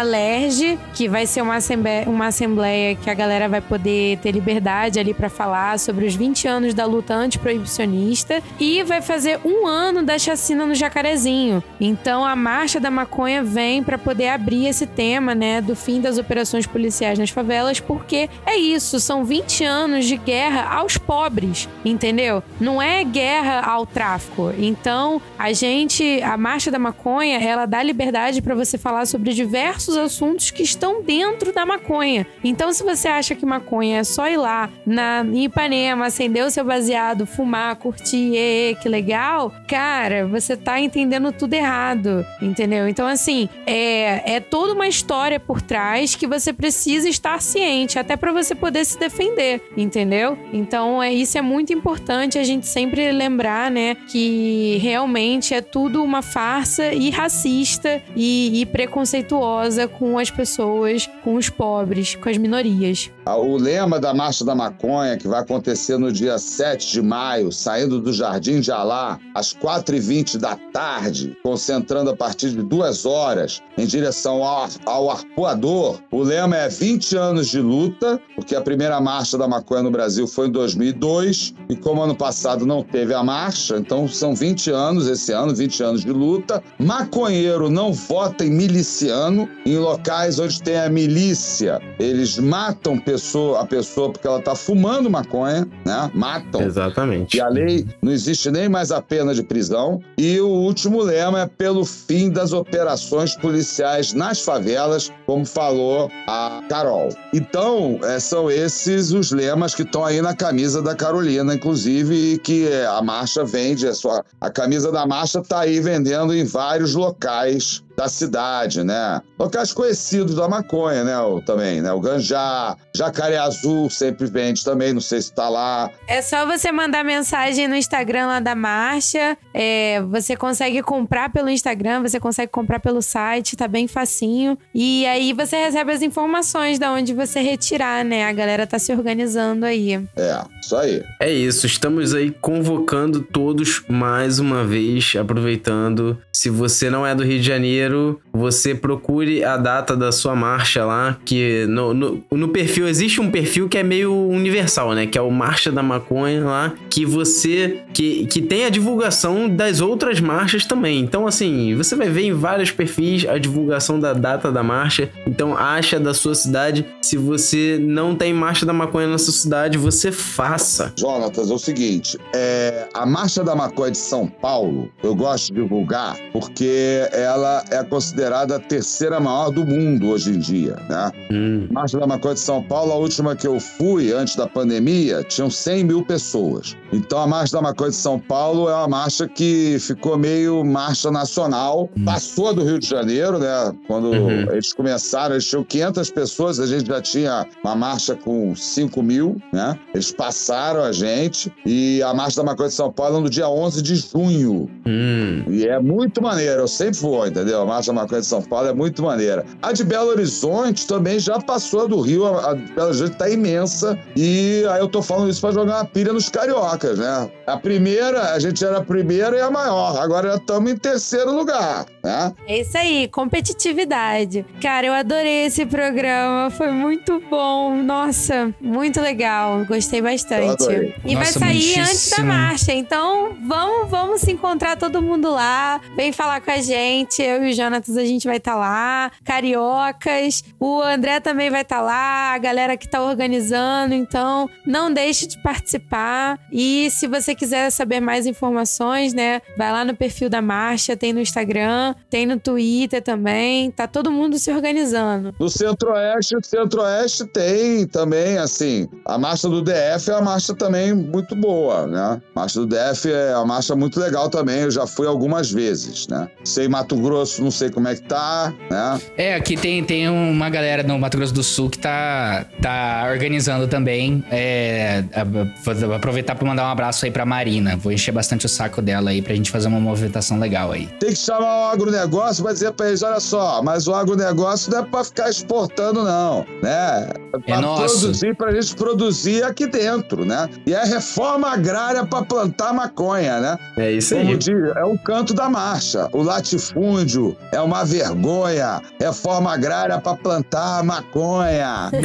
[0.94, 5.14] Que vai ser uma assembleia, uma assembleia que a galera vai poder ter liberdade ali
[5.14, 10.04] pra falar sobre os 20 anos anos da luta antiproibicionista e vai fazer um ano
[10.04, 11.64] da chacina no Jacarezinho.
[11.80, 16.18] Então a Marcha da Maconha vem para poder abrir esse tema, né, do fim das
[16.18, 22.42] operações policiais nas favelas, porque é isso, são 20 anos de guerra aos pobres, entendeu?
[22.60, 24.54] Não é guerra ao tráfico.
[24.58, 29.98] Então, a gente, a Marcha da Maconha, ela dá liberdade para você falar sobre diversos
[30.06, 32.26] assuntos que estão dentro da maconha.
[32.44, 36.52] Então, se você acha que maconha é só ir lá na em Ipanema, acender o
[36.52, 42.88] seu baseado, fumar, curtir, e, que legal, cara, você tá entendendo tudo errado, entendeu?
[42.88, 48.16] Então, assim, é, é toda uma história por trás que você precisa estar ciente, até
[48.16, 50.38] para você poder se defender, entendeu?
[50.54, 56.04] Então, é, isso é muito importante a gente sempre lembrar, né, que realmente é tudo
[56.04, 62.38] uma farsa e racista e, e preconceituosa com as pessoas, com os pobres, com as
[62.38, 63.12] minorias.
[63.26, 68.00] O lema da Marcha da Maconha, que vai acontecer no dia 7 de maio, saindo
[68.00, 73.86] do Jardim de Alá, às 4h20 da tarde, concentrando a partir de duas horas em
[73.86, 76.00] direção ao, ao arpoador.
[76.12, 80.28] O lema é 20 anos de luta, porque a primeira Marcha da Maconha no Brasil
[80.28, 85.08] foi em 2002, e como ano passado não teve a marcha, então são 20 anos
[85.08, 86.62] esse ano, 20 anos de luta.
[86.78, 93.66] Maconheiro não vota em miliciano, em locais onde tem a milícia, eles matam pessoa, a
[93.66, 96.12] pessoa porque ela está fumando maconha, né?
[96.14, 96.62] Matam.
[96.62, 97.38] Exatamente.
[97.38, 100.02] E a lei não existe nem mais a pena de prisão.
[100.18, 106.64] E o último lema é pelo fim das operações policiais nas favelas, como falou a
[106.68, 107.10] Carol.
[107.32, 112.38] Então, é, são esses os lemas que estão aí na camisa da Carolina, inclusive, e
[112.40, 113.88] que é, a marcha vende.
[113.88, 119.22] A, sua, a camisa da marcha está aí vendendo em vários locais da cidade, né?
[119.40, 121.18] Locais conhecidos da maconha, né?
[121.20, 121.92] O, também, né?
[121.92, 125.92] O Ganjá, Jacaré Azul sempre vende também, não sei se tá lá.
[126.08, 129.38] É só você mandar mensagem no Instagram lá da marcha.
[129.54, 134.58] É, você consegue comprar pelo Instagram, você consegue comprar pelo site, tá bem facinho.
[134.74, 138.26] E aí você recebe as informações da onde você retirar, né?
[138.26, 139.94] A galera tá se organizando aí.
[140.16, 141.04] É, isso aí.
[141.20, 146.18] É isso, estamos aí convocando todos mais uma vez, aproveitando.
[146.32, 150.86] Se você não é do Rio de Janeiro, você procure a data da sua marcha
[150.86, 155.06] lá, que no, no, no, perfil, existe um perfil que é meio universal, né?
[155.06, 159.82] Que é o Marcha da Maconha lá, que você, que, que tem a divulgação das
[159.82, 161.00] outras marchas também.
[161.00, 165.10] Então, assim, você vai ver em vários perfis a divulgação da data da marcha.
[165.28, 166.86] Então, acha da sua cidade.
[167.02, 170.94] Se você não tem Marcha da Maconha na sua cidade, você faça.
[170.98, 175.62] Jonatas, é o seguinte, é, a Marcha da Maconha de São Paulo, eu gosto de
[175.62, 181.12] divulgar porque ela é considerada a terceira maior do mundo hoje em dia, né?
[181.32, 181.68] Hum.
[181.72, 185.50] Marcha da Maconha de São Paulo, a última que eu fui antes da pandemia, tinham
[185.50, 186.76] 100 mil pessoas.
[186.92, 191.12] Então a Marcha da Maconha de São Paulo é uma marcha que ficou meio marcha
[191.12, 192.06] nacional, hum.
[192.06, 193.74] passou do Rio de Janeiro, né?
[193.88, 194.52] Quando uhum.
[194.52, 199.42] eles começaram, eles tinham 500 pessoas, a gente já tinha uma marcha com 5 mil,
[199.52, 199.78] né?
[199.94, 203.50] Eles passaram a gente e a Marcha da Maconha de São Paulo é no dia
[203.50, 204.70] 11 de junho.
[204.86, 205.44] Hum.
[205.48, 207.62] E é muito maneiro, eu sempre vou, entendeu?
[207.62, 209.46] A Marcha Maconha de São Paulo é muito maneira.
[209.62, 213.98] A de Belo Horizonte também já passou do Rio, a Belo Horizonte tá imensa.
[214.16, 217.30] E aí eu tô falando isso pra jogar uma pilha nos cariocas, né?
[217.46, 219.98] A primeira, a gente era a primeira e a maior.
[220.02, 222.34] Agora já estamos em terceiro lugar, né?
[222.48, 224.46] É isso aí, competitividade.
[224.62, 227.76] Cara, eu adorei esse programa, foi muito bom.
[227.76, 229.64] Nossa, muito legal.
[229.66, 230.96] Gostei bastante.
[231.06, 231.84] E Nossa, vai sair muitíssimo.
[231.84, 232.74] antes da marcha.
[232.74, 235.80] Então, vamos, vamos se encontrar todo mundo lá.
[235.96, 237.22] Vem falar com a gente.
[237.22, 239.12] Eu e o Jonatas, a gente vai estar tá lá.
[239.24, 240.44] Cariocas.
[240.60, 242.34] O André também vai estar tá lá.
[242.34, 243.94] A galera que está organizando.
[243.94, 246.40] Então, não deixe de participar.
[246.52, 249.42] E se você quiser saber mais informações, né?
[249.58, 250.96] Vai lá no perfil da marcha.
[250.96, 253.72] Tem no Instagram, tem no Twitter também.
[253.72, 255.34] Tá todo mundo se organizando.
[255.40, 261.36] No Centro-Oeste, Centro-Oeste tem também, assim, a marcha do DF é uma marcha também muito
[261.36, 262.22] boa, né?
[262.36, 264.62] A marcha do DF é uma marcha muito legal também.
[264.62, 266.30] Eu já fui algumas vezes, né?
[266.44, 269.02] Sei Mato Grosso, não sei como é que tá, né?
[269.18, 273.68] É, aqui tem, tem uma galera no Mato Grosso do Sul que tá, tá organizando
[273.68, 274.24] também.
[274.32, 277.76] É, vou aproveitar para mandar um abraço aí pra Marina.
[277.78, 280.88] Vou encher bastante o saco dela aí pra gente fazer uma movimentação legal aí.
[281.00, 284.80] Tem que chamar o agronegócio pra dizer pra eles, olha só, mas o agronegócio não
[284.80, 287.10] é pra ficar exportando não, né?
[287.34, 288.00] É pra é nosso.
[288.00, 290.50] produzir, pra gente produzir aqui dentro, né?
[290.66, 293.58] E é reforma agrária pra plantar maconha, né?
[293.78, 294.26] É isso aí.
[294.26, 296.10] Como diz, é o canto da marcha.
[296.12, 298.82] O latifúndio é uma vergonha.
[299.00, 301.92] Reforma agrária para plantar maconha.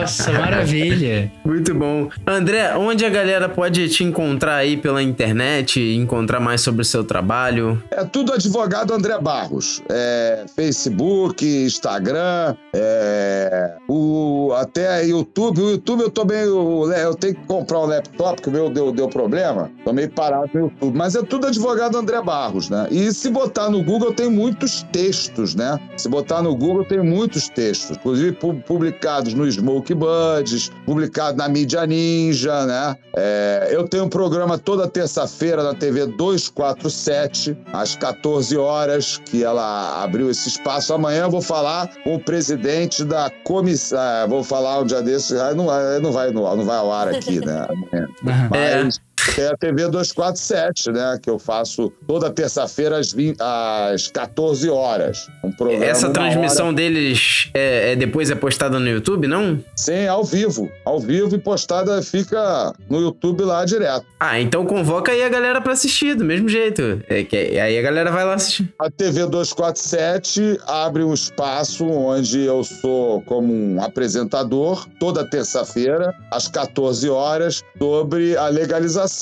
[0.00, 1.30] Nossa, maravilha.
[1.44, 2.08] Muito bom.
[2.26, 7.04] André, onde a galera pode te encontrar aí pela internet, encontrar mais sobre o seu
[7.04, 7.82] trabalho?
[7.90, 9.82] É tudo advogado André Barros.
[9.88, 15.60] É, Facebook, Instagram, é, o, até YouTube.
[15.60, 16.92] O YouTube eu tô meio.
[16.92, 19.70] Eu tenho que comprar um laptop, que o meu deu, deu problema.
[19.84, 20.96] Tô meio parado no YouTube.
[20.96, 22.86] Mas é tudo advogado André Barros, né?
[22.90, 25.78] E se botar no Google, tem muitos textos, né?
[25.96, 27.96] Se botar no Google, tem muitos textos.
[27.96, 28.54] Inclusive pu-
[29.26, 32.96] publicados no Smoke Buds, publicado na mídia Ninja, né?
[33.16, 40.02] É, eu tenho um programa toda terça-feira na TV 247, às 14 horas, que ela
[40.02, 40.92] abriu esse espaço.
[40.94, 43.98] Amanhã eu vou falar com o presidente da comissão.
[43.98, 45.32] ah, vou falar um dia desses.
[45.38, 47.66] ah, Não, vai- não, vai, não vai ao ar aqui, né?
[47.68, 48.08] Amanhã.
[48.50, 48.82] Mas é
[49.50, 51.18] a TV 247, né?
[51.20, 55.28] Que eu faço toda terça-feira às, 20 às 14 horas.
[55.42, 56.76] Um programa Essa transmissão hora.
[56.76, 59.62] deles é, é depois é postada no YouTube, não?
[59.74, 60.70] Sim, ao vivo.
[60.84, 64.06] Ao vivo e postada fica no YouTube lá direto.
[64.18, 67.02] Ah, então convoca aí a galera pra assistir, do mesmo jeito.
[67.08, 68.72] É que aí a galera vai lá assistir.
[68.78, 76.48] A TV 247 abre um espaço onde eu sou como um apresentador toda terça-feira, às
[76.48, 79.15] 14 horas, sobre a legalização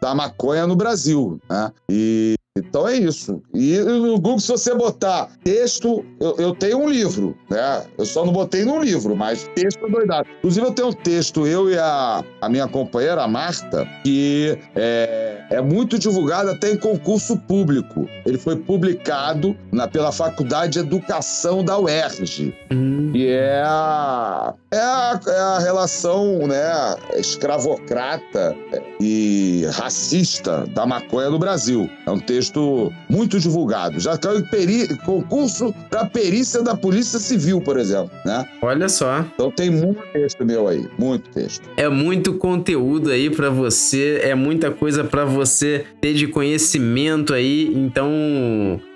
[0.00, 1.40] da maconha no Brasil.
[1.48, 1.72] Né?
[1.90, 3.42] E então é isso.
[3.54, 7.84] E no Google, se você botar texto, eu, eu tenho um livro, né?
[7.96, 10.28] Eu só não botei num livro, mas texto é doidado.
[10.38, 15.44] Inclusive, eu tenho um texto, eu e a, a minha companheira, a Marta, que é,
[15.50, 18.08] é muito divulgado até em concurso público.
[18.24, 22.54] Ele foi publicado na, pela Faculdade de Educação da UERJ.
[23.14, 28.54] E é a, é a, é a relação né, escravocrata
[29.00, 31.88] e racista da maconha no Brasil.
[32.06, 32.47] É um texto
[33.08, 33.98] muito divulgado.
[33.98, 38.10] Já caiu peri, concurso para perícia da Polícia Civil, por exemplo.
[38.24, 38.46] Né?
[38.62, 39.24] Olha só.
[39.34, 41.68] Então tem muito texto meu aí, muito texto.
[41.76, 47.72] É muito conteúdo aí pra você, é muita coisa pra você ter de conhecimento aí.
[47.74, 48.10] Então,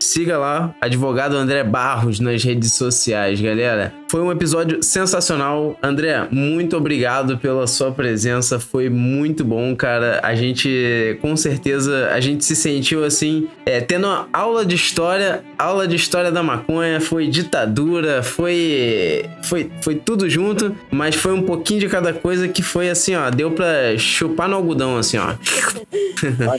[0.01, 3.93] siga lá, advogado André Barros nas redes sociais, galera.
[4.13, 5.75] Foi um episódio sensacional.
[5.83, 8.61] André, muito obrigado pela sua presença.
[8.61, 10.21] Foi muito bom, cara.
[10.23, 15.43] A gente, com certeza, a gente se sentiu assim, é, tendo uma aula de história,
[15.59, 21.41] aula de história da maconha, foi ditadura, foi, foi, foi tudo junto, mas foi um
[21.41, 25.33] pouquinho de cada coisa que foi assim, ó, deu pra chupar no algodão, assim, ó.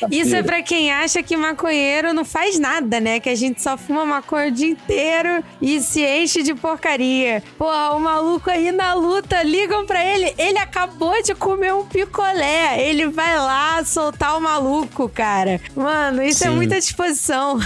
[0.10, 3.20] Isso é pra quem acha que maconheiro não faz nada, né?
[3.20, 7.43] Que a gente só fuma maconha o dia inteiro e se enche de porcaria.
[7.58, 10.34] Porra, o maluco aí na luta, ligam pra ele.
[10.38, 12.82] Ele acabou de comer um picolé.
[12.82, 15.62] Ele vai lá soltar o maluco, cara.
[15.76, 16.56] Mano, isso é Sim.
[16.56, 17.60] muita disposição.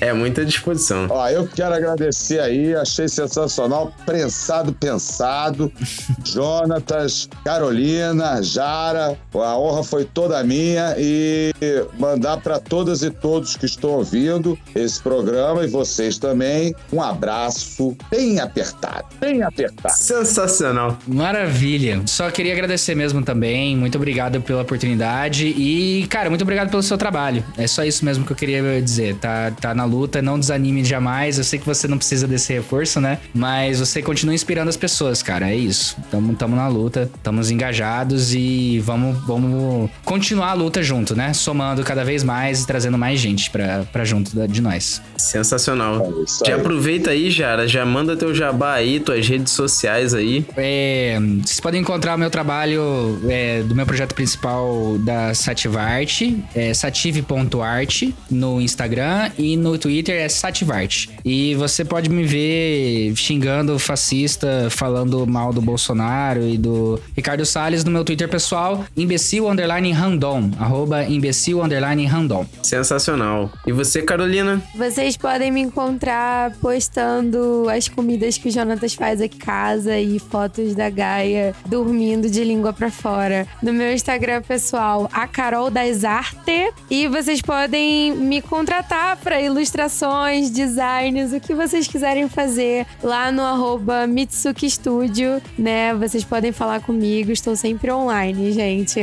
[0.00, 1.06] É muita disposição.
[1.10, 5.70] Ó, eu quero agradecer aí, achei sensacional, prensado, pensado.
[6.24, 11.52] Jonatas, Carolina, Jara, a honra foi toda minha e
[11.98, 17.96] mandar para todas e todos que estão ouvindo esse programa e vocês também um abraço
[18.10, 18.49] bem apertado,
[19.20, 19.94] bem apertado.
[19.94, 20.98] Sensacional.
[21.06, 22.02] Maravilha.
[22.06, 23.76] Só queria agradecer mesmo também.
[23.76, 25.46] Muito obrigado pela oportunidade.
[25.46, 27.44] E, cara, muito obrigado pelo seu trabalho.
[27.56, 29.14] É só isso mesmo que eu queria dizer.
[29.16, 31.38] Tá, tá na luta, não desanime jamais.
[31.38, 33.18] Eu sei que você não precisa desse reforço, né?
[33.34, 35.50] Mas você continua inspirando as pessoas, cara.
[35.50, 35.96] É isso.
[36.10, 41.32] Tamo, tamo na luta, estamos engajados e vamos, vamos continuar a luta junto, né?
[41.32, 45.00] Somando cada vez mais e trazendo mais gente pra, pra junto da- de nós.
[45.16, 46.12] Sensacional.
[46.44, 50.44] É Já aproveita aí, Jara, já manda teu jabá aí, tuas redes sociais aí.
[50.56, 56.72] É, vocês podem encontrar o meu trabalho é, do meu projeto principal da Sativarte, é
[56.74, 61.10] sative.art no Instagram e no Twitter é Sativarte.
[61.24, 67.84] E você pode me ver xingando fascista, falando mal do Bolsonaro e do Ricardo Salles
[67.84, 72.46] no meu Twitter pessoal, imbecil underline random, arroba imbecil underline random.
[72.62, 73.50] Sensacional.
[73.66, 74.62] E você, Carolina?
[74.76, 80.18] Vocês podem me encontrar postando as comidas que o Jonatas faz aqui em casa e
[80.18, 86.04] fotos da Gaia dormindo de língua pra fora no meu Instagram pessoal, a Carol das
[86.04, 86.72] Arte.
[86.90, 93.42] E vocês podem me contratar pra ilustrações, designs, o que vocês quiserem fazer lá no
[93.42, 95.94] arroba Mitsuki Studio, né?
[95.94, 99.00] Vocês podem falar comigo, estou sempre online, gente.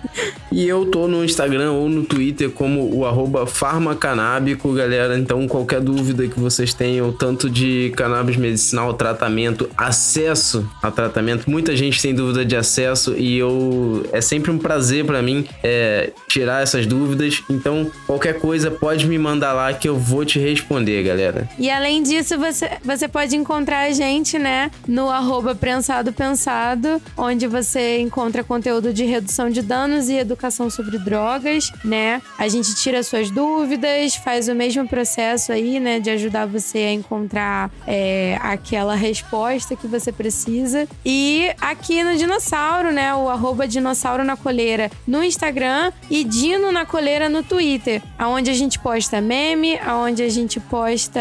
[0.50, 5.18] e eu tô no Instagram ou no Twitter como o arroba farmacanábico, galera.
[5.18, 8.55] Então, qualquer dúvida que vocês tenham, tanto de cannabis medicinal,
[8.94, 14.58] tratamento, acesso a tratamento, muita gente tem dúvida de acesso e eu é sempre um
[14.58, 17.42] prazer para mim é, tirar essas dúvidas.
[17.48, 21.48] Então, qualquer coisa pode me mandar lá que eu vou te responder, galera.
[21.58, 27.46] E além disso, você, você pode encontrar a gente, né, no arroba prensado pensado, onde
[27.46, 32.22] você encontra conteúdo de redução de danos e educação sobre drogas, né?
[32.38, 36.92] A gente tira suas dúvidas, faz o mesmo processo aí, né, de ajudar você a
[36.92, 40.88] encontrar é, aquela resposta que você precisa.
[41.04, 46.84] E aqui no Dinossauro, né, o arroba dinossauro na coleira no Instagram e Dino na
[46.84, 51.20] coleira no Twitter, aonde a gente posta meme, aonde a gente posta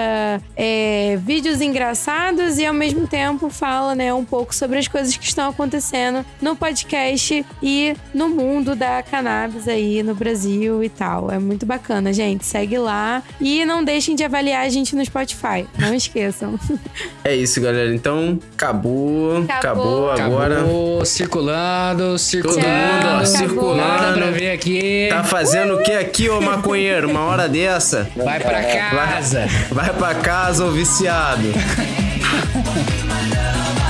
[0.56, 5.26] é, vídeos engraçados e ao mesmo tempo fala, né, um pouco sobre as coisas que
[5.26, 11.32] estão acontecendo no podcast e no mundo da cannabis aí no Brasil e tal.
[11.32, 12.46] É muito bacana, gente.
[12.46, 15.66] Segue lá e não deixem de avaliar a gente no Spotify.
[15.78, 16.60] Não esqueçam.
[17.24, 17.94] É isso, galera.
[17.94, 19.44] Então, acabou.
[19.50, 20.60] Acabou, acabou agora.
[20.60, 22.62] Acabou, circulando, circulando.
[22.62, 24.20] Todo mundo, ó, circulando.
[24.20, 25.08] Pra ver aqui.
[25.10, 27.10] Tá fazendo o que aqui, ô maconheiro?
[27.10, 28.08] Uma hora dessa?
[28.16, 29.48] Vai pra casa.
[29.72, 31.52] Vai, vai pra casa, ô viciado.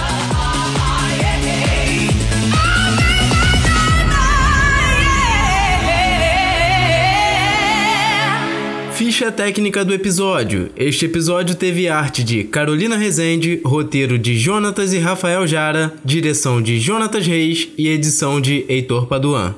[9.15, 10.69] Ficha técnica do episódio.
[10.75, 16.81] Este episódio teve arte de Carolina Rezende, roteiro de Jonatas e Rafael Jara, direção de
[16.81, 19.55] Jonatas Reis e edição de Heitor Paduan.